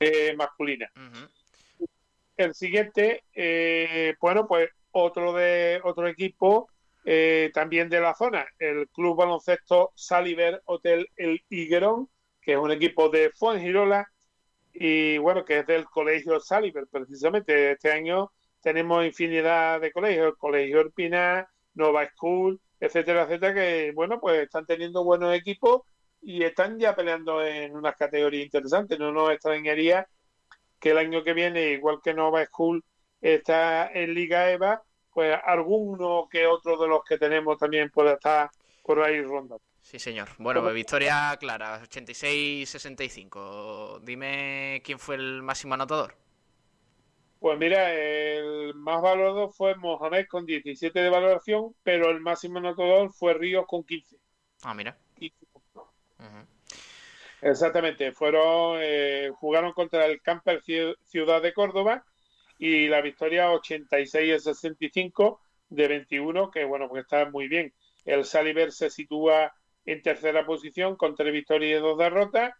eh, 0.00 0.34
masculina. 0.36 0.90
El 2.36 2.54
siguiente, 2.54 3.24
eh, 3.32 4.14
bueno, 4.20 4.46
pues 4.46 4.70
otro 4.90 5.32
de 5.32 5.80
otro 5.82 6.06
equipo 6.06 6.68
eh, 7.04 7.50
también 7.52 7.88
de 7.88 8.00
la 8.00 8.14
zona, 8.14 8.46
el 8.58 8.88
Club 8.88 9.16
Baloncesto 9.16 9.92
Saliver 9.94 10.62
Hotel 10.64 11.08
El 11.16 11.44
Higuerón, 11.50 12.08
que 12.40 12.52
es 12.52 12.58
un 12.58 12.72
equipo 12.72 13.08
de 13.10 13.30
Fuengirola 13.30 14.08
y 14.72 15.18
bueno, 15.18 15.44
que 15.44 15.60
es 15.60 15.66
del 15.66 15.84
Colegio 15.84 16.40
Saliver, 16.40 16.86
precisamente. 16.90 17.72
Este 17.72 17.92
año 17.92 18.32
tenemos 18.60 19.04
infinidad 19.04 19.80
de 19.80 19.92
colegios, 19.92 20.28
el 20.28 20.36
Colegio 20.36 20.80
Erpina, 20.80 21.48
Nova 21.74 22.08
School, 22.10 22.60
etcétera, 22.80 23.22
etcétera, 23.24 23.54
que 23.54 23.92
bueno, 23.94 24.20
pues 24.20 24.42
están 24.42 24.66
teniendo 24.66 25.04
buenos 25.04 25.34
equipos 25.34 25.82
y 26.20 26.42
están 26.42 26.78
ya 26.78 26.96
peleando 26.96 27.44
en 27.44 27.76
unas 27.76 27.96
categorías 27.96 28.44
interesantes. 28.44 28.98
No 28.98 29.12
nos 29.12 29.30
extrañaría 29.30 30.08
que 30.80 30.90
el 30.90 30.98
año 30.98 31.22
que 31.22 31.34
viene, 31.34 31.72
igual 31.72 32.00
que 32.02 32.14
Nova 32.14 32.44
School 32.46 32.84
está 33.20 33.90
en 33.92 34.14
Liga 34.14 34.50
EVA, 34.50 34.82
pues 35.14 35.38
alguno 35.44 36.28
que 36.30 36.46
otro 36.46 36.76
de 36.76 36.88
los 36.88 37.02
que 37.04 37.16
tenemos 37.16 37.56
también 37.58 37.90
pueda 37.90 38.14
estar 38.14 38.50
por 38.82 39.00
ahí 39.00 39.22
rondando. 39.22 39.62
Sí, 39.80 39.98
señor. 39.98 40.28
Bueno, 40.38 40.62
pues 40.62 40.74
victoria 40.74 41.36
clara, 41.38 41.80
86-65. 41.82 44.00
Dime 44.02 44.82
quién 44.84 44.98
fue 44.98 45.16
el 45.16 45.42
máximo 45.42 45.74
anotador. 45.74 46.14
Pues 47.38 47.58
mira, 47.58 47.92
el 47.92 48.74
más 48.74 49.02
valorado 49.02 49.50
fue 49.50 49.74
Mohamed 49.76 50.26
con 50.28 50.46
17 50.46 50.98
de 51.00 51.10
valoración, 51.10 51.74
pero 51.82 52.08
el 52.10 52.20
máximo 52.20 52.58
anotador 52.58 53.12
fue 53.12 53.34
Ríos 53.34 53.66
con 53.66 53.84
15. 53.84 54.16
Ah, 54.62 54.72
mira. 54.72 54.96
15 55.18 55.44
puntos. 55.52 55.84
Ujú. 56.18 56.46
Exactamente, 57.42 58.12
fueron 58.12 58.78
eh, 58.80 59.30
jugaron 59.38 59.72
contra 59.72 60.06
el 60.06 60.22
Camper 60.22 60.62
Ci- 60.62 60.96
Ciudad 61.04 61.42
de 61.42 61.52
Córdoba 61.52 62.02
y 62.58 62.88
la 62.88 63.00
victoria 63.00 63.50
86 63.52 64.34
a 64.34 64.38
65 64.38 65.40
de 65.68 65.88
21, 65.88 66.50
que 66.50 66.64
bueno, 66.64 66.88
pues 66.88 67.02
está 67.02 67.28
muy 67.30 67.48
bien. 67.48 67.72
El 68.04 68.24
Saliver 68.24 68.72
se 68.72 68.90
sitúa 68.90 69.52
en 69.86 70.02
tercera 70.02 70.46
posición 70.46 70.96
con 70.96 71.14
tres 71.14 71.32
victorias 71.32 71.78
y 71.78 71.82
dos 71.82 71.98
derrotas 71.98 72.52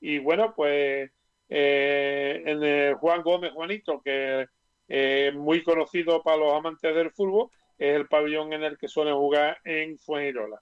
y 0.00 0.18
bueno, 0.18 0.52
pues 0.54 1.10
eh, 1.48 2.42
en 2.44 2.62
el 2.62 2.94
Juan 2.94 3.22
Gómez 3.22 3.52
Juanito, 3.52 4.00
que 4.02 4.46
es 4.88 5.34
muy 5.34 5.62
conocido 5.62 6.22
para 6.22 6.38
los 6.38 6.54
amantes 6.54 6.94
del 6.94 7.12
fútbol, 7.12 7.50
es 7.78 7.94
el 7.96 8.08
pabellón 8.08 8.52
en 8.52 8.64
el 8.64 8.78
que 8.78 8.88
suelen 8.88 9.14
jugar 9.14 9.58
en 9.64 9.98
Fuengirola. 9.98 10.60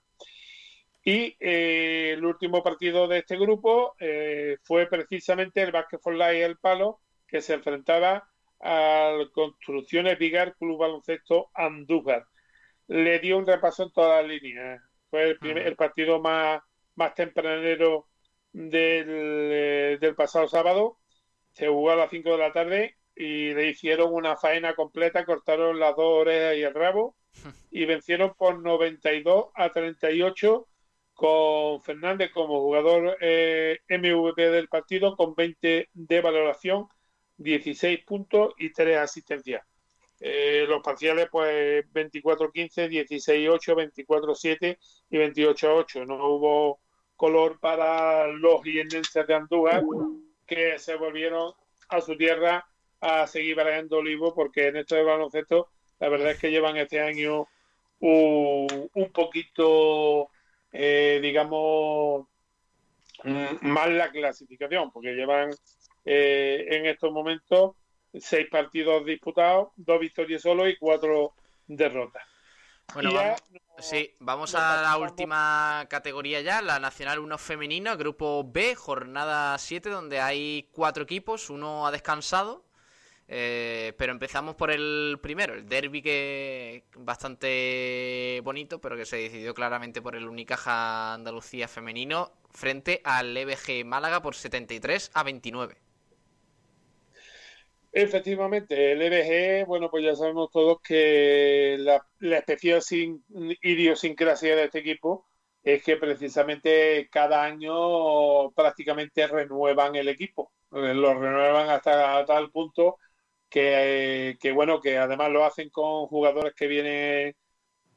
Y 1.03 1.35
eh, 1.39 2.11
el 2.13 2.23
último 2.23 2.61
partido 2.61 3.07
de 3.07 3.19
este 3.19 3.35
grupo 3.37 3.95
eh, 3.99 4.57
fue 4.63 4.85
precisamente 4.85 5.61
el 5.61 5.71
Basket 5.71 5.97
for 5.97 6.13
Life 6.13 6.43
El 6.43 6.57
Palo, 6.57 6.99
que 7.27 7.41
se 7.41 7.53
enfrentaba 7.53 8.29
al 8.61 9.31
Construcciones 9.31 10.17
Vigar 10.19 10.55
Club 10.57 10.79
Baloncesto 10.79 11.49
Andújar. 11.53 12.25
Le 12.87 13.19
dio 13.19 13.37
un 13.37 13.47
repaso 13.47 13.83
en 13.83 13.91
todas 13.91 14.25
las 14.25 14.41
líneas. 14.41 14.81
Fue 15.09 15.23
el, 15.23 15.37
primer- 15.39 15.67
el 15.67 15.75
partido 15.75 16.19
más, 16.21 16.61
más 16.95 17.13
tempranero 17.15 18.07
del, 18.51 19.05
eh, 19.51 19.97
del 19.99 20.15
pasado 20.15 20.47
sábado. 20.47 20.97
Se 21.51 21.67
jugó 21.67 21.91
a 21.91 21.95
las 21.95 22.09
5 22.09 22.31
de 22.31 22.37
la 22.37 22.51
tarde 22.53 22.97
y 23.15 23.53
le 23.53 23.69
hicieron 23.69 24.13
una 24.13 24.37
faena 24.37 24.73
completa, 24.75 25.25
cortaron 25.25 25.79
las 25.79 25.95
dos 25.95 26.21
orejas 26.21 26.55
y 26.55 26.63
el 26.63 26.73
rabo 26.73 27.15
y 27.71 27.85
vencieron 27.85 28.33
por 28.37 28.59
92 28.61 29.47
a 29.55 29.69
38 29.71 30.67
con 31.13 31.81
Fernández 31.81 32.31
como 32.31 32.59
jugador 32.61 33.17
eh, 33.21 33.79
MVP 33.89 34.49
del 34.49 34.67
partido 34.69 35.15
con 35.15 35.35
20 35.35 35.89
de 35.93 36.21
valoración, 36.21 36.87
16 37.41 38.03
puntos 38.05 38.53
y 38.57 38.71
3 38.71 38.97
asistencias. 38.97 39.63
Eh, 40.19 40.65
los 40.67 40.81
parciales, 40.81 41.27
pues 41.31 41.85
24-15, 41.93 42.89
16-8, 42.89 44.05
24-7 44.05 44.77
y 45.09 45.17
28-8. 45.17 46.05
No 46.05 46.27
hubo 46.27 46.79
color 47.15 47.59
para 47.59 48.27
los 48.27 48.63
jiennenses 48.63 49.25
de 49.25 49.33
Andújar 49.33 49.83
que 50.45 50.77
se 50.79 50.95
volvieron 50.95 51.53
a 51.89 52.01
su 52.01 52.15
tierra 52.17 52.65
a 52.99 53.25
seguir 53.25 53.55
barajando 53.55 53.97
olivo 53.97 54.33
porque 54.33 54.67
en 54.67 54.77
esto 54.77 54.95
de 54.95 55.03
baloncesto 55.03 55.69
la 55.99 56.09
verdad 56.09 56.31
es 56.31 56.39
que 56.39 56.51
llevan 56.51 56.77
este 56.77 56.99
año 56.99 57.47
un, 57.99 58.89
un 58.93 59.11
poquito 59.11 60.29
eh, 60.71 61.19
digamos, 61.21 62.27
mal 63.61 63.97
la 63.97 64.09
clasificación, 64.09 64.91
porque 64.91 65.13
llevan 65.13 65.51
eh, 66.05 66.65
en 66.69 66.85
estos 66.85 67.11
momentos 67.11 67.75
seis 68.19 68.47
partidos 68.49 69.05
disputados, 69.05 69.69
dos 69.75 69.99
victorias 69.99 70.41
solo 70.41 70.67
y 70.67 70.77
cuatro 70.77 71.33
derrotas. 71.67 72.23
Bueno, 72.93 73.13
vamos, 73.13 73.41
sí, 73.79 74.13
vamos 74.19 74.53
a 74.53 74.81
la 74.81 74.97
última 74.97 75.85
categoría 75.89 76.41
ya, 76.41 76.61
la 76.61 76.77
Nacional 76.77 77.19
1 77.19 77.37
femenino, 77.37 77.95
grupo 77.95 78.43
B, 78.43 78.75
jornada 78.75 79.57
7, 79.57 79.89
donde 79.89 80.19
hay 80.19 80.67
cuatro 80.73 81.03
equipos, 81.03 81.49
uno 81.49 81.87
ha 81.87 81.91
descansado, 81.91 82.65
eh, 83.29 83.93
pero 83.97 84.11
empezamos 84.11 84.55
por 84.55 84.71
el 84.71 85.19
primero, 85.21 85.53
el 85.53 85.69
derby 85.69 86.01
que 86.01 86.83
bastante 86.97 88.41
bonito, 88.43 88.81
pero 88.81 88.97
que 88.97 89.05
se 89.05 89.17
decidió 89.17 89.53
claramente 89.53 90.01
por 90.01 90.17
el 90.17 90.27
Unicaja 90.27 91.13
Andalucía 91.13 91.69
femenino 91.69 92.33
frente 92.49 92.99
al 93.05 93.35
EBG 93.37 93.85
Málaga 93.85 94.21
por 94.21 94.35
73 94.35 95.11
a 95.13 95.23
29. 95.23 95.90
Efectivamente, 97.93 98.93
el 98.93 99.01
EBG, 99.01 99.67
bueno, 99.67 99.89
pues 99.91 100.03
ya 100.05 100.15
sabemos 100.15 100.49
todos 100.49 100.79
que 100.81 101.75
la, 101.79 102.05
la 102.19 102.37
especial 102.37 102.81
idiosincrasia 103.61 104.55
de 104.55 104.63
este 104.65 104.79
equipo 104.79 105.27
es 105.61 105.83
que 105.83 105.97
precisamente 105.97 107.09
cada 107.11 107.43
año 107.43 108.51
prácticamente 108.51 109.27
renuevan 109.27 109.95
el 109.95 110.07
equipo, 110.07 110.53
eh, 110.71 110.93
lo 110.93 111.13
renuevan 111.15 111.69
hasta 111.69 112.25
tal 112.25 112.49
punto 112.51 112.97
que, 113.49 114.37
bueno, 114.55 114.79
que 114.81 114.97
además 114.97 115.29
lo 115.31 115.43
hacen 115.45 115.69
con 115.69 116.07
jugadores 116.07 116.53
que 116.55 116.67
vienen 116.67 117.35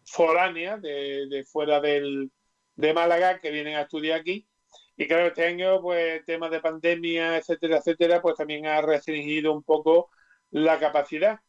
foráneas 0.05 0.82
de, 0.82 1.26
de 1.28 1.45
fuera 1.45 1.80
del, 1.80 2.32
de 2.76 2.95
Málaga, 2.95 3.40
que 3.40 3.51
vienen 3.53 3.76
a 3.76 3.82
estudiar 3.82 4.20
aquí 4.20 4.49
y 4.97 5.09
claro, 5.09 5.26
este 5.28 5.47
año, 5.47 5.80
pues 5.80 6.24
temas 6.24 6.51
de 6.51 6.61
pandemia, 6.61 7.36
etcétera, 7.36 7.78
etcétera, 7.78 8.22
pues 8.22 8.36
también 8.36 8.66
ha 8.66 8.80
restringido 8.80 9.53
un 9.53 9.62
poco 9.62 10.11
la 10.51 10.78
capacidad. 10.78 11.40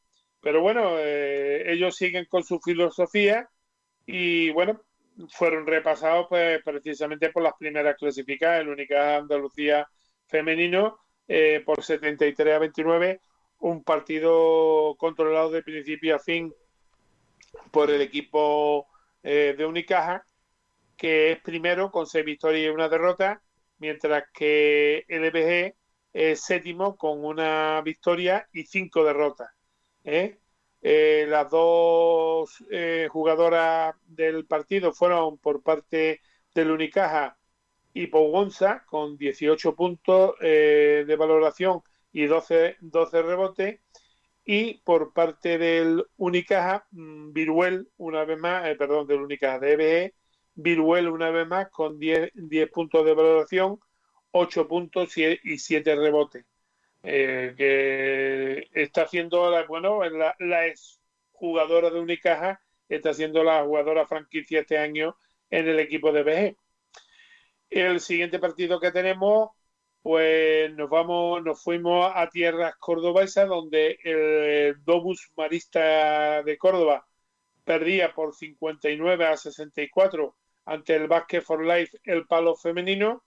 Pero 0.42 0.62
bueno, 0.62 0.98
eh, 1.00 1.72
ellos 1.72 1.96
siguen 1.96 2.26
con 2.26 2.44
su 2.44 2.60
filosofía 2.60 3.50
y 4.06 4.50
bueno, 4.52 4.82
fueron 5.30 5.66
repasados 5.68 6.28
pues 6.30 6.62
precisamente 6.64 7.30
por 7.30 7.44
las 7.44 7.54
primeras 7.58 7.96
clasificadas, 7.98 8.62
el 8.62 8.70
única 8.70 9.18
Andalucía 9.18 9.88
femenino 10.28 11.00
eh, 11.28 11.62
por 11.66 11.84
73 11.84 12.56
a 12.56 12.60
29, 12.60 13.22
un 13.60 13.84
partido 13.84 14.96
controlado 14.98 15.52
de 15.52 15.64
principio 15.64 16.16
a 16.16 16.20
fin 16.20 16.54
por 17.72 17.90
el 17.92 18.02
equipo 18.02 18.88
eh, 19.24 19.56
de 19.58 19.66
Unicaja 19.66 20.26
que 20.98 21.34
es 21.34 21.42
primero 21.42 21.92
con 21.92 22.08
seis 22.08 22.26
victorias 22.26 22.66
y 22.66 22.70
una 22.70 22.90
derrota, 22.90 23.42
mientras 23.78 24.26
que 24.34 25.06
EBG 25.08 25.76
es 26.16 26.42
séptimo 26.42 26.96
con 26.96 27.26
una 27.26 27.82
victoria 27.82 28.48
y 28.54 28.64
cinco 28.64 29.04
derrotas. 29.04 29.50
¿eh? 30.06 30.40
Eh, 30.82 31.26
las 31.28 31.50
dos 31.50 32.64
eh, 32.72 33.10
jugadoras 33.12 33.96
del 34.06 34.46
partido 34.46 34.94
fueron 34.94 35.38
por 35.40 35.62
parte 35.62 36.22
del 36.54 36.72
Unicaja 36.72 37.38
y 37.94 38.08
Pogonza 38.08 38.86
con 38.86 39.18
18 39.18 39.76
puntos 39.76 40.36
de 40.40 41.16
valoración 41.18 41.82
y 42.14 42.26
12, 42.28 42.78
12 42.80 43.22
rebotes. 43.22 43.80
Y 44.46 44.76
por 44.80 45.12
parte 45.12 45.58
del 45.58 46.06
Unicaja, 46.18 46.88
mm, 46.92 47.34
Viruel, 47.34 47.90
una 47.98 48.26
vez 48.26 48.40
más, 48.40 48.64
perdón, 48.78 49.08
del 49.08 49.22
Unicaja 49.22 49.60
de 49.60 49.74
EBG, 49.74 50.14
Viruel 50.56 51.10
una 51.10 51.30
vez 51.30 51.48
más 51.48 51.70
con 51.70 52.00
10, 52.00 52.32
10 52.34 52.72
puntos 52.72 53.06
de 53.06 53.14
valoración, 53.14 53.80
8 54.32 54.68
puntos 54.68 55.18
y 55.18 55.58
7 55.58 55.96
rebotes. 55.96 56.46
Eh, 57.04 57.54
que 57.56 58.68
está 58.72 59.04
haciendo, 59.04 59.52
bueno, 59.68 60.04
la, 60.10 60.36
la 60.40 60.66
ex 60.68 61.00
jugadora 61.32 61.92
de 61.92 62.00
Unicaja, 62.00 62.60
está 62.90 63.14
siendo 63.14 63.44
la 63.44 63.64
jugadora 63.64 64.08
franquicia 64.08 64.62
este 64.62 64.78
año 64.78 65.16
en 65.50 65.68
el 65.68 65.80
equipo 65.80 66.12
de 66.12 66.24
BG. 66.24 66.58
El 67.70 68.00
siguiente 68.00 68.40
partido 68.40 68.80
que 68.80 68.92
tenemos, 68.92 69.50
pues 70.02 70.74
nos 70.74 70.90
vamos, 70.90 71.44
nos 71.44 71.62
fuimos 71.62 72.12
a 72.16 72.30
tierras 72.30 72.76
cordobesas, 72.78 73.48
donde 73.48 74.00
el 74.04 74.84
Dobus 74.84 75.32
Marista 75.36 76.42
de 76.44 76.58
Córdoba 76.58 77.08
perdía 77.64 78.14
por 78.14 78.34
59 78.36 79.26
a 79.26 79.38
64 79.38 80.36
ante 80.66 80.96
el 80.96 81.08
Basket 81.08 81.42
for 81.42 81.64
Life, 81.64 81.98
el 82.04 82.26
palo 82.26 82.56
femenino. 82.56 83.24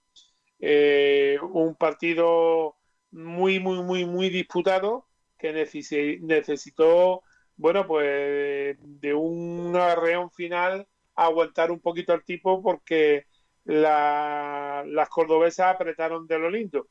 Eh, 0.61 1.39
un 1.41 1.77
partido 1.77 2.77
muy, 3.13 3.61
muy, 3.61 3.83
muy, 3.83 4.05
muy 4.05 4.29
disputado 4.29 5.07
que 5.39 5.53
necesitó, 5.53 7.23
bueno, 7.57 7.87
pues 7.87 8.77
de 8.81 9.15
un 9.15 9.77
arreón 9.77 10.31
final 10.33 10.87
aguantar 11.15 11.71
un 11.71 11.81
poquito 11.81 12.13
al 12.13 12.25
tipo 12.25 12.61
porque 12.61 13.27
las 13.65 15.09
cordobesas 15.09 15.75
apretaron 15.75 16.27
de 16.27 16.39
lo 16.39 16.51
lindo. 16.51 16.89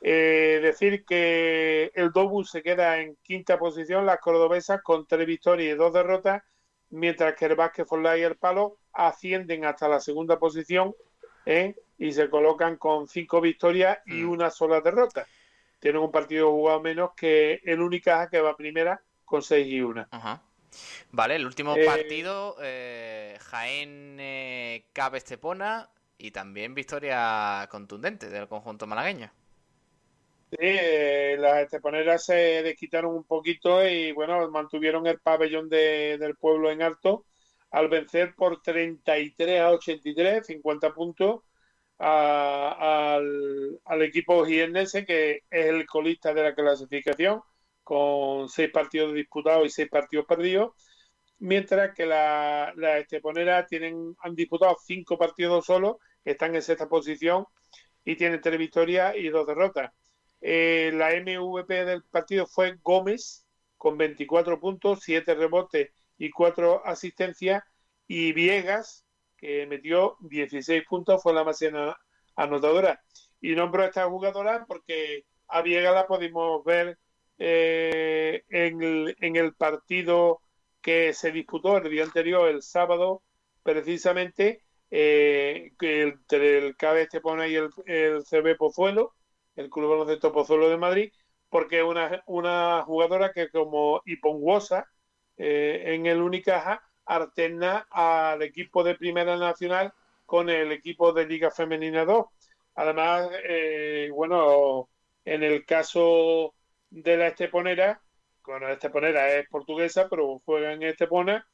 Eh, 0.00 0.58
decir 0.60 1.04
que 1.04 1.92
el 1.94 2.10
Dobus 2.10 2.50
se 2.50 2.62
queda 2.62 2.98
en 2.98 3.16
quinta 3.22 3.58
posición, 3.58 4.04
las 4.04 4.18
cordobesas 4.18 4.82
con 4.82 5.06
tres 5.06 5.26
victorias 5.26 5.74
y 5.74 5.78
dos 5.78 5.92
derrotas, 5.92 6.42
mientras 6.90 7.36
que 7.36 7.44
el 7.44 7.54
Basket 7.54 7.84
for 7.84 8.00
Life 8.00 8.24
el 8.24 8.36
palo 8.36 8.78
ascienden 8.92 9.64
hasta 9.64 9.88
la 9.88 10.00
segunda 10.00 10.38
posición 10.38 10.94
¿eh? 11.46 11.74
y 11.98 12.12
se 12.12 12.28
colocan 12.28 12.76
con 12.76 13.08
cinco 13.08 13.40
victorias 13.40 13.98
y 14.06 14.22
mm. 14.22 14.30
una 14.30 14.50
sola 14.50 14.80
derrota. 14.80 15.26
Tienen 15.78 16.02
un 16.02 16.12
partido 16.12 16.50
jugado 16.50 16.80
menos 16.80 17.10
que 17.16 17.60
el 17.64 17.80
Unicaja 17.80 18.28
que 18.28 18.40
va 18.40 18.56
primera 18.56 19.02
con 19.24 19.42
seis 19.42 19.66
y 19.66 19.80
una. 19.80 20.08
Vale, 21.10 21.36
el 21.36 21.46
último 21.46 21.76
eh, 21.76 21.84
partido, 21.84 22.56
eh, 22.62 23.36
Jaén 23.40 24.16
eh, 24.20 24.86
Cabe 24.92 25.18
Estepona 25.18 25.90
y 26.18 26.30
también 26.30 26.74
victoria 26.74 27.68
contundente 27.70 28.30
del 28.30 28.48
conjunto 28.48 28.86
malagueño. 28.86 29.30
Sí, 30.50 30.68
las 31.38 31.62
esteponeras 31.62 32.26
se 32.26 32.62
desquitaron 32.62 33.14
un 33.14 33.24
poquito 33.24 33.86
y 33.86 34.12
bueno, 34.12 34.50
mantuvieron 34.50 35.06
el 35.06 35.18
pabellón 35.18 35.68
del 35.68 36.36
pueblo 36.36 36.70
en 36.70 36.82
alto 36.82 37.24
al 37.72 37.88
vencer 37.88 38.34
por 38.36 38.62
33 38.62 39.60
a 39.60 39.70
83, 39.72 40.46
50 40.46 40.94
puntos 40.94 41.42
al, 41.98 44.02
equipo 44.02 44.44
jiennense, 44.44 45.04
que 45.06 45.42
es 45.50 45.66
el 45.66 45.86
colista 45.86 46.34
de 46.34 46.42
la 46.42 46.54
clasificación, 46.54 47.42
con 47.82 48.48
seis 48.48 48.70
partidos 48.70 49.14
disputados 49.14 49.66
y 49.66 49.70
seis 49.70 49.88
partidos 49.88 50.26
perdidos, 50.26 50.72
mientras 51.38 51.94
que 51.94 52.06
las 52.06 52.76
la 52.76 52.98
esteponeras 52.98 53.66
tienen, 53.68 54.16
han 54.20 54.34
disputado 54.34 54.76
cinco 54.84 55.18
partidos 55.18 55.66
solo, 55.66 56.00
están 56.24 56.54
en 56.54 56.62
sexta 56.62 56.88
posición 56.88 57.46
y 58.04 58.16
tienen 58.16 58.40
tres 58.40 58.58
victorias 58.58 59.14
y 59.16 59.28
dos 59.28 59.46
derrotas. 59.46 59.92
Eh, 60.40 60.90
la 60.94 61.10
MVP 61.10 61.84
del 61.84 62.02
partido 62.04 62.46
fue 62.46 62.76
Gómez, 62.82 63.46
con 63.78 63.98
24 63.98 64.60
puntos, 64.60 65.00
7 65.02 65.34
rebotes 65.34 65.90
y 66.22 66.30
cuatro 66.30 66.86
asistencias, 66.86 67.64
y 68.06 68.32
Viegas, 68.32 69.04
que 69.36 69.66
metió 69.66 70.16
16 70.20 70.84
puntos, 70.88 71.20
fue 71.20 71.34
la 71.34 71.42
más 71.42 71.60
anotadora. 72.36 73.02
Y 73.40 73.56
nombro 73.56 73.82
a 73.82 73.86
esta 73.86 74.08
jugadora 74.08 74.64
porque 74.68 75.24
a 75.48 75.62
Viegas 75.62 75.92
la 75.92 76.06
pudimos 76.06 76.64
ver 76.64 76.96
eh, 77.38 78.44
en, 78.50 79.36
el, 79.36 79.54
partido 79.54 80.38
que 80.80 81.12
se 81.12 81.32
disputó 81.32 81.78
el 81.78 81.90
día 81.90 82.04
anterior, 82.04 82.48
el 82.48 82.62
sábado, 82.62 83.24
precisamente, 83.64 84.62
eh, 84.92 85.72
entre 85.80 86.58
el 86.58 86.76
KB 86.76 86.98
Estepona 86.98 87.48
y 87.48 87.56
el, 87.56 87.68
el 87.86 88.22
CB 88.22 88.56
Pozuelo, 88.56 89.16
el 89.56 89.68
Club 89.68 89.90
Baloncesto 89.90 90.30
Pozuelo 90.30 90.68
de 90.68 90.76
Madrid, 90.76 91.12
porque 91.48 91.82
una, 91.82 92.22
una 92.26 92.84
jugadora 92.84 93.32
que 93.32 93.50
como 93.50 94.02
Iponguosa 94.06 94.86
eh, 95.36 95.82
en 95.86 96.06
el 96.06 96.20
Unicaja 96.20 96.82
alterna 97.04 97.86
al 97.90 98.42
equipo 98.42 98.84
de 98.84 98.94
Primera 98.94 99.36
Nacional 99.36 99.92
con 100.26 100.48
el 100.50 100.72
equipo 100.72 101.12
de 101.12 101.26
Liga 101.26 101.50
Femenina 101.50 102.04
2. 102.04 102.26
Además, 102.74 103.28
eh, 103.44 104.10
bueno, 104.12 104.88
en 105.24 105.42
el 105.42 105.64
caso 105.66 106.54
de 106.90 107.16
la 107.16 107.28
Esteponera, 107.28 108.00
bueno, 108.44 108.66
la 108.66 108.74
Esteponera 108.74 109.30
es 109.34 109.48
portuguesa, 109.48 110.08
pero 110.08 110.40
juega 110.44 110.72
en 110.72 110.82
Estepona, 110.82 111.46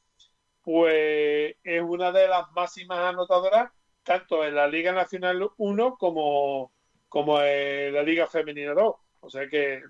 pues 0.62 1.56
es 1.62 1.82
una 1.82 2.12
de 2.12 2.28
las 2.28 2.50
máximas 2.52 2.98
anotadoras, 3.00 3.70
tanto 4.02 4.44
en 4.44 4.54
la 4.54 4.66
Liga 4.66 4.92
Nacional 4.92 5.48
1 5.56 5.96
como, 5.96 6.72
como 7.08 7.40
en 7.42 7.94
la 7.94 8.02
Liga 8.02 8.26
Femenina 8.26 8.74
2. 8.74 8.96
O 9.20 9.30
sea 9.30 9.48
que 9.48 9.74
eh, 9.74 9.82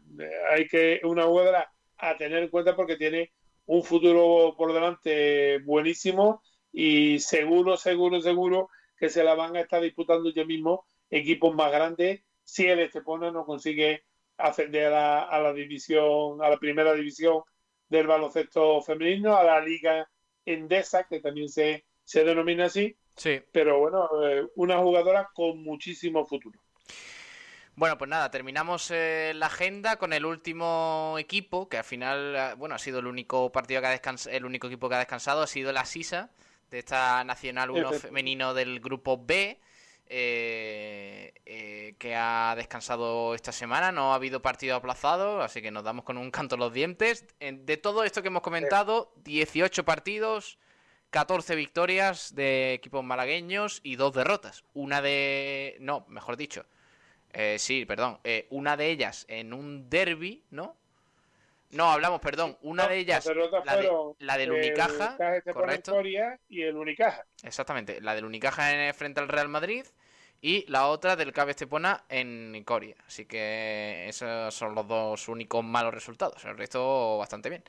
hay 0.51 0.67
que 0.67 1.01
una 1.05 1.25
jugadora 1.25 1.71
a 1.99 2.17
tener 2.17 2.43
en 2.43 2.49
cuenta 2.49 2.75
porque 2.77 2.97
tiene 2.97 3.33
un 3.69 3.85
futuro 3.85 4.55
por 4.57 4.73
delante 4.73 5.59
buenísimo 5.59 6.43
y 6.73 7.19
seguro, 7.19 7.77
seguro, 7.77 8.21
seguro 8.21 8.71
que 8.97 9.11
se 9.11 9.23
la 9.23 9.35
van 9.35 9.57
a 9.57 9.61
estar 9.61 9.83
disputando 9.83 10.31
ya 10.31 10.45
mismo 10.45 10.87
equipos 11.11 11.55
más 11.55 11.71
grandes 11.71 12.23
si 12.43 12.67
el 12.67 12.81
Estepona 12.81 13.31
no 13.31 13.45
consigue 13.45 14.05
ascender 14.39 14.93
a 14.95 15.39
la, 15.39 15.53
división, 15.53 16.43
a 16.43 16.49
la 16.49 16.57
primera 16.57 16.95
división 16.95 17.43
del 17.91 18.07
baloncesto 18.07 18.81
femenino, 18.81 19.37
a 19.37 19.45
la 19.45 19.61
liga 19.61 20.09
Endesa, 20.47 21.05
que 21.05 21.21
también 21.21 21.51
se, 21.51 21.85
se 22.05 22.25
denomina 22.25 22.67
así. 22.67 22.97
Sí. 23.17 23.41
Pero 23.53 23.81
bueno, 23.81 24.09
eh, 24.27 24.47
una 24.55 24.79
jugadora 24.79 25.29
con 25.35 25.63
muchísimo 25.63 26.25
futuro. 26.25 26.59
Bueno, 27.79 27.97
pues 27.97 28.11
nada, 28.11 28.29
terminamos 28.29 28.91
eh, 28.91 29.31
la 29.37 29.47
agenda 29.47 29.99
con 29.99 30.13
el 30.13 30.27
último 30.27 31.15
equipo, 31.17 31.69
que 31.69 31.79
al 31.79 31.85
final, 31.85 32.35
eh, 32.35 32.55
bueno, 32.57 32.75
ha 32.75 32.79
sido 32.81 32.99
el 32.99 33.07
único 33.07 33.53
partido 33.53 33.81
que 33.81 33.87
ha 33.87 33.91
descansado, 33.91 34.35
el 34.35 34.45
único 34.45 34.67
equipo 34.67 34.89
que 34.89 34.97
ha 34.97 34.99
descansado, 34.99 35.43
ha 35.43 35.47
sido 35.47 35.71
la 35.71 35.85
SISA, 35.85 36.31
de 36.73 36.81
esta 36.81 37.23
Nacional 37.23 37.71
1 37.71 37.93
femenino 37.93 38.53
del 38.53 38.81
grupo 38.81 39.25
B, 39.25 39.61
eh, 40.09 41.95
que 42.01 42.17
ha 42.17 42.55
descansado 42.57 43.37
esta 43.37 43.53
semana, 43.53 43.93
no 43.93 44.11
ha 44.11 44.17
habido 44.17 44.43
partido 44.43 44.75
aplazado, 44.75 45.41
así 45.41 45.63
que 45.63 45.71
nos 45.71 45.85
damos 45.85 46.05
con 46.05 46.19
un 46.19 46.33
canto 46.33 46.57
los 46.57 46.73
dientes. 46.73 47.27
De 47.39 47.77
todo 47.77 48.03
esto 48.03 48.23
que 48.23 48.29
hemos 48.29 48.43
comentado, 48.43 49.13
18 49.23 49.85
partidos, 49.85 50.59
14 51.11 51.55
victorias 51.55 52.35
de 52.35 52.73
equipos 52.73 53.05
malagueños 53.05 53.79
y 53.85 53.95
dos 53.95 54.15
derrotas. 54.15 54.65
Una 54.75 55.01
de... 55.01 55.77
No, 55.79 56.05
mejor 56.09 56.37
dicho 56.37 56.67
eh, 57.33 57.57
sí, 57.59 57.85
perdón. 57.85 58.19
Eh, 58.25 58.47
una 58.51 58.77
de 58.77 58.91
ellas 58.91 59.25
en 59.29 59.53
un 59.53 59.89
derby, 59.89 60.45
¿no? 60.51 60.77
No, 61.71 61.91
hablamos, 61.91 62.21
perdón. 62.21 62.57
Una 62.63 62.89
de 62.89 62.99
ellas, 62.99 63.27
la, 63.65 63.77
de, 63.77 63.91
la 64.21 64.39
del 64.39 64.53
Unicaja, 64.53 65.19
correcto. 65.53 66.01
Y 66.49 66.63
el 66.63 66.77
Unicaja. 66.77 67.27
Exactamente, 67.43 68.01
la 68.01 68.15
del 68.15 68.25
Unicaja 68.25 68.89
en, 68.89 68.95
frente 68.95 69.21
al 69.21 69.29
Real 69.29 69.49
Madrid 69.49 69.85
y 70.41 70.65
la 70.71 70.89
otra 70.89 71.15
del 71.15 71.33
Cabe 71.33 71.51
Estepona 71.51 72.05
en 72.09 72.63
Coria. 72.65 72.97
Así 73.07 73.27
que 73.27 74.07
esos 74.09 74.55
son 74.55 74.75
los 74.75 74.89
dos 74.89 75.29
únicos 75.29 75.63
malos 75.63 75.93
resultados. 75.93 76.43
El 76.47 76.57
resto 76.57 77.19
bastante 77.19 77.51
bien. 77.51 77.63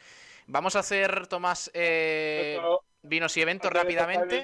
Vamos 0.48 0.76
a 0.76 0.80
hacer, 0.80 1.28
Tomás, 1.28 1.70
eh, 1.74 2.58
vinos 3.02 3.36
y 3.36 3.42
eventos 3.42 3.72
rápidamente. 3.72 4.44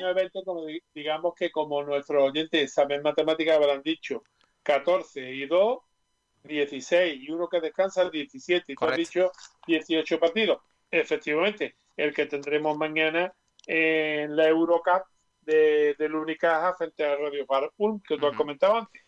digamos 0.93 1.33
que 1.33 1.49
como 1.49 1.81
nuestros 1.81 2.23
oyentes 2.23 2.73
saben 2.73 3.01
matemáticas 3.01 3.55
habrán 3.55 3.81
dicho 3.81 4.23
14 4.65 5.31
y 5.31 5.45
2, 5.45 5.79
16 6.43 7.21
y 7.21 7.31
uno 7.31 7.47
que 7.47 7.61
descansa, 7.61 8.09
17. 8.09 8.73
Y 8.73 8.75
tú 8.75 8.85
has 8.85 8.97
dicho 8.97 9.31
18 9.67 10.19
partidos. 10.19 10.61
Efectivamente, 10.91 11.75
el 11.95 12.13
que 12.13 12.25
tendremos 12.25 12.77
mañana 12.77 13.33
en 13.67 14.35
la 14.35 14.47
Eurocup 14.47 15.03
de, 15.41 15.95
del 15.97 16.15
Unicaja 16.15 16.73
frente 16.73 17.05
a 17.05 17.15
Radio 17.15 17.45
Farpool, 17.45 18.01
que 18.07 18.17
tú 18.17 18.27
has 18.27 18.35
comentado 18.35 18.77
antes. 18.77 19.01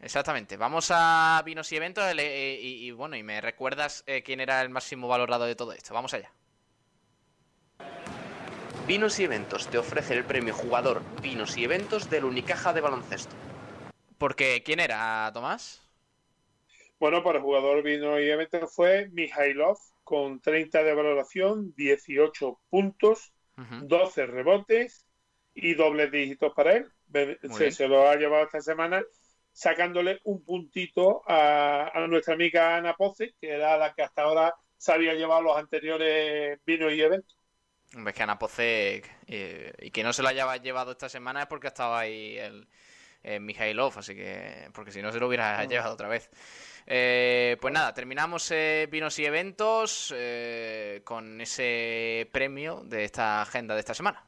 Exactamente. 0.00 0.56
Vamos 0.56 0.88
a 0.90 1.42
vinos 1.44 1.70
y 1.72 1.76
eventos 1.76 2.04
eh, 2.16 2.58
y, 2.60 2.90
bueno, 2.92 3.16
y 3.16 3.22
me 3.22 3.40
recuerdas 3.40 4.02
eh, 4.06 4.22
quién 4.22 4.40
era 4.40 4.60
el 4.62 4.68
máximo 4.68 5.08
valorado 5.08 5.44
de 5.44 5.54
todo 5.54 5.72
esto. 5.72 5.94
Vamos 5.94 6.14
allá. 6.14 6.32
Vinos 8.86 9.20
y 9.20 9.24
Eventos 9.24 9.68
te 9.68 9.78
ofrece 9.78 10.14
el 10.14 10.24
premio 10.24 10.52
jugador 10.52 11.02
Vinos 11.22 11.56
y 11.56 11.62
Eventos 11.62 12.10
del 12.10 12.24
Unicaja 12.24 12.72
de 12.72 12.80
baloncesto. 12.80 13.34
Porque, 14.22 14.62
¿quién 14.64 14.78
era, 14.78 15.28
Tomás? 15.34 15.82
Bueno, 17.00 17.24
para 17.24 17.38
el 17.38 17.44
jugador 17.44 17.82
vino 17.82 18.20
y 18.20 18.30
fue 18.70 19.08
Mihailov 19.10 19.78
con 20.04 20.40
30 20.40 20.84
de 20.84 20.94
valoración, 20.94 21.74
18 21.74 22.60
puntos, 22.70 23.32
12 23.56 24.26
rebotes 24.26 25.04
y 25.54 25.74
dobles 25.74 26.12
dígitos 26.12 26.52
para 26.54 26.74
él. 26.74 26.92
Se, 27.72 27.88
lo 27.88 28.08
ha 28.08 28.14
llevado 28.14 28.44
esta 28.44 28.60
semana 28.60 29.02
sacándole 29.50 30.20
un 30.22 30.44
puntito 30.44 31.24
a, 31.26 31.90
nuestra 32.08 32.34
amiga 32.34 32.76
Ana 32.76 32.94
Poce, 32.94 33.34
que 33.40 33.50
era 33.50 33.76
la 33.76 33.92
que 33.92 34.02
hasta 34.02 34.22
ahora 34.22 34.54
se 34.76 34.92
había 34.92 35.14
llevado 35.14 35.42
los 35.42 35.56
anteriores 35.56 36.60
vinos 36.64 36.92
y 36.92 37.02
eventos. 37.02 37.36
Ves 37.90 38.14
que 38.14 38.22
Ana 38.22 38.38
Poce 38.38 39.02
eh, 39.26 39.72
y 39.80 39.90
que 39.90 40.04
no 40.04 40.12
se 40.12 40.22
lo 40.22 40.28
haya 40.28 40.56
llevado 40.58 40.92
esta 40.92 41.08
semana 41.08 41.42
es 41.42 41.48
porque 41.48 41.66
estaba 41.66 41.98
ahí 41.98 42.38
el, 42.38 42.68
eh, 43.22 43.40
Mijailov, 43.40 43.98
así 43.98 44.14
que. 44.14 44.68
Porque 44.72 44.92
si 44.92 45.02
no 45.02 45.12
se 45.12 45.18
lo 45.18 45.28
hubiera 45.28 45.64
llevado 45.64 45.94
otra 45.94 46.08
vez. 46.08 46.30
Eh, 46.86 47.56
pues 47.60 47.72
nada, 47.72 47.94
terminamos 47.94 48.50
eh, 48.50 48.88
Vinos 48.90 49.18
y 49.18 49.24
Eventos 49.24 50.12
eh, 50.16 51.02
con 51.04 51.40
ese 51.40 52.28
premio 52.32 52.82
de 52.84 53.04
esta 53.04 53.42
agenda 53.42 53.74
de 53.74 53.80
esta 53.80 53.94
semana. 53.94 54.24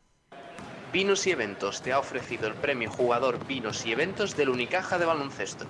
Vinos 0.92 1.26
y 1.26 1.32
Eventos 1.32 1.82
te 1.82 1.92
ha 1.92 1.98
ofrecido 1.98 2.46
el 2.46 2.54
premio 2.54 2.90
Jugador 2.90 3.44
Vinos 3.46 3.84
y 3.84 3.92
Eventos 3.92 4.36
del 4.36 4.48
Unicaja 4.48 4.96
de 4.98 5.04
Baloncesto. 5.04 5.66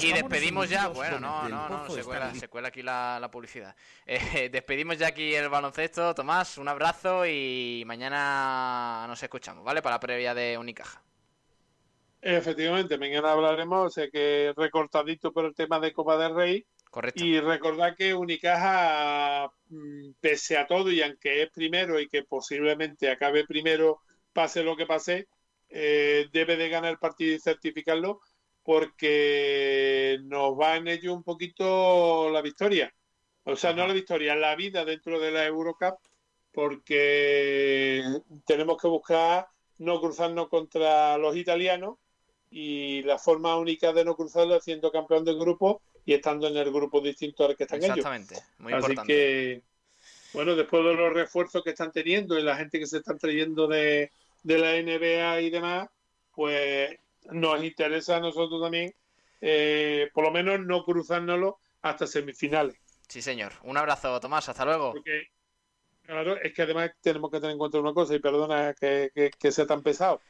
y 0.00 0.12
despedimos 0.12 0.70
ya, 0.70 0.88
bueno, 0.88 1.20
no, 1.20 1.46
no, 1.46 1.68
no, 1.68 1.90
se 1.90 2.02
cuela, 2.02 2.34
se 2.34 2.48
cuela 2.48 2.68
aquí 2.68 2.82
la, 2.82 3.18
la 3.20 3.30
publicidad. 3.30 3.76
despedimos 4.06 4.96
ya 4.96 5.08
aquí 5.08 5.34
el 5.34 5.50
baloncesto, 5.50 6.14
Tomás, 6.14 6.56
un 6.56 6.68
abrazo 6.68 7.26
y 7.26 7.84
mañana 7.86 9.04
nos 9.06 9.22
escuchamos, 9.22 9.62
¿vale? 9.62 9.82
Para 9.82 9.96
la 9.96 10.00
previa 10.00 10.34
de 10.34 10.56
Unicaja. 10.56 11.02
Efectivamente, 12.28 12.98
mañana 12.98 13.30
hablaremos, 13.30 13.94
sé 13.94 14.10
que 14.10 14.52
recortadito 14.56 15.32
por 15.32 15.44
el 15.44 15.54
tema 15.54 15.78
de 15.78 15.92
Copa 15.92 16.18
del 16.18 16.34
Rey. 16.34 16.66
Correcto. 16.90 17.24
Y 17.24 17.38
recordar 17.38 17.94
que 17.94 18.14
Unicaja, 18.14 19.48
mm, 19.68 20.10
pese 20.20 20.58
a 20.58 20.66
todo, 20.66 20.90
y 20.90 21.02
aunque 21.02 21.42
es 21.44 21.50
primero 21.50 22.00
y 22.00 22.08
que 22.08 22.24
posiblemente 22.24 23.12
acabe 23.12 23.46
primero, 23.46 24.00
pase 24.32 24.64
lo 24.64 24.76
que 24.76 24.86
pase, 24.86 25.28
eh, 25.68 26.26
debe 26.32 26.56
de 26.56 26.68
ganar 26.68 26.90
el 26.90 26.98
partido 26.98 27.32
y 27.32 27.38
certificarlo 27.38 28.20
porque 28.64 30.18
nos 30.24 30.58
va 30.58 30.74
en 30.74 30.88
ello 30.88 31.14
un 31.14 31.22
poquito 31.22 32.28
la 32.30 32.42
victoria. 32.42 32.92
O 33.44 33.54
sea, 33.54 33.72
no 33.72 33.86
la 33.86 33.94
victoria, 33.94 34.34
la 34.34 34.56
vida 34.56 34.84
dentro 34.84 35.20
de 35.20 35.30
la 35.30 35.46
Eurocup, 35.46 35.94
porque 36.50 38.02
tenemos 38.44 38.82
que 38.82 38.88
buscar 38.88 39.46
no 39.78 40.00
cruzarnos 40.00 40.48
contra 40.48 41.16
los 41.18 41.36
italianos 41.36 41.98
y 42.58 43.02
la 43.02 43.18
forma 43.18 43.54
única 43.56 43.92
de 43.92 44.02
no 44.02 44.16
cruzarlo 44.16 44.56
es 44.56 44.64
siendo 44.64 44.90
campeón 44.90 45.26
del 45.26 45.38
grupo 45.38 45.82
y 46.06 46.14
estando 46.14 46.46
en 46.46 46.56
el 46.56 46.72
grupo 46.72 47.02
distinto 47.02 47.44
al 47.44 47.54
que 47.54 47.64
están 47.64 47.84
Exactamente, 47.84 48.36
ellos. 48.36 48.46
muy 48.56 48.72
Así 48.72 48.94
que, 49.06 49.60
bueno, 50.32 50.56
después 50.56 50.82
de 50.82 50.94
los 50.94 51.12
refuerzos 51.12 51.62
que 51.62 51.70
están 51.70 51.92
teniendo 51.92 52.38
y 52.38 52.42
la 52.42 52.56
gente 52.56 52.78
que 52.78 52.86
se 52.86 52.96
están 52.96 53.18
trayendo 53.18 53.68
de, 53.68 54.10
la 54.44 54.72
NBA 54.72 55.42
y 55.42 55.50
demás, 55.50 55.90
pues 56.34 56.98
nos 57.30 57.62
interesa 57.62 58.16
a 58.16 58.20
nosotros 58.20 58.62
también, 58.62 58.94
eh, 59.42 60.08
por 60.14 60.24
lo 60.24 60.30
menos 60.30 60.58
no 60.60 60.82
cruzárnoslo 60.82 61.58
hasta 61.82 62.06
semifinales. 62.06 62.78
Sí, 63.06 63.20
señor. 63.20 63.52
Un 63.64 63.76
abrazo, 63.76 64.18
Tomás. 64.18 64.48
Hasta 64.48 64.64
luego. 64.64 64.92
Porque, 64.92 65.28
claro, 66.06 66.40
es 66.40 66.54
que 66.54 66.62
además 66.62 66.90
tenemos 67.02 67.30
que 67.30 67.36
tener 67.36 67.52
en 67.52 67.58
cuenta 67.58 67.78
una 67.80 67.92
cosa, 67.92 68.14
y 68.14 68.18
perdona 68.18 68.72
que, 68.72 69.10
que, 69.14 69.30
que 69.38 69.52
sea 69.52 69.66
tan 69.66 69.82
pesado 69.82 70.22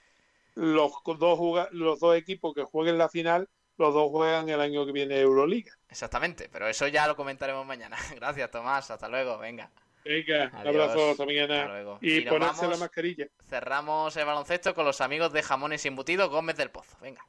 los 0.57 0.93
dos, 1.05 1.69
los 1.71 2.01
dos 2.01 2.17
equipos 2.17 2.55
que 2.55 2.65
jueguen 2.65 2.99
la 2.99 3.09
final, 3.09 3.49
los 3.77 3.95
dos 3.95 4.11
juegan 4.11 4.49
el 4.49 4.61
año 4.61 4.85
que 4.85 4.93
viene 4.93 5.21
Euroliga. 5.21 5.73
Exactamente, 5.89 6.49
pero 6.51 6.67
eso 6.67 6.89
ya 6.89 7.07
lo 7.07 7.15
comentaremos 7.15 7.65
mañana. 7.65 7.97
Gracias, 8.17 8.51
Tomás. 8.51 8.91
Hasta 8.91 9.09
luego. 9.09 9.39
Venga. 9.39 9.71
Venga, 10.05 10.51
un 10.61 10.69
abrazo, 10.69 11.11
hasta 11.11 11.27
mañana. 11.27 11.99
Y, 12.01 12.23
ponerse 12.23 12.69
la 12.69 12.77
mascarilla. 12.77 13.27
Cerramos 13.49 14.17
el 14.17 14.25
baloncesto 14.25 14.75
con 14.75 14.85
los 14.85 15.01
amigos 15.01 15.33
de 15.33 15.43
Jamones 15.43 15.85
y 15.85 15.89
Embutidos 15.89 16.31
Gómez 16.31 16.57
del 16.57 16.71
Pozo. 16.71 16.97
Venga. 17.01 17.23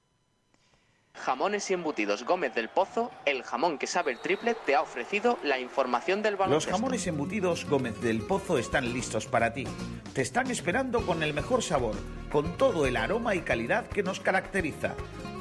Jamones 1.19 1.69
y 1.69 1.73
embutidos 1.73 2.23
Gómez 2.23 2.53
del 2.53 2.69
Pozo, 2.69 3.11
el 3.25 3.43
jamón 3.43 3.77
que 3.77 3.87
sabe 3.87 4.11
el 4.11 4.19
triple, 4.19 4.55
te 4.65 4.75
ha 4.75 4.81
ofrecido 4.81 5.37
la 5.43 5.59
información 5.59 6.21
del 6.21 6.35
baloncesto. 6.35 6.71
Los 6.71 6.79
jamones 6.79 7.07
embutidos 7.07 7.65
Gómez 7.65 7.99
del 8.01 8.21
Pozo 8.21 8.57
están 8.57 8.93
listos 8.93 9.25
para 9.25 9.53
ti. 9.53 9.65
Te 10.13 10.21
están 10.21 10.49
esperando 10.51 11.05
con 11.05 11.23
el 11.23 11.33
mejor 11.33 11.63
sabor, 11.63 11.95
con 12.31 12.57
todo 12.57 12.85
el 12.85 12.97
aroma 12.97 13.35
y 13.35 13.41
calidad 13.41 13.87
que 13.87 14.03
nos 14.03 14.19
caracteriza. 14.19 14.95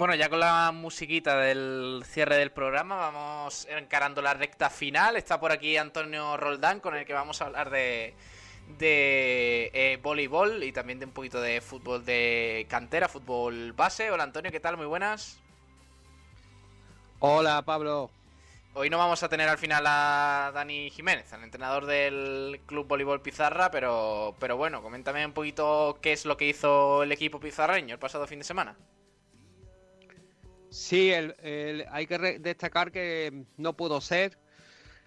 Bueno, 0.00 0.14
ya 0.14 0.30
con 0.30 0.40
la 0.40 0.72
musiquita 0.72 1.36
del 1.36 2.02
cierre 2.06 2.38
del 2.38 2.52
programa 2.52 2.96
vamos 2.96 3.68
encarando 3.68 4.22
la 4.22 4.32
recta 4.32 4.70
final. 4.70 5.14
Está 5.16 5.38
por 5.38 5.52
aquí 5.52 5.76
Antonio 5.76 6.38
Roldán 6.38 6.80
con 6.80 6.96
el 6.96 7.04
que 7.04 7.12
vamos 7.12 7.42
a 7.42 7.44
hablar 7.44 7.68
de, 7.68 8.14
de 8.78 9.70
eh, 9.74 9.98
voleibol 10.02 10.64
y 10.64 10.72
también 10.72 11.00
de 11.00 11.04
un 11.04 11.12
poquito 11.12 11.38
de 11.42 11.60
fútbol 11.60 12.02
de 12.02 12.66
cantera, 12.70 13.10
fútbol 13.10 13.74
base. 13.74 14.10
Hola 14.10 14.22
Antonio, 14.22 14.50
¿qué 14.50 14.58
tal? 14.58 14.78
Muy 14.78 14.86
buenas. 14.86 15.38
Hola 17.18 17.60
Pablo. 17.60 18.10
Hoy 18.72 18.88
no 18.88 18.96
vamos 18.96 19.22
a 19.22 19.28
tener 19.28 19.50
al 19.50 19.58
final 19.58 19.84
a 19.86 20.50
Dani 20.54 20.88
Jiménez, 20.88 21.30
al 21.34 21.44
entrenador 21.44 21.84
del 21.84 22.62
Club 22.64 22.88
Voleibol 22.88 23.20
Pizarra, 23.20 23.70
pero, 23.70 24.34
pero 24.40 24.56
bueno, 24.56 24.80
coméntame 24.80 25.26
un 25.26 25.34
poquito 25.34 25.98
qué 26.00 26.14
es 26.14 26.24
lo 26.24 26.38
que 26.38 26.48
hizo 26.48 27.02
el 27.02 27.12
equipo 27.12 27.38
pizarreño 27.38 27.92
el 27.92 28.00
pasado 28.00 28.26
fin 28.26 28.38
de 28.38 28.46
semana. 28.46 28.78
Sí, 30.70 31.12
hay 31.12 32.06
que 32.06 32.38
destacar 32.40 32.92
que 32.92 33.44
no 33.56 33.76
pudo 33.76 34.00
ser. 34.00 34.38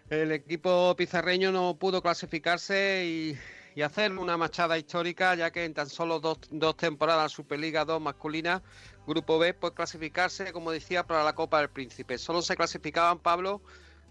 El 0.09 0.31
equipo 0.33 0.93
pizarreño 0.97 1.51
no 1.51 1.77
pudo 1.77 2.01
clasificarse 2.01 3.05
y, 3.05 3.81
hacer 3.81 4.11
una 4.11 4.37
machada 4.37 4.77
histórica, 4.77 5.33
ya 5.35 5.51
que 5.51 5.65
en 5.65 5.73
tan 5.73 5.89
solo 5.89 6.19
dos, 6.19 6.37
dos 6.51 6.77
temporadas 6.77 7.31
Superliga 7.31 7.85
2 7.85 7.99
masculina 8.01 8.61
Grupo 9.07 9.39
B, 9.39 9.53
pues 9.55 9.73
clasificarse, 9.73 10.53
como 10.53 10.71
decía, 10.71 11.07
para 11.07 11.23
la 11.23 11.33
Copa 11.33 11.59
del 11.59 11.69
Príncipe. 11.69 12.17
Solo 12.17 12.41
se 12.41 12.55
clasificaban, 12.55 13.19
Pablo, 13.19 13.61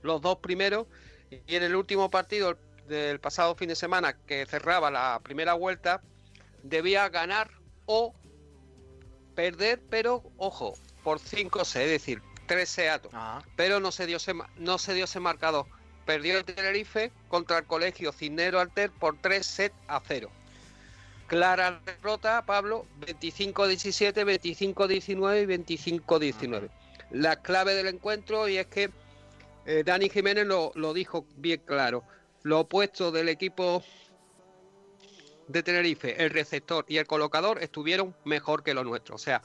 los 0.03 0.21
dos 0.21 0.39
primeros. 0.39 0.87
Y 1.47 1.55
en 1.55 1.63
el 1.63 1.77
último 1.77 2.11
partido 2.11 2.59
del 2.89 3.21
pasado 3.21 3.55
fin 3.55 3.69
de 3.69 3.77
semana, 3.77 4.15
que 4.27 4.47
cerraba 4.47 4.91
la 4.91 5.21
primera 5.23 5.55
vuelta, 5.55 6.03
debía 6.63 7.09
ganar 7.09 7.51
o 7.87 8.15
perder, 9.35 9.81
pero 9.89 10.25
ojo, 10.37 10.75
por 11.03 11.19
5 11.19 11.65
C, 11.65 11.85
es 11.85 11.91
decir, 11.91 12.23
3 12.47 12.69
seatos. 12.69 13.13
Pero 13.57 13.81
no 13.81 13.93
se 13.93 14.07
dio 14.07 14.17
ese, 14.17 14.35
no 14.57 14.79
se 14.79 14.95
dio 14.95 15.05
ese 15.05 15.21
marcador. 15.21 15.67
Perdió 16.07 16.39
el 16.39 16.45
Tenerife 16.45 17.13
contra 17.29 17.59
el 17.59 17.65
colegio 17.65 18.13
Cisnero 18.13 18.61
Alter 18.61 18.91
por 18.91 19.17
3 19.21 19.47
set 19.47 19.73
a 19.89 20.01
0 20.07 20.31
clara 21.33 21.81
derrota, 21.87 22.45
Pablo, 22.45 22.85
25-17, 23.01 24.75
25-19 24.75 25.69
y 25.69 25.75
25-19. 25.97 26.69
La 27.11 27.37
clave 27.37 27.75
del 27.75 27.87
encuentro, 27.87 28.51
y 28.51 28.59
es 28.59 28.67
que 28.67 28.91
eh, 29.65 29.83
Dani 29.83 30.11
Jiménez 30.11 30.47
lo, 30.47 30.93
dijo 30.93 31.25
bien 31.37 31.63
claro, 31.65 32.05
lo 32.43 32.61
opuesto 32.61 33.11
del 33.11 33.31
equipo 33.31 33.83
de 35.49 35.63
Tenerife, 35.63 36.23
el 36.23 36.29
receptor 36.29 36.85
y 36.87 36.99
el 36.99 37.07
colocador, 37.07 37.63
estuvieron 37.63 38.15
mejor 38.27 38.63
que 38.63 38.75
lo 38.75 38.85
nuestro. 38.85 39.15
O 39.15 39.19
sea, 39.19 39.41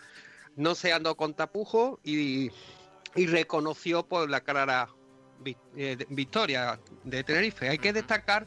no 0.57 0.75
se 0.75 0.91
andó 0.91 1.15
con 1.15 1.33
tapujos 1.33 1.99
y, 2.03 2.51
reconoció 3.15 4.05
por 4.05 4.29
la 4.29 4.41
clara 4.41 4.89
eh, 5.75 5.97
victoria 6.09 6.79
de 7.03 7.23
Tenerife. 7.23 7.67
Hay 7.69 7.79
que 7.79 7.91
destacar 7.91 8.45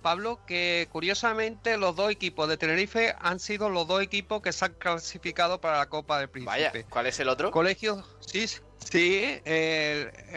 Pablo, 0.00 0.40
que 0.46 0.88
curiosamente 0.92 1.76
los 1.76 1.96
dos 1.96 2.10
equipos 2.10 2.48
de 2.48 2.56
Tenerife 2.56 3.14
han 3.20 3.40
sido 3.40 3.68
los 3.68 3.86
dos 3.88 4.02
equipos 4.02 4.42
que 4.42 4.52
se 4.52 4.64
han 4.64 4.74
clasificado 4.74 5.60
para 5.60 5.78
la 5.78 5.88
Copa 5.88 6.18
del 6.18 6.28
Príncipe. 6.28 6.50
Vaya, 6.50 6.72
¿cuál 6.88 7.06
es 7.06 7.18
el 7.20 7.28
otro? 7.28 7.50
Colegio, 7.50 8.04
sí, 8.20 8.46
sí, 8.78 9.40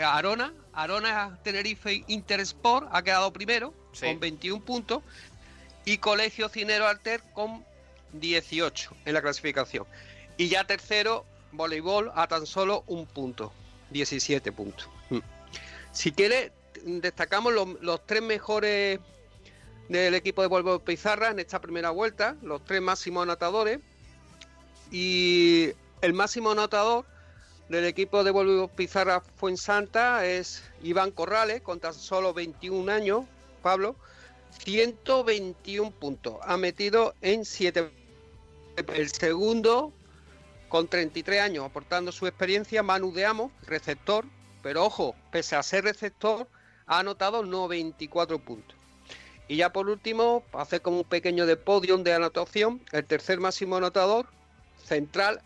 Arona, 0.03 0.53
Arona 0.73 1.39
Tenerife 1.43 2.03
Intersport 2.07 2.88
ha 2.91 3.03
quedado 3.03 3.34
primero 3.34 3.73
con 3.99 4.19
21 4.19 4.63
puntos 4.63 5.01
y 5.84 5.97
Colegio 5.97 6.49
Cinero 6.49 6.88
Alter 6.88 7.21
con 7.34 7.65
18 8.13 8.95
en 9.05 9.13
la 9.13 9.21
clasificación. 9.21 9.86
Y 10.38 10.49
ya 10.49 10.65
tercero, 10.65 11.25
voleibol 11.51 12.11
a 12.15 12.27
tan 12.27 12.45
solo 12.45 12.83
un 12.88 13.05
punto, 13.05 13.51
17 13.91 14.51
puntos. 14.51 14.89
Mm. 15.09 15.19
Si 15.91 16.11
quiere, 16.11 16.51
destacamos 16.83 17.53
los 17.53 18.05
tres 18.05 18.21
mejores 18.21 18.99
del 19.89 20.15
equipo 20.15 20.41
de 20.41 20.47
Volvo 20.47 20.79
Pizarra 20.79 21.29
en 21.29 21.39
esta 21.39 21.59
primera 21.61 21.91
vuelta, 21.91 22.36
los 22.41 22.63
tres 22.65 22.81
máximos 22.81 23.23
anotadores. 23.23 23.79
Y 24.91 25.71
el 26.01 26.13
máximo 26.13 26.51
anotador 26.51 27.05
del 27.69 27.86
equipo 27.86 28.23
de 28.23 28.31
Volvo 28.31 28.67
Pizarra 28.67 29.21
Fuensanta 29.21 30.25
es 30.25 30.63
Iván 30.83 31.11
Corrales, 31.11 31.61
con 31.61 31.79
tan 31.79 31.93
solo 31.93 32.33
21 32.33 32.91
años, 32.91 33.25
Pablo, 33.61 33.95
121 34.63 35.91
puntos. 35.91 36.36
Ha 36.43 36.57
metido 36.57 37.15
en 37.21 37.45
7. 37.45 37.89
El 38.93 39.09
segundo, 39.09 39.93
con 40.76 40.89
33 40.89 41.39
años, 41.39 41.63
aportando 41.63 42.11
su 42.11 42.28
experiencia, 42.28 42.84
Manu 42.84 43.13
receptor, 43.65 44.26
pero 44.61 44.84
ojo, 44.84 45.15
pese 45.32 45.55
a 45.55 45.63
ser 45.63 45.86
receptor, 45.86 46.49
ha 46.86 46.99
anotado 46.99 47.43
94 47.43 48.39
puntos. 48.39 48.76
Y 49.47 49.55
ya 49.55 49.71
por 49.71 49.88
último, 49.88 50.43
hacer 50.51 50.82
como 50.82 50.97
un 50.97 51.03
pequeño 51.05 51.45
de 51.45 51.55
podium 51.55 52.03
de 52.03 52.13
anotación, 52.13 52.82
el 52.91 53.05
tercer 53.05 53.39
máximo 53.39 53.78
anotador, 53.78 54.28
central, 54.84 55.39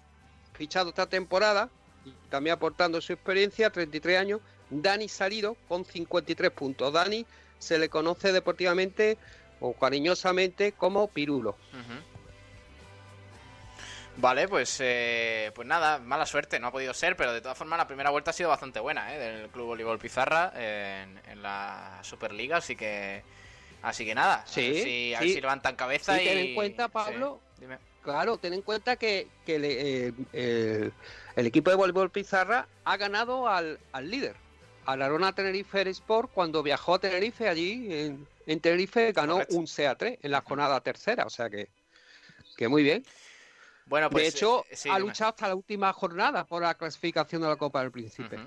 fichado 0.53 0.89
esta 0.89 1.05
temporada, 1.05 1.69
y 2.05 2.11
también 2.31 2.55
aportando 2.55 2.99
su 2.99 3.13
experiencia, 3.13 3.69
33 3.69 4.17
años, 4.17 4.41
Dani 4.71 5.07
Salido 5.07 5.57
con 5.67 5.85
53 5.85 6.49
puntos. 6.49 6.91
Dani 6.91 7.27
se 7.59 7.77
le 7.77 7.87
conoce 7.87 8.31
deportivamente 8.31 9.19
o 9.59 9.73
cariñosamente 9.73 10.71
como 10.71 11.07
Pirulo. 11.07 11.55
Vale, 14.21 14.47
pues 14.47 14.77
eh, 14.81 15.51
pues 15.55 15.67
nada, 15.67 15.99
mala 15.99 16.25
suerte, 16.25 16.59
no 16.59 16.67
ha 16.67 16.71
podido 16.71 16.93
ser, 16.93 17.15
pero 17.15 17.31
de 17.31 17.41
todas 17.41 17.57
formas 17.57 17.77
la 17.77 17.87
primera 17.87 18.09
vuelta 18.09 18.31
ha 18.31 18.33
sido 18.33 18.49
bastante 18.49 18.79
buena, 18.79 19.15
¿eh? 19.15 19.19
Del 19.19 19.49
Club 19.49 19.67
Voleibol 19.67 19.99
Pizarra 19.99 20.51
en, 20.55 21.19
en 21.27 21.41
la 21.41 21.99
Superliga, 22.01 22.57
así 22.57 22.75
que 22.75 23.23
Así 23.81 24.05
que 24.05 24.13
nada, 24.13 24.43
sí, 24.45 25.13
a 25.13 25.21
ver 25.21 25.29
si, 25.29 25.39
levantan 25.39 25.75
cabeza 25.75 26.21
y... 26.21 26.25
ten 26.25 26.37
en 26.37 26.55
cuenta, 26.55 26.89
Pablo, 26.89 27.39
claro, 28.03 28.37
ten 28.37 28.53
en 28.53 28.61
cuenta 28.61 28.97
que, 28.97 29.27
que 29.45 30.13
eh, 30.33 30.91
el 31.35 31.45
equipo 31.45 31.69
de 31.69 31.77
voleibol 31.77 32.11
Pizarra 32.11 32.67
ha 32.83 32.97
ganado 32.97 33.47
al, 33.47 33.79
líder, 34.01 34.35
al 34.85 35.01
Arona 35.01 35.33
Tenerife 35.33 35.89
Sport, 35.89 36.29
cuando 36.33 36.61
viajó 36.61 36.95
a 36.95 36.99
Tenerife 36.99 37.47
allí, 37.47 38.17
en, 38.45 38.59
Tenerife, 38.59 39.13
ganó 39.13 39.37
un 39.49 39.65
CA3 39.65 40.19
en 40.23 40.31
la 40.31 40.41
jornada 40.41 40.81
tercera, 40.81 41.25
o 41.25 41.29
sea 41.29 41.49
que, 41.49 41.69
que 42.57 42.67
muy 42.67 42.83
bien. 42.83 43.05
Bueno, 43.89 44.09
pues, 44.11 44.23
de 44.23 44.29
hecho, 44.29 44.65
eh, 44.69 44.89
ha 44.91 44.99
luchado 44.99 45.31
hasta 45.31 45.47
la 45.47 45.55
última 45.55 45.91
jornada 45.93 46.45
por 46.45 46.61
la 46.61 46.75
clasificación 46.75 47.41
de 47.41 47.47
la 47.47 47.55
Copa 47.55 47.81
del 47.81 47.91
Príncipe. 47.91 48.37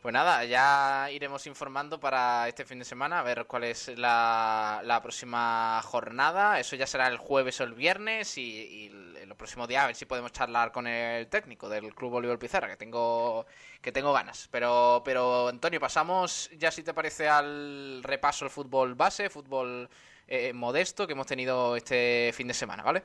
Pues 0.00 0.12
nada, 0.14 0.44
ya 0.44 1.10
iremos 1.10 1.46
informando 1.46 2.00
para 2.00 2.48
este 2.48 2.64
fin 2.64 2.78
de 2.78 2.84
semana 2.86 3.18
a 3.18 3.22
ver 3.22 3.44
cuál 3.46 3.64
es 3.64 3.88
la, 3.98 5.00
próxima 5.02 5.82
jornada. 5.84 6.58
Eso 6.58 6.76
ya 6.76 6.86
será 6.86 7.08
el 7.08 7.18
jueves 7.18 7.60
o 7.60 7.64
el 7.64 7.74
viernes 7.74 8.38
y, 8.38 8.86
el, 9.20 9.34
próximo 9.36 9.66
día 9.68 9.84
a 9.84 9.86
ver 9.86 9.94
si 9.94 10.04
podemos 10.04 10.32
charlar 10.32 10.72
con 10.72 10.86
el 10.88 11.28
técnico 11.28 11.68
del 11.68 11.94
Club 11.94 12.10
Bolívar 12.10 12.40
Pizarra, 12.40 12.66
que 12.66 12.76
tengo 12.76 13.46
que 13.82 13.92
tengo 13.92 14.12
ganas. 14.12 14.48
Pero, 14.50 15.02
pero 15.04 15.48
Antonio, 15.48 15.78
pasamos 15.78 16.50
ya 16.58 16.72
si 16.72 16.82
te 16.82 16.94
parece 16.94 17.28
al 17.28 18.02
repaso 18.02 18.46
del 18.46 18.50
fútbol 18.50 18.94
base, 18.94 19.30
fútbol 19.30 19.88
eh, 20.26 20.52
modesto 20.52 21.06
que 21.06 21.12
hemos 21.12 21.26
tenido 21.26 21.76
este 21.76 22.32
fin 22.34 22.48
de 22.48 22.54
semana, 22.54 22.82
¿vale? 22.82 23.04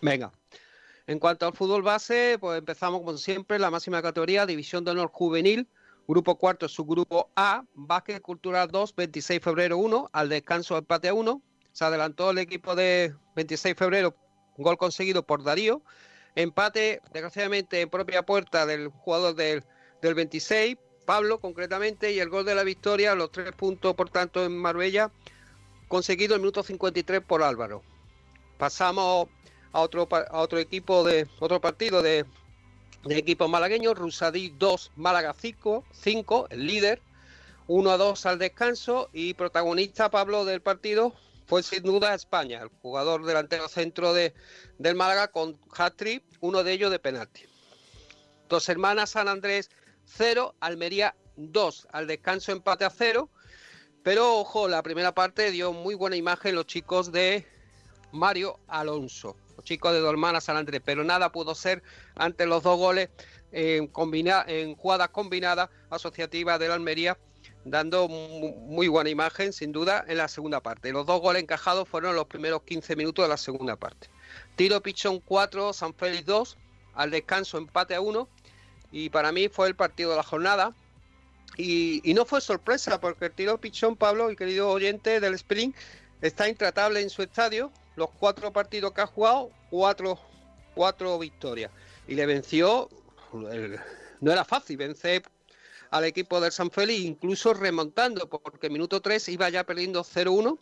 Venga. 0.00 0.32
En 1.06 1.18
cuanto 1.18 1.46
al 1.46 1.52
fútbol 1.52 1.82
base, 1.82 2.36
pues 2.40 2.58
empezamos 2.58 3.00
como 3.00 3.16
siempre, 3.16 3.58
la 3.58 3.70
máxima 3.70 4.02
categoría, 4.02 4.44
División 4.44 4.84
de 4.84 4.90
Honor 4.90 5.10
Juvenil, 5.12 5.68
Grupo 6.08 6.38
cuarto, 6.38 6.68
subgrupo 6.68 7.30
A, 7.34 7.64
Básquet 7.74 8.22
Cultural 8.22 8.68
2, 8.70 8.94
26 8.94 9.40
de 9.40 9.44
febrero 9.44 9.78
1, 9.78 10.08
al 10.12 10.28
descanso 10.28 10.78
empate 10.78 11.08
a 11.08 11.14
1. 11.14 11.42
Se 11.72 11.84
adelantó 11.84 12.30
el 12.30 12.38
equipo 12.38 12.76
de 12.76 13.12
26 13.34 13.74
de 13.74 13.78
febrero, 13.78 14.16
gol 14.56 14.78
conseguido 14.78 15.24
por 15.24 15.42
Darío. 15.42 15.82
Empate, 16.36 17.02
desgraciadamente, 17.12 17.80
en 17.80 17.90
propia 17.90 18.24
puerta 18.24 18.66
del 18.66 18.88
jugador 18.88 19.34
del, 19.34 19.64
del 20.00 20.14
26, 20.14 20.76
Pablo 21.06 21.40
concretamente, 21.40 22.12
y 22.12 22.20
el 22.20 22.28
gol 22.28 22.44
de 22.44 22.54
la 22.54 22.62
victoria, 22.62 23.16
los 23.16 23.32
tres 23.32 23.50
puntos, 23.52 23.96
por 23.96 24.08
tanto, 24.08 24.44
en 24.44 24.56
Marbella, 24.56 25.10
conseguido 25.88 26.36
el 26.36 26.40
minuto 26.40 26.62
53 26.62 27.20
por 27.20 27.42
Álvaro. 27.42 27.82
Pasamos 28.58 29.28
a 29.76 29.80
otro, 29.80 30.08
a 30.10 30.40
otro 30.40 30.58
equipo 30.58 31.04
de 31.04 31.28
otro 31.38 31.60
partido 31.60 32.00
de, 32.00 32.24
de 33.04 33.18
equipos 33.18 33.48
malagueños, 33.50 33.98
Rusadí 33.98 34.54
2, 34.58 34.92
Málaga 34.96 35.34
5, 35.38 35.84
5, 35.92 36.46
el 36.48 36.66
líder, 36.66 37.02
1 37.66 37.90
a 37.90 37.98
2 37.98 38.26
al 38.26 38.38
descanso. 38.38 39.10
Y 39.12 39.34
protagonista 39.34 40.10
Pablo 40.10 40.46
del 40.46 40.62
partido 40.62 41.12
fue 41.46 41.62
sin 41.62 41.82
duda 41.82 42.14
España, 42.14 42.62
el 42.62 42.70
jugador 42.80 43.26
delantero 43.26 43.68
centro 43.68 44.14
de, 44.14 44.32
del 44.78 44.94
Málaga 44.94 45.28
con 45.28 45.58
hat-trick, 45.76 46.24
uno 46.40 46.64
de 46.64 46.72
ellos 46.72 46.90
de 46.90 46.98
penalti. 46.98 47.42
Dos 48.48 48.70
hermanas 48.70 49.10
San 49.10 49.28
Andrés 49.28 49.68
0, 50.06 50.54
Almería 50.60 51.14
2, 51.36 51.88
al 51.92 52.06
descanso 52.06 52.50
empate 52.50 52.86
a 52.86 52.90
0, 52.90 53.28
pero 54.02 54.38
ojo, 54.38 54.68
la 54.68 54.82
primera 54.82 55.12
parte 55.12 55.50
dio 55.50 55.74
muy 55.74 55.94
buena 55.94 56.16
imagen 56.16 56.54
los 56.54 56.66
chicos 56.66 57.12
de 57.12 57.46
Mario 58.10 58.58
Alonso 58.68 59.36
chicos 59.62 59.92
de 59.92 60.00
Dolmana 60.00 60.40
San 60.40 60.56
Andrés, 60.56 60.80
pero 60.84 61.04
nada 61.04 61.32
pudo 61.32 61.54
ser 61.54 61.82
ante 62.14 62.46
los 62.46 62.62
dos 62.62 62.78
goles 62.78 63.08
en, 63.52 63.90
en 64.46 64.74
jugadas 64.76 65.08
combinadas 65.08 65.70
asociativas 65.90 66.58
de 66.58 66.68
la 66.68 66.74
Almería, 66.74 67.18
dando 67.64 68.08
muy 68.08 68.88
buena 68.88 69.10
imagen, 69.10 69.52
sin 69.52 69.72
duda, 69.72 70.04
en 70.06 70.18
la 70.18 70.28
segunda 70.28 70.60
parte. 70.60 70.92
Los 70.92 71.06
dos 71.06 71.20
goles 71.20 71.42
encajados 71.42 71.88
fueron 71.88 72.14
los 72.14 72.26
primeros 72.26 72.62
15 72.62 72.96
minutos 72.96 73.24
de 73.24 73.28
la 73.28 73.36
segunda 73.36 73.76
parte. 73.76 74.08
Tiro 74.56 74.80
Pichón 74.82 75.20
4, 75.20 75.72
San 75.72 75.94
Félix 75.94 76.26
2, 76.26 76.58
al 76.94 77.10
descanso 77.10 77.58
empate 77.58 77.94
a 77.94 78.00
1, 78.00 78.28
y 78.92 79.10
para 79.10 79.32
mí 79.32 79.48
fue 79.48 79.68
el 79.68 79.74
partido 79.74 80.10
de 80.10 80.16
la 80.16 80.22
jornada. 80.22 80.74
Y, 81.56 82.08
y 82.08 82.14
no 82.14 82.24
fue 82.24 82.40
sorpresa, 82.40 83.00
porque 83.00 83.26
el 83.26 83.32
tiro 83.32 83.58
Pichón, 83.58 83.96
Pablo, 83.96 84.30
y 84.30 84.36
querido 84.36 84.68
oyente 84.68 85.20
del 85.20 85.34
Spring, 85.34 85.72
está 86.20 86.48
intratable 86.48 87.00
en 87.00 87.10
su 87.10 87.22
estadio. 87.22 87.72
Los 87.96 88.10
cuatro 88.10 88.52
partidos 88.52 88.92
que 88.92 89.00
ha 89.00 89.06
jugado, 89.06 89.50
cuatro, 89.70 90.18
cuatro 90.74 91.18
victorias. 91.18 91.70
Y 92.06 92.14
le 92.14 92.26
venció, 92.26 92.88
no 93.32 94.32
era 94.32 94.44
fácil 94.44 94.76
vencer 94.76 95.22
al 95.90 96.04
equipo 96.04 96.40
del 96.40 96.52
San 96.52 96.70
Félix, 96.70 97.04
incluso 97.04 97.54
remontando, 97.54 98.28
porque 98.28 98.70
minuto 98.70 99.00
3 99.00 99.28
iba 99.30 99.48
ya 99.48 99.64
perdiendo 99.64 100.04
0-1 100.04 100.58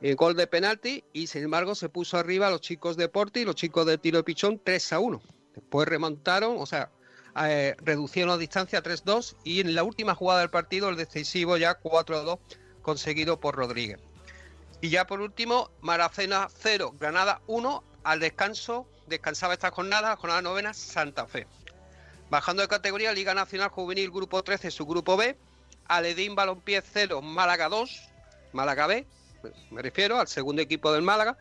en 0.00 0.16
gol 0.16 0.36
de 0.36 0.46
penalti 0.46 1.04
y 1.12 1.28
sin 1.28 1.44
embargo 1.44 1.74
se 1.74 1.88
puso 1.88 2.18
arriba 2.18 2.50
los 2.50 2.60
chicos 2.60 2.96
de 2.96 3.08
Porti 3.08 3.40
y 3.40 3.44
los 3.44 3.54
chicos 3.54 3.86
de 3.86 3.98
tiro 3.98 4.18
de 4.18 4.24
pichón 4.24 4.60
3 4.62 4.92
1. 4.92 5.22
Después 5.54 5.88
remontaron, 5.88 6.56
o 6.58 6.66
sea, 6.66 6.90
eh, 7.42 7.74
reducieron 7.78 8.30
la 8.30 8.38
distancia 8.38 8.78
a 8.78 8.82
3-2 8.82 9.36
y 9.44 9.60
en 9.60 9.74
la 9.74 9.82
última 9.82 10.14
jugada 10.14 10.40
del 10.40 10.50
partido 10.50 10.88
el 10.88 10.96
decisivo 10.96 11.56
ya 11.56 11.80
4-2 11.80 12.38
conseguido 12.82 13.40
por 13.40 13.56
Rodríguez. 13.56 13.98
Y 14.84 14.90
ya 14.90 15.06
por 15.06 15.22
último, 15.22 15.70
Maracena 15.80 16.46
0, 16.58 16.96
Granada 17.00 17.40
1, 17.46 17.82
al 18.02 18.20
descanso, 18.20 18.86
descansaba 19.06 19.54
esta 19.54 19.70
jornada, 19.70 20.14
jornada 20.14 20.42
novena, 20.42 20.74
Santa 20.74 21.26
Fe. 21.26 21.46
Bajando 22.28 22.60
de 22.60 22.68
categoría, 22.68 23.10
Liga 23.14 23.32
Nacional 23.32 23.70
Juvenil 23.70 24.10
Grupo 24.10 24.42
13, 24.42 24.70
su 24.70 24.84
grupo 24.84 25.16
B, 25.16 25.38
Aledín 25.88 26.34
Balompié 26.34 26.82
0, 26.82 27.22
Málaga 27.22 27.70
2, 27.70 27.98
Málaga 28.52 28.86
B, 28.86 29.06
me 29.70 29.80
refiero 29.80 30.20
al 30.20 30.28
segundo 30.28 30.60
equipo 30.60 30.92
del 30.92 31.00
Málaga, 31.00 31.38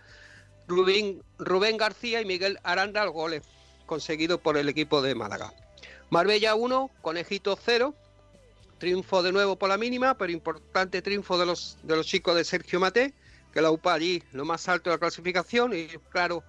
Rubén, 0.70 1.22
García 1.78 2.22
y 2.22 2.26
Miguel 2.26 2.62
Aranda, 2.64 3.04
los 3.04 3.14
goles 3.14 3.42
conseguidos 3.88 4.40
por 4.40 4.56
el 4.56 4.70
equipo 4.70 5.02
de 5.02 5.16
Málaga. 5.16 5.52
Marbella 6.10 6.56
1, 6.56 6.90
Conejito 7.02 7.60
0, 7.62 7.94
triunfo 8.78 9.22
de 9.22 9.34
nuevo 9.34 9.58
por 9.58 9.68
la 9.68 9.78
mínima, 9.78 10.18
pero 10.18 10.32
importante 10.32 11.02
triunfo 11.02 11.38
de 11.38 11.46
los, 11.46 11.78
de 11.84 11.98
los 11.98 12.08
chicos 12.08 12.38
de 12.38 12.46
Sergio 12.46 12.80
Mate 12.80 13.14
que 13.54 13.62
la 13.62 13.72
UPA 13.72 13.94
allí 13.94 14.24
lo 14.32 14.46
más 14.46 14.68
alto 14.68 14.90
de 14.90 14.96
la 14.96 15.00
clasificación 15.00 15.74
y 15.74 15.88
claro 16.10 16.44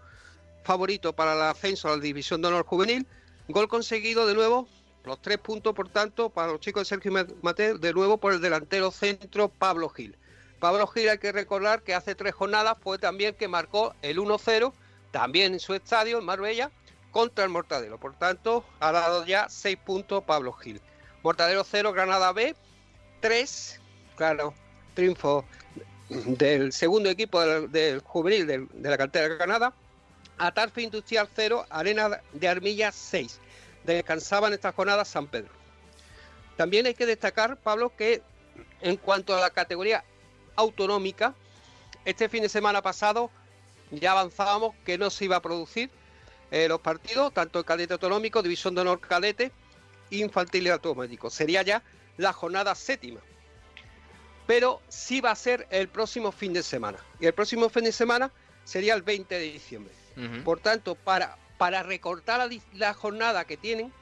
favorito 0.65 1.13
para 1.13 1.35
el 1.35 1.43
ascenso 1.43 1.89
a 1.89 1.97
la 1.97 2.03
división 2.03 2.41
de 2.41 2.49
honor 2.49 2.65
juvenil. 2.65 3.07
Gol 3.49 3.69
conseguido 3.69 4.27
de 4.27 4.35
nuevo, 4.35 4.67
los 5.05 5.21
tres 5.21 5.37
puntos 5.39 5.75
por 5.75 5.91
tanto 5.91 6.31
para 6.31 6.53
los 6.53 6.61
chicos 6.61 6.83
de 6.83 6.97
Sergio 6.97 7.13
Mate, 7.43 7.75
de 7.75 7.93
nuevo 7.93 8.17
por 8.17 8.33
el 8.33 8.41
delantero 8.41 8.91
centro 8.91 9.51
Pablo 9.51 9.91
Gil. 9.91 10.17
Pablo 10.59 10.87
Gil 10.87 11.11
hay 11.11 11.19
que 11.19 11.31
recordar 11.31 11.83
que 11.83 11.95
hace 11.95 12.15
tres 12.15 12.35
jornadas 12.35 12.79
fue 12.81 12.97
también 12.97 13.35
que 13.35 13.49
marcó 13.49 13.95
el 14.01 14.19
1-0, 14.19 14.73
también 15.11 15.53
en 15.53 15.61
su 15.61 15.75
estadio, 15.75 16.19
en 16.19 16.25
Marbella, 16.25 16.71
contra 17.11 17.45
el 17.45 17.51
Mortadelo. 17.51 18.01
Por 18.01 18.15
tanto, 18.15 18.65
ha 18.81 18.93
dado 18.93 19.27
ya 19.27 19.51
seis 19.51 19.77
puntos 19.77 20.25
Pablo 20.25 20.55
Gil. 20.55 20.81
Mortadelo 21.23 21.65
0, 21.65 21.93
Granada 21.93 22.33
B, 22.33 22.57
3, 23.21 23.81
claro, 24.17 24.55
triunfo 24.95 25.45
del 26.09 26.73
segundo 26.73 27.09
equipo 27.09 27.41
del, 27.41 28.01
juvenil 28.01 28.47
de 28.47 28.91
la 28.91 28.99
cantera 28.99 29.29
de 29.29 29.37
Granada, 29.37 29.73
Atarfe 30.39 30.83
Industrial 30.83 31.29
0, 31.35 31.67
Arena 31.71 32.21
de 32.33 32.49
Armilla 32.49 32.93
6. 32.93 33.41
Descansaban 33.85 34.53
estas 34.53 34.75
jornadas 34.75 35.09
San 35.09 35.27
Pedro. 35.27 35.51
También 36.57 36.87
hay 36.87 36.95
que 36.95 37.07
destacar, 37.07 37.57
Pablo, 37.57 37.93
que 37.97 38.23
en 38.81 38.97
cuanto 38.97 39.35
a 39.37 39.41
la 39.41 39.51
categoría 39.51 40.05
autonómica, 40.57 41.35
este 42.05 42.29
fin 42.29 42.43
de 42.43 42.49
semana 42.49 42.83
pasado 42.83 43.31
ya 43.91 44.13
avanzábamos 44.13 44.75
que 44.85 44.99
no 44.99 45.11
se 45.11 45.25
iba 45.27 45.37
a 45.37 45.43
producir 45.43 45.91
eh, 46.51 46.69
los 46.69 46.81
partidos, 46.81 47.33
tanto 47.33 47.59
el 47.59 47.65
cadete 47.65 47.95
autonómico, 47.95 48.43
división 48.43 48.75
de 48.75 48.83
honor 48.83 49.01
cadete, 49.01 49.53
infantil 50.11 50.67
y 50.67 50.71
automático. 50.71 51.31
Sería 51.31 51.63
ya 51.63 51.83
la 52.17 52.33
jornada 52.33 52.75
séptima 52.75 53.21
pero 54.47 54.81
sí 54.89 55.21
va 55.21 55.31
a 55.31 55.37
ser 55.37 55.67
el 55.71 55.89
próximo 55.89 56.33
fin 56.33 56.53
de 56.53 56.63
semana. 56.63 56.99
Y 57.21 57.27
el 57.27 57.35
próximo 57.35 57.69
fin 57.69 57.85
de 57.85 57.93
semana 57.93 58.33
sería 58.65 58.95
el 58.95 59.03
20 59.03 59.35
de 59.35 59.53
diciembre. 59.53 59.93
Por 60.45 60.61
tanto, 60.61 60.95
para, 60.95 61.37
para 61.59 61.83
recortar 61.83 62.39
la, 62.39 62.61
la, 62.75 62.95
jornada 62.95 63.45
que 63.45 63.57
tienen, 63.57 63.93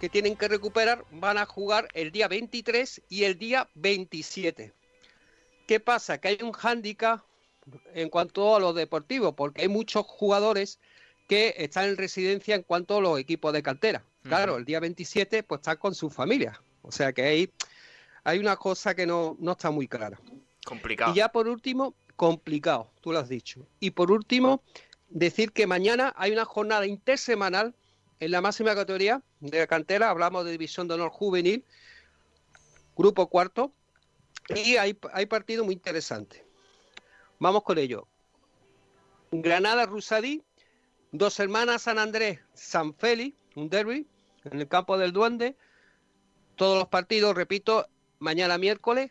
que 0.00 0.08
tienen 0.08 0.34
que 0.34 0.48
recuperar, 0.48 1.04
van 1.10 1.36
a 1.36 1.44
jugar 1.44 1.88
el 1.92 2.10
día 2.10 2.26
23 2.26 3.02
y 3.10 3.24
el 3.24 3.38
día 3.38 3.68
27. 3.74 4.72
¿Qué 5.66 5.80
pasa? 5.80 6.18
Que 6.18 6.28
hay 6.28 6.38
un 6.40 6.52
hándicap 6.52 7.20
en 7.92 8.08
cuanto 8.08 8.56
a 8.56 8.60
lo 8.60 8.72
deportivo, 8.72 9.34
porque 9.34 9.62
hay 9.62 9.68
muchos 9.68 10.06
jugadores 10.06 10.78
que 11.28 11.54
están 11.58 11.86
en 11.86 11.96
residencia 11.96 12.54
en 12.54 12.62
cuanto 12.62 12.96
a 12.96 13.00
los 13.00 13.18
equipos 13.18 13.52
de 13.52 13.62
cantera. 13.62 14.04
Claro, 14.22 14.56
el 14.56 14.64
día 14.64 14.80
27 14.80 15.42
pues 15.42 15.60
están 15.60 15.76
con 15.76 15.94
su 15.94 16.10
familia. 16.10 16.60
O 16.82 16.90
sea 16.90 17.12
que 17.12 17.22
hay 17.22 17.52
hay 18.26 18.40
una 18.40 18.56
cosa 18.56 18.96
que 18.96 19.06
no, 19.06 19.36
está 19.48 19.70
muy 19.70 19.86
clara. 19.86 20.18
Complicado. 20.64 21.12
Y 21.12 21.14
ya 21.14 21.28
por 21.28 21.46
último, 21.46 21.94
complicado, 22.16 22.90
tú 23.00 23.12
lo 23.12 23.20
has 23.20 23.28
dicho. 23.28 23.68
Y 23.78 23.92
por 23.92 24.10
último, 24.10 24.64
decir 25.08 25.52
que 25.52 25.68
mañana 25.68 26.12
hay 26.16 26.32
una 26.32 26.44
jornada 26.44 26.86
intersemanal 26.86 27.76
en 28.18 28.32
la 28.32 28.40
máxima 28.40 28.74
categoría 28.74 29.22
de 29.38 29.60
la 29.60 29.68
cantera, 29.68 30.10
hablamos 30.10 30.44
de 30.44 30.50
División 30.50 30.88
de 30.88 30.94
Honor 30.94 31.10
Juvenil, 31.10 31.64
grupo 32.96 33.28
cuarto, 33.28 33.72
y 34.48 34.74
hay, 34.74 34.98
hay 35.12 35.26
partido 35.26 35.64
muy 35.64 35.74
interesante. 35.74 36.44
Vamos 37.38 37.62
con 37.62 37.78
ello. 37.78 38.08
Granada 39.30 39.86
Rusadí, 39.86 40.42
dos 41.12 41.38
hermanas 41.38 41.82
San 41.82 42.00
Andrés, 42.00 42.40
San 42.54 42.92
Félix, 42.92 43.36
un 43.54 43.68
derby 43.68 44.08
en 44.44 44.60
el 44.62 44.66
campo 44.66 44.98
del 44.98 45.12
Duende. 45.12 45.56
Todos 46.56 46.76
los 46.76 46.88
partidos, 46.88 47.36
repito, 47.36 47.86
mañana 48.18 48.58
miércoles, 48.58 49.10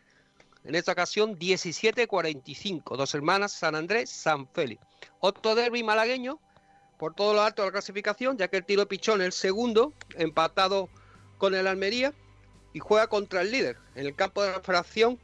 en 0.64 0.74
esta 0.74 0.92
ocasión 0.92 1.38
17.45, 1.38 2.96
dos 2.96 3.14
hermanas, 3.14 3.52
San 3.52 3.74
Andrés, 3.74 4.10
San 4.10 4.48
Félix. 4.48 4.82
Otro 5.20 5.54
derby 5.54 5.82
malagueño, 5.82 6.40
por 6.98 7.14
todo 7.14 7.34
lo 7.34 7.42
alto 7.42 7.62
de 7.62 7.68
la 7.68 7.72
clasificación, 7.72 8.36
ya 8.36 8.48
que 8.48 8.56
el 8.56 8.64
tiro 8.64 8.86
pichón 8.88 9.22
el 9.22 9.32
segundo, 9.32 9.92
empatado 10.16 10.88
con 11.38 11.54
el 11.54 11.66
Almería, 11.66 12.12
y 12.72 12.78
juega 12.78 13.06
contra 13.06 13.42
el 13.42 13.50
líder 13.50 13.78
en 13.94 14.06
el 14.06 14.14
campo 14.14 14.42
de 14.42 14.52
la 14.52 14.60
fracción 14.60 15.18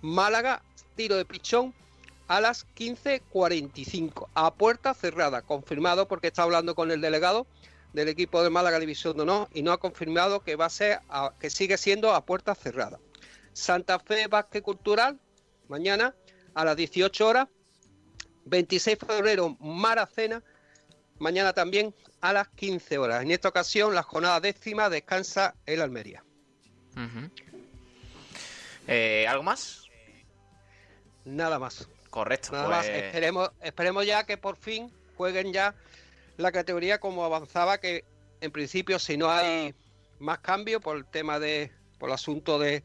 Málaga, 0.00 0.62
tiro 0.96 1.16
de 1.16 1.24
pichón 1.24 1.72
a 2.28 2.40
las 2.40 2.66
15.45, 2.74 4.28
a 4.34 4.52
puerta 4.54 4.92
cerrada, 4.92 5.42
confirmado 5.42 6.08
porque 6.08 6.26
está 6.26 6.42
hablando 6.42 6.74
con 6.74 6.90
el 6.90 7.00
delegado 7.00 7.46
del 7.94 8.08
equipo 8.08 8.42
de 8.42 8.50
Málaga 8.50 8.80
División 8.80 9.16
de 9.16 9.22
Honor 9.22 9.48
y 9.54 9.62
no 9.62 9.72
ha 9.72 9.78
confirmado 9.78 10.40
que 10.40 10.56
va 10.56 10.66
a 10.66 10.70
ser 10.70 10.98
que 11.38 11.48
sigue 11.48 11.78
siendo 11.78 12.12
a 12.12 12.26
puerta 12.26 12.54
cerrada. 12.54 12.98
Santa 13.52 14.00
Fe 14.00 14.26
Vázquez 14.26 14.62
Cultural, 14.62 15.18
mañana 15.68 16.14
a 16.54 16.64
las 16.64 16.76
18 16.76 17.26
horas. 17.26 17.48
26 18.46 18.98
de 18.98 19.06
febrero, 19.06 19.56
Maracena, 19.60 20.42
mañana 21.18 21.54
también 21.54 21.94
a 22.20 22.32
las 22.32 22.48
15 22.48 22.98
horas. 22.98 23.22
En 23.22 23.30
esta 23.30 23.48
ocasión, 23.48 23.94
la 23.94 24.02
jornada 24.02 24.40
décima 24.40 24.90
descansa 24.90 25.54
el 25.64 25.80
Almería. 25.80 26.22
Eh, 28.88 29.24
¿Algo 29.28 29.44
más? 29.44 29.84
Nada 31.24 31.58
más. 31.58 31.88
Correcto. 32.10 32.50
Nada 32.52 32.68
más. 32.68 32.86
Pues- 32.86 33.04
esperemos, 33.04 33.50
esperemos 33.62 34.04
ya 34.04 34.24
que 34.24 34.36
por 34.36 34.56
fin 34.56 34.92
jueguen 35.16 35.52
ya 35.52 35.74
la 36.36 36.52
categoría 36.52 36.98
como 36.98 37.24
avanzaba, 37.24 37.78
que 37.78 38.04
en 38.40 38.50
principio 38.50 38.98
si 38.98 39.16
no 39.16 39.30
hay 39.30 39.74
más 40.18 40.38
cambio 40.38 40.80
por 40.80 40.96
el 40.96 41.06
tema 41.06 41.38
de 41.38 41.72
por 41.98 42.08
el 42.08 42.14
asunto 42.14 42.58
de 42.58 42.82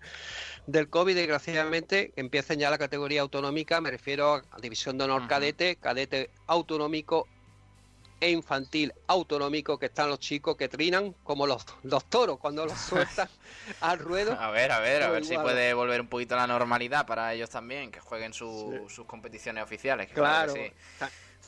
del 0.67 0.89
COVID, 0.89 1.15
desgraciadamente, 1.15 2.13
empiecen 2.15 2.59
ya 2.59 2.69
la 2.69 2.77
categoría 2.77 3.21
autonómica, 3.21 3.81
me 3.81 3.91
refiero 3.91 4.35
a 4.35 4.59
división 4.61 4.97
de 4.97 5.05
honor 5.05 5.27
cadete, 5.27 5.77
cadete 5.77 6.29
autonómico 6.47 7.27
e 8.21 8.29
infantil 8.29 8.93
autonómico, 9.07 9.79
que 9.79 9.87
están 9.87 10.09
los 10.09 10.19
chicos 10.19 10.57
que 10.57 10.67
trinan 10.67 11.13
como 11.23 11.47
los, 11.47 11.65
los 11.83 12.05
toros 12.05 12.37
cuando 12.37 12.65
los 12.65 12.77
sueltan 12.79 13.29
al 13.81 13.97
ruedo. 13.97 14.33
A 14.33 14.51
ver, 14.51 14.71
a 14.71 14.79
ver, 14.79 15.03
a 15.03 15.09
ver 15.09 15.25
si 15.25 15.37
puede 15.37 15.73
volver 15.73 16.01
un 16.01 16.07
poquito 16.07 16.35
a 16.35 16.37
la 16.37 16.47
normalidad 16.47 17.07
para 17.07 17.33
ellos 17.33 17.49
también, 17.49 17.91
que 17.91 17.99
jueguen 17.99 18.33
sus 18.33 19.03
competiciones 19.07 19.63
oficiales. 19.63 20.09
claro. 20.13 20.53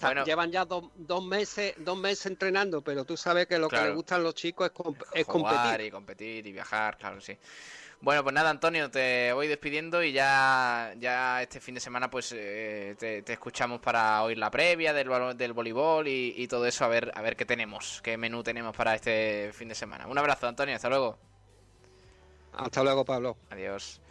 Bueno. 0.02 0.26
Llevan 0.26 0.52
ya 0.52 0.66
dos, 0.66 0.86
dos 0.95 1.24
meses 1.24 1.74
dos 1.78 1.97
meses 1.97 2.26
entrenando, 2.28 2.82
pero 2.82 3.06
tú 3.06 3.16
sabes 3.18 3.47
que 3.47 3.58
lo 3.58 3.68
que 3.70 3.76
Claro. 3.76 3.89
le 3.89 3.95
gustan 3.95 4.24
los 4.24 4.34
chicos 4.36 4.68
es, 4.68 4.74
comp- 4.74 5.06
es 5.14 5.26
Jugar 5.26 5.56
competir. 5.56 5.86
y 5.88 5.91
competir 5.91 6.47
y 6.47 6.52
viajar, 6.52 6.97
claro, 6.97 7.22
sí. 7.22 7.38
Bueno, 8.04 8.24
pues 8.24 8.34
nada, 8.34 8.49
Antonio, 8.49 8.89
te 8.89 9.32
voy 9.32 9.47
despidiendo 9.47 10.02
y 10.04 10.12
ya, 10.12 10.91
ya 10.97 11.43
este 11.43 11.60
fin 11.60 11.76
de 11.76 11.80
semana 11.80 12.10
pues 12.10 12.34
eh, 12.36 12.95
te, 12.97 13.22
te 13.22 13.34
escuchamos 13.34 13.80
para 13.80 14.24
oír 14.24 14.39
la 14.39 14.49
previa 14.49 14.91
del, 14.91 15.08
del 15.38 15.54
voleibol 15.54 16.08
y, 16.08 16.34
y 16.36 16.47
todo 16.47 16.66
eso, 16.66 16.84
a 16.84 16.88
ver, 16.88 17.12
a 17.14 17.22
ver 17.22 17.36
qué 17.36 17.45
tenemos, 17.45 18.02
qué 18.02 18.18
menú 18.18 18.41
tenemos 18.41 18.76
para 18.76 18.95
este 18.95 19.52
fin 19.54 19.68
de 19.68 19.76
semana. 19.76 20.08
Un 20.08 20.18
abrazo, 20.18 20.47
Antonio, 20.47 20.76
hasta 20.76 20.89
luego. 20.89 21.20
Hasta 22.54 22.82
luego, 22.82 23.06
Pablo. 23.06 23.38
Adiós. 23.52 24.02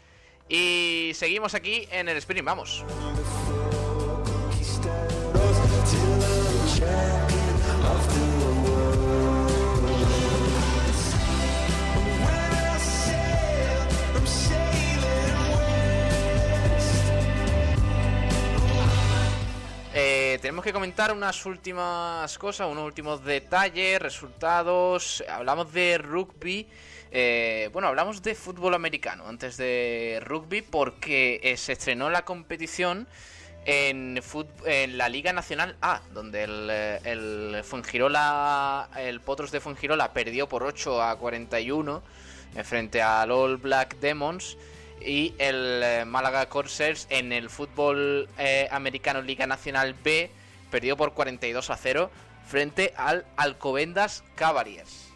Y 0.48 1.10
seguimos 1.14 1.54
aquí 1.54 1.88
en 1.90 2.08
el 2.08 2.16
sprint, 2.18 2.44
vamos. 2.44 2.84
Que 20.62 20.72
comentar 20.72 21.12
unas 21.12 21.46
últimas 21.46 22.36
cosas, 22.38 22.68
unos 22.70 22.84
últimos 22.84 23.24
detalles, 23.24 24.00
resultados. 24.00 25.24
Hablamos 25.28 25.72
de 25.72 25.98
rugby. 25.98 26.66
eh, 27.10 27.70
bueno, 27.72 27.88
hablamos 27.88 28.22
de 28.22 28.34
fútbol 28.34 28.74
americano 28.74 29.26
antes 29.26 29.56
de 29.56 30.20
rugby 30.24 30.62
porque 30.62 31.54
se 31.56 31.72
estrenó 31.72 32.10
la 32.10 32.24
competición 32.24 33.06
en, 33.64 34.20
la 34.98 35.08
Liga 35.08 35.32
Nacional 35.32 35.76
A, 35.80 36.02
donde 36.12 36.44
el, 36.44 36.70
el 36.70 37.62
el 38.96 39.20
Potros 39.20 39.50
de 39.52 39.60
Fuengirola 39.60 40.12
perdió 40.12 40.48
por 40.48 40.62
8 40.62 41.02
a 41.02 41.16
41 41.16 42.02
eh, 42.56 42.64
frente 42.64 43.02
al 43.02 43.30
All 43.30 43.56
Black 43.56 43.98
Demons 44.00 44.56
y 45.00 45.34
el 45.38 45.80
eh, 45.82 46.04
Málaga 46.04 46.48
Corsairs 46.48 47.06
en 47.10 47.32
el 47.32 47.50
fútbol 47.50 48.28
americano 48.70 49.22
Liga 49.22 49.46
Nacional 49.46 49.94
B 49.94 50.30
perdió 50.70 50.96
por 50.96 51.12
42 51.12 51.70
a 51.70 51.76
0 51.76 52.10
frente 52.46 52.92
al 52.96 53.26
Alcobendas 53.36 54.24
Cavaliers. 54.34 55.09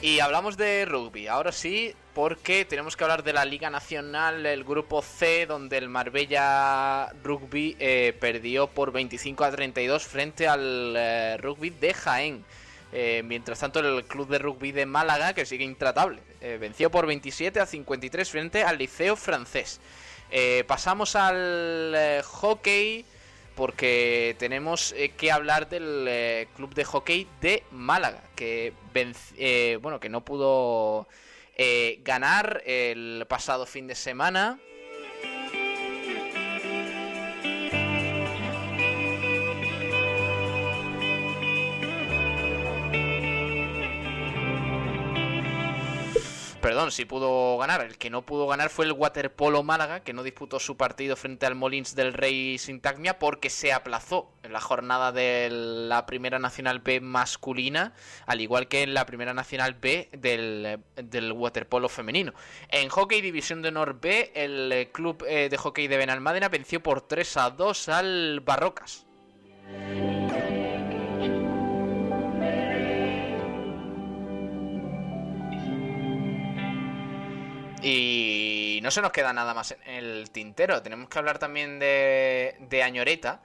Y 0.00 0.20
hablamos 0.20 0.56
de 0.56 0.84
rugby, 0.84 1.26
ahora 1.26 1.50
sí, 1.50 1.92
porque 2.14 2.64
tenemos 2.64 2.96
que 2.96 3.02
hablar 3.02 3.24
de 3.24 3.32
la 3.32 3.44
Liga 3.44 3.68
Nacional, 3.68 4.46
el 4.46 4.62
grupo 4.62 5.02
C, 5.02 5.44
donde 5.44 5.76
el 5.76 5.88
Marbella 5.88 7.12
Rugby 7.24 7.76
eh, 7.80 8.16
perdió 8.20 8.68
por 8.68 8.92
25 8.92 9.42
a 9.42 9.50
32 9.50 10.04
frente 10.04 10.46
al 10.46 10.94
eh, 10.96 11.36
rugby 11.38 11.70
de 11.70 11.94
Jaén. 11.94 12.44
Eh, 12.92 13.22
mientras 13.24 13.58
tanto, 13.58 13.80
el 13.80 14.04
club 14.04 14.28
de 14.28 14.38
rugby 14.38 14.70
de 14.70 14.86
Málaga, 14.86 15.34
que 15.34 15.44
sigue 15.44 15.64
intratable, 15.64 16.20
venció 16.60 16.90
por 16.90 17.04
27 17.06 17.58
a 17.58 17.66
53 17.66 18.30
frente 18.30 18.62
al 18.62 18.78
Liceo 18.78 19.16
francés. 19.16 19.80
Pasamos 20.68 21.16
al 21.16 22.22
hockey 22.24 23.04
porque 23.58 24.36
tenemos 24.38 24.92
eh, 24.92 25.08
que 25.16 25.32
hablar 25.32 25.68
del 25.68 26.06
eh, 26.06 26.46
club 26.54 26.72
de 26.76 26.84
hockey 26.84 27.26
de 27.40 27.64
Málaga 27.72 28.22
que 28.36 28.72
eh, 29.36 29.78
bueno 29.82 29.98
que 29.98 30.08
no 30.08 30.24
pudo 30.24 31.08
ganar 32.04 32.62
el 32.66 33.26
pasado 33.28 33.66
fin 33.66 33.88
de 33.88 33.96
semana 33.96 34.60
Perdón, 46.60 46.90
sí 46.90 47.04
pudo 47.04 47.56
ganar. 47.58 47.82
El 47.82 47.98
que 47.98 48.10
no 48.10 48.22
pudo 48.22 48.48
ganar 48.48 48.68
fue 48.68 48.84
el 48.84 48.92
Waterpolo 48.92 49.62
Málaga, 49.62 50.00
que 50.00 50.12
no 50.12 50.24
disputó 50.24 50.58
su 50.58 50.76
partido 50.76 51.14
frente 51.14 51.46
al 51.46 51.54
Molins 51.54 51.94
del 51.94 52.12
Rey 52.12 52.58
Sintagmia 52.58 53.20
porque 53.20 53.48
se 53.48 53.72
aplazó 53.72 54.32
en 54.42 54.52
la 54.52 54.60
jornada 54.60 55.12
de 55.12 55.48
la 55.50 56.04
Primera 56.04 56.40
Nacional 56.40 56.80
B 56.80 57.00
masculina, 57.00 57.92
al 58.26 58.40
igual 58.40 58.66
que 58.66 58.82
en 58.82 58.92
la 58.92 59.06
Primera 59.06 59.34
Nacional 59.34 59.74
B 59.74 60.08
del, 60.12 60.80
del 60.96 61.32
Waterpolo 61.32 61.88
femenino. 61.88 62.34
En 62.70 62.88
Hockey 62.88 63.20
División 63.20 63.62
de 63.62 63.68
Honor 63.68 64.00
B, 64.00 64.32
el 64.34 64.90
club 64.90 65.24
eh, 65.28 65.48
de 65.48 65.56
hockey 65.56 65.86
de 65.86 65.96
Benalmádena 65.96 66.48
venció 66.48 66.82
por 66.82 67.02
3 67.02 67.36
a 67.36 67.50
2 67.50 67.88
al 67.88 68.40
Barrocas. 68.40 69.06
Y 77.82 78.80
no 78.82 78.90
se 78.90 79.02
nos 79.02 79.12
queda 79.12 79.32
nada 79.32 79.54
más 79.54 79.72
en 79.72 79.94
el 79.94 80.30
tintero. 80.30 80.82
Tenemos 80.82 81.08
que 81.08 81.18
hablar 81.18 81.38
también 81.38 81.78
de, 81.78 82.56
de 82.60 82.82
Añoreta, 82.82 83.40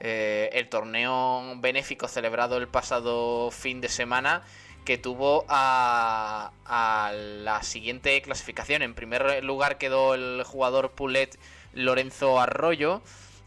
eh, 0.00 0.50
el 0.52 0.68
torneo 0.68 1.54
benéfico 1.58 2.08
celebrado 2.08 2.56
el 2.56 2.68
pasado 2.68 3.50
fin 3.50 3.80
de 3.80 3.88
semana 3.88 4.42
que 4.84 4.98
tuvo 4.98 5.44
a, 5.48 6.52
a 6.64 7.12
la 7.12 7.62
siguiente 7.62 8.20
clasificación. 8.22 8.82
En 8.82 8.94
primer 8.94 9.42
lugar 9.44 9.78
quedó 9.78 10.14
el 10.14 10.42
jugador 10.44 10.92
Pulet 10.92 11.38
Lorenzo 11.72 12.40
Arroyo, 12.40 13.02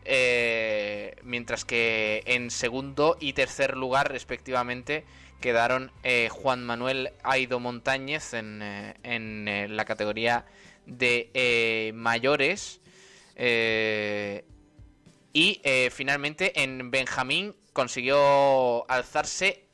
eh, 0.05 1.15
mientras 1.23 1.65
que 1.65 2.23
en 2.25 2.51
segundo 2.51 3.17
y 3.19 3.33
tercer 3.33 3.77
lugar 3.77 4.11
respectivamente 4.11 5.03
quedaron 5.39 5.91
eh, 6.03 6.29
Juan 6.31 6.65
Manuel 6.65 7.11
Aido 7.23 7.59
Montañez 7.59 8.33
en, 8.33 8.61
eh, 8.61 8.95
en, 9.03 9.47
eh, 9.47 9.67
la 9.67 9.85
categoría 9.85 10.45
de 10.85 11.91
mayores. 11.93 12.81
Y 15.31 15.61
finalmente 15.91 16.61
en 16.63 16.91
Benjamín 16.91 17.55
consiguió 17.73 18.89
alzarse 18.89 19.67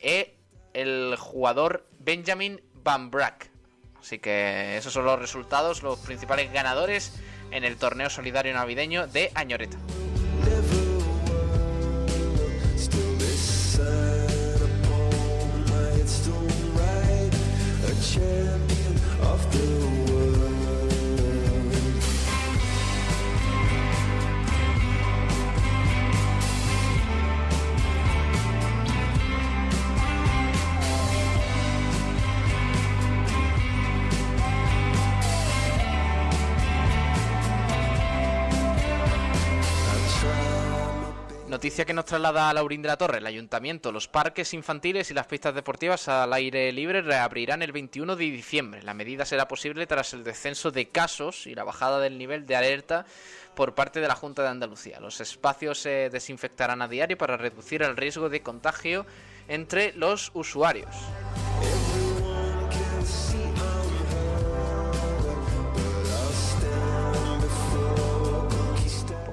el 0.74 1.16
jugador 1.18 1.88
Benjamin 2.00 2.62
Van 2.84 3.10
Brack. 3.10 3.50
Así 4.00 4.20
que 4.20 4.78
esos 4.78 4.94
son 4.94 5.06
los 5.06 5.18
resultados, 5.18 5.82
los 5.82 5.98
principales 6.00 6.52
ganadores 6.54 7.14
en 7.50 7.64
el 7.64 7.78
torneo 7.78 8.10
solidario 8.12 8.54
navideño 8.54 9.08
de 9.08 9.32
Añoreta. 9.34 9.78
Noticia 41.66 41.86
que 41.86 41.96
nos 41.96 42.06
traslada 42.06 42.48
a 42.48 42.54
Laurín 42.54 42.84
de 42.84 42.90
la 42.90 42.96
Torre. 42.96 43.18
El 43.18 43.26
ayuntamiento, 43.26 43.92
los 43.92 44.08
parques 44.08 44.54
infantiles 44.54 45.10
y 45.10 45.16
las 45.16 45.26
pistas 45.26 45.56
deportivas 45.56 46.08
al 46.08 46.32
aire 46.32 46.72
libre 46.72 47.02
reabrirán 47.02 47.64
el 47.64 47.72
21 47.72 48.16
de 48.16 48.26
diciembre. 48.26 48.84
La 48.84 48.94
medida 48.94 49.26
será 49.26 49.48
posible 49.48 49.88
tras 49.88 50.14
el 50.14 50.24
descenso 50.24 50.70
de 50.70 50.90
casos 50.90 51.48
y 51.48 51.56
la 51.56 51.64
bajada 51.64 52.00
del 52.00 52.20
nivel 52.20 52.46
de 52.46 52.56
alerta 52.56 53.08
por 53.56 53.74
parte 53.74 54.00
de 54.00 54.08
la 54.08 54.14
Junta 54.14 54.44
de 54.44 54.50
Andalucía. 54.50 55.00
Los 55.00 55.22
espacios 55.22 55.80
se 55.80 56.12
desinfectarán 56.12 56.84
a 56.84 56.88
diario 56.88 57.18
para 57.18 57.36
reducir 57.36 57.82
el 57.82 57.98
riesgo 57.98 58.30
de 58.30 58.44
contagio 58.44 59.08
entre 59.48 59.92
los 59.94 60.30
usuarios. 60.36 60.96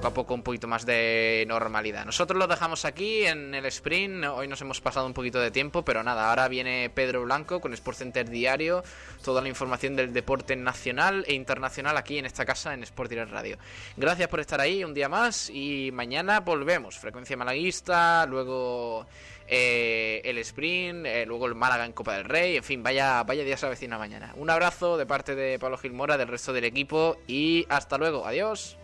A 0.07 0.13
poco 0.13 0.33
un 0.33 0.43
poquito 0.43 0.67
más 0.67 0.85
de 0.85 1.45
normalidad. 1.47 2.05
Nosotros 2.05 2.37
lo 2.37 2.47
dejamos 2.47 2.83
aquí 2.85 3.25
en 3.25 3.53
el 3.55 3.65
sprint. 3.67 4.25
Hoy 4.25 4.47
nos 4.47 4.59
hemos 4.61 4.81
pasado 4.81 5.05
un 5.05 5.13
poquito 5.13 5.39
de 5.39 5.51
tiempo, 5.51 5.83
pero 5.83 6.03
nada, 6.03 6.29
ahora 6.29 6.47
viene 6.47 6.89
Pedro 6.93 7.23
Blanco 7.23 7.61
con 7.61 7.73
Sport 7.73 7.97
Center 7.97 8.29
Diario, 8.29 8.83
toda 9.23 9.41
la 9.41 9.49
información 9.49 9.95
del 9.95 10.11
deporte 10.11 10.55
nacional 10.55 11.23
e 11.27 11.33
internacional 11.33 11.97
aquí 11.97 12.17
en 12.17 12.25
esta 12.25 12.45
casa 12.45 12.73
en 12.73 12.83
Sport 12.83 13.09
Direct 13.09 13.31
Radio. 13.31 13.57
Gracias 13.95 14.27
por 14.27 14.39
estar 14.39 14.59
ahí 14.59 14.83
un 14.83 14.93
día 14.93 15.09
más 15.09 15.49
y 15.49 15.91
mañana 15.93 16.41
volvemos. 16.41 16.97
Frecuencia 16.97 17.37
malaguista, 17.37 18.25
luego 18.25 19.05
eh, 19.47 20.21
el 20.25 20.37
sprint, 20.39 21.05
eh, 21.05 21.25
luego 21.25 21.47
el 21.47 21.55
Málaga 21.55 21.85
en 21.85 21.93
Copa 21.93 22.17
del 22.17 22.25
Rey, 22.25 22.57
en 22.57 22.63
fin, 22.63 22.83
vaya, 22.83 23.23
vaya 23.23 23.43
día 23.43 23.57
se 23.57 23.65
avecina 23.65 23.97
mañana. 23.97 24.33
Un 24.35 24.49
abrazo 24.49 24.97
de 24.97 25.05
parte 25.05 25.35
de 25.35 25.59
Pablo 25.59 25.77
Gilmora, 25.77 26.17
del 26.17 26.27
resto 26.27 26.51
del 26.51 26.65
equipo 26.65 27.17
y 27.27 27.65
hasta 27.69 27.97
luego, 27.97 28.25
adiós. 28.25 28.77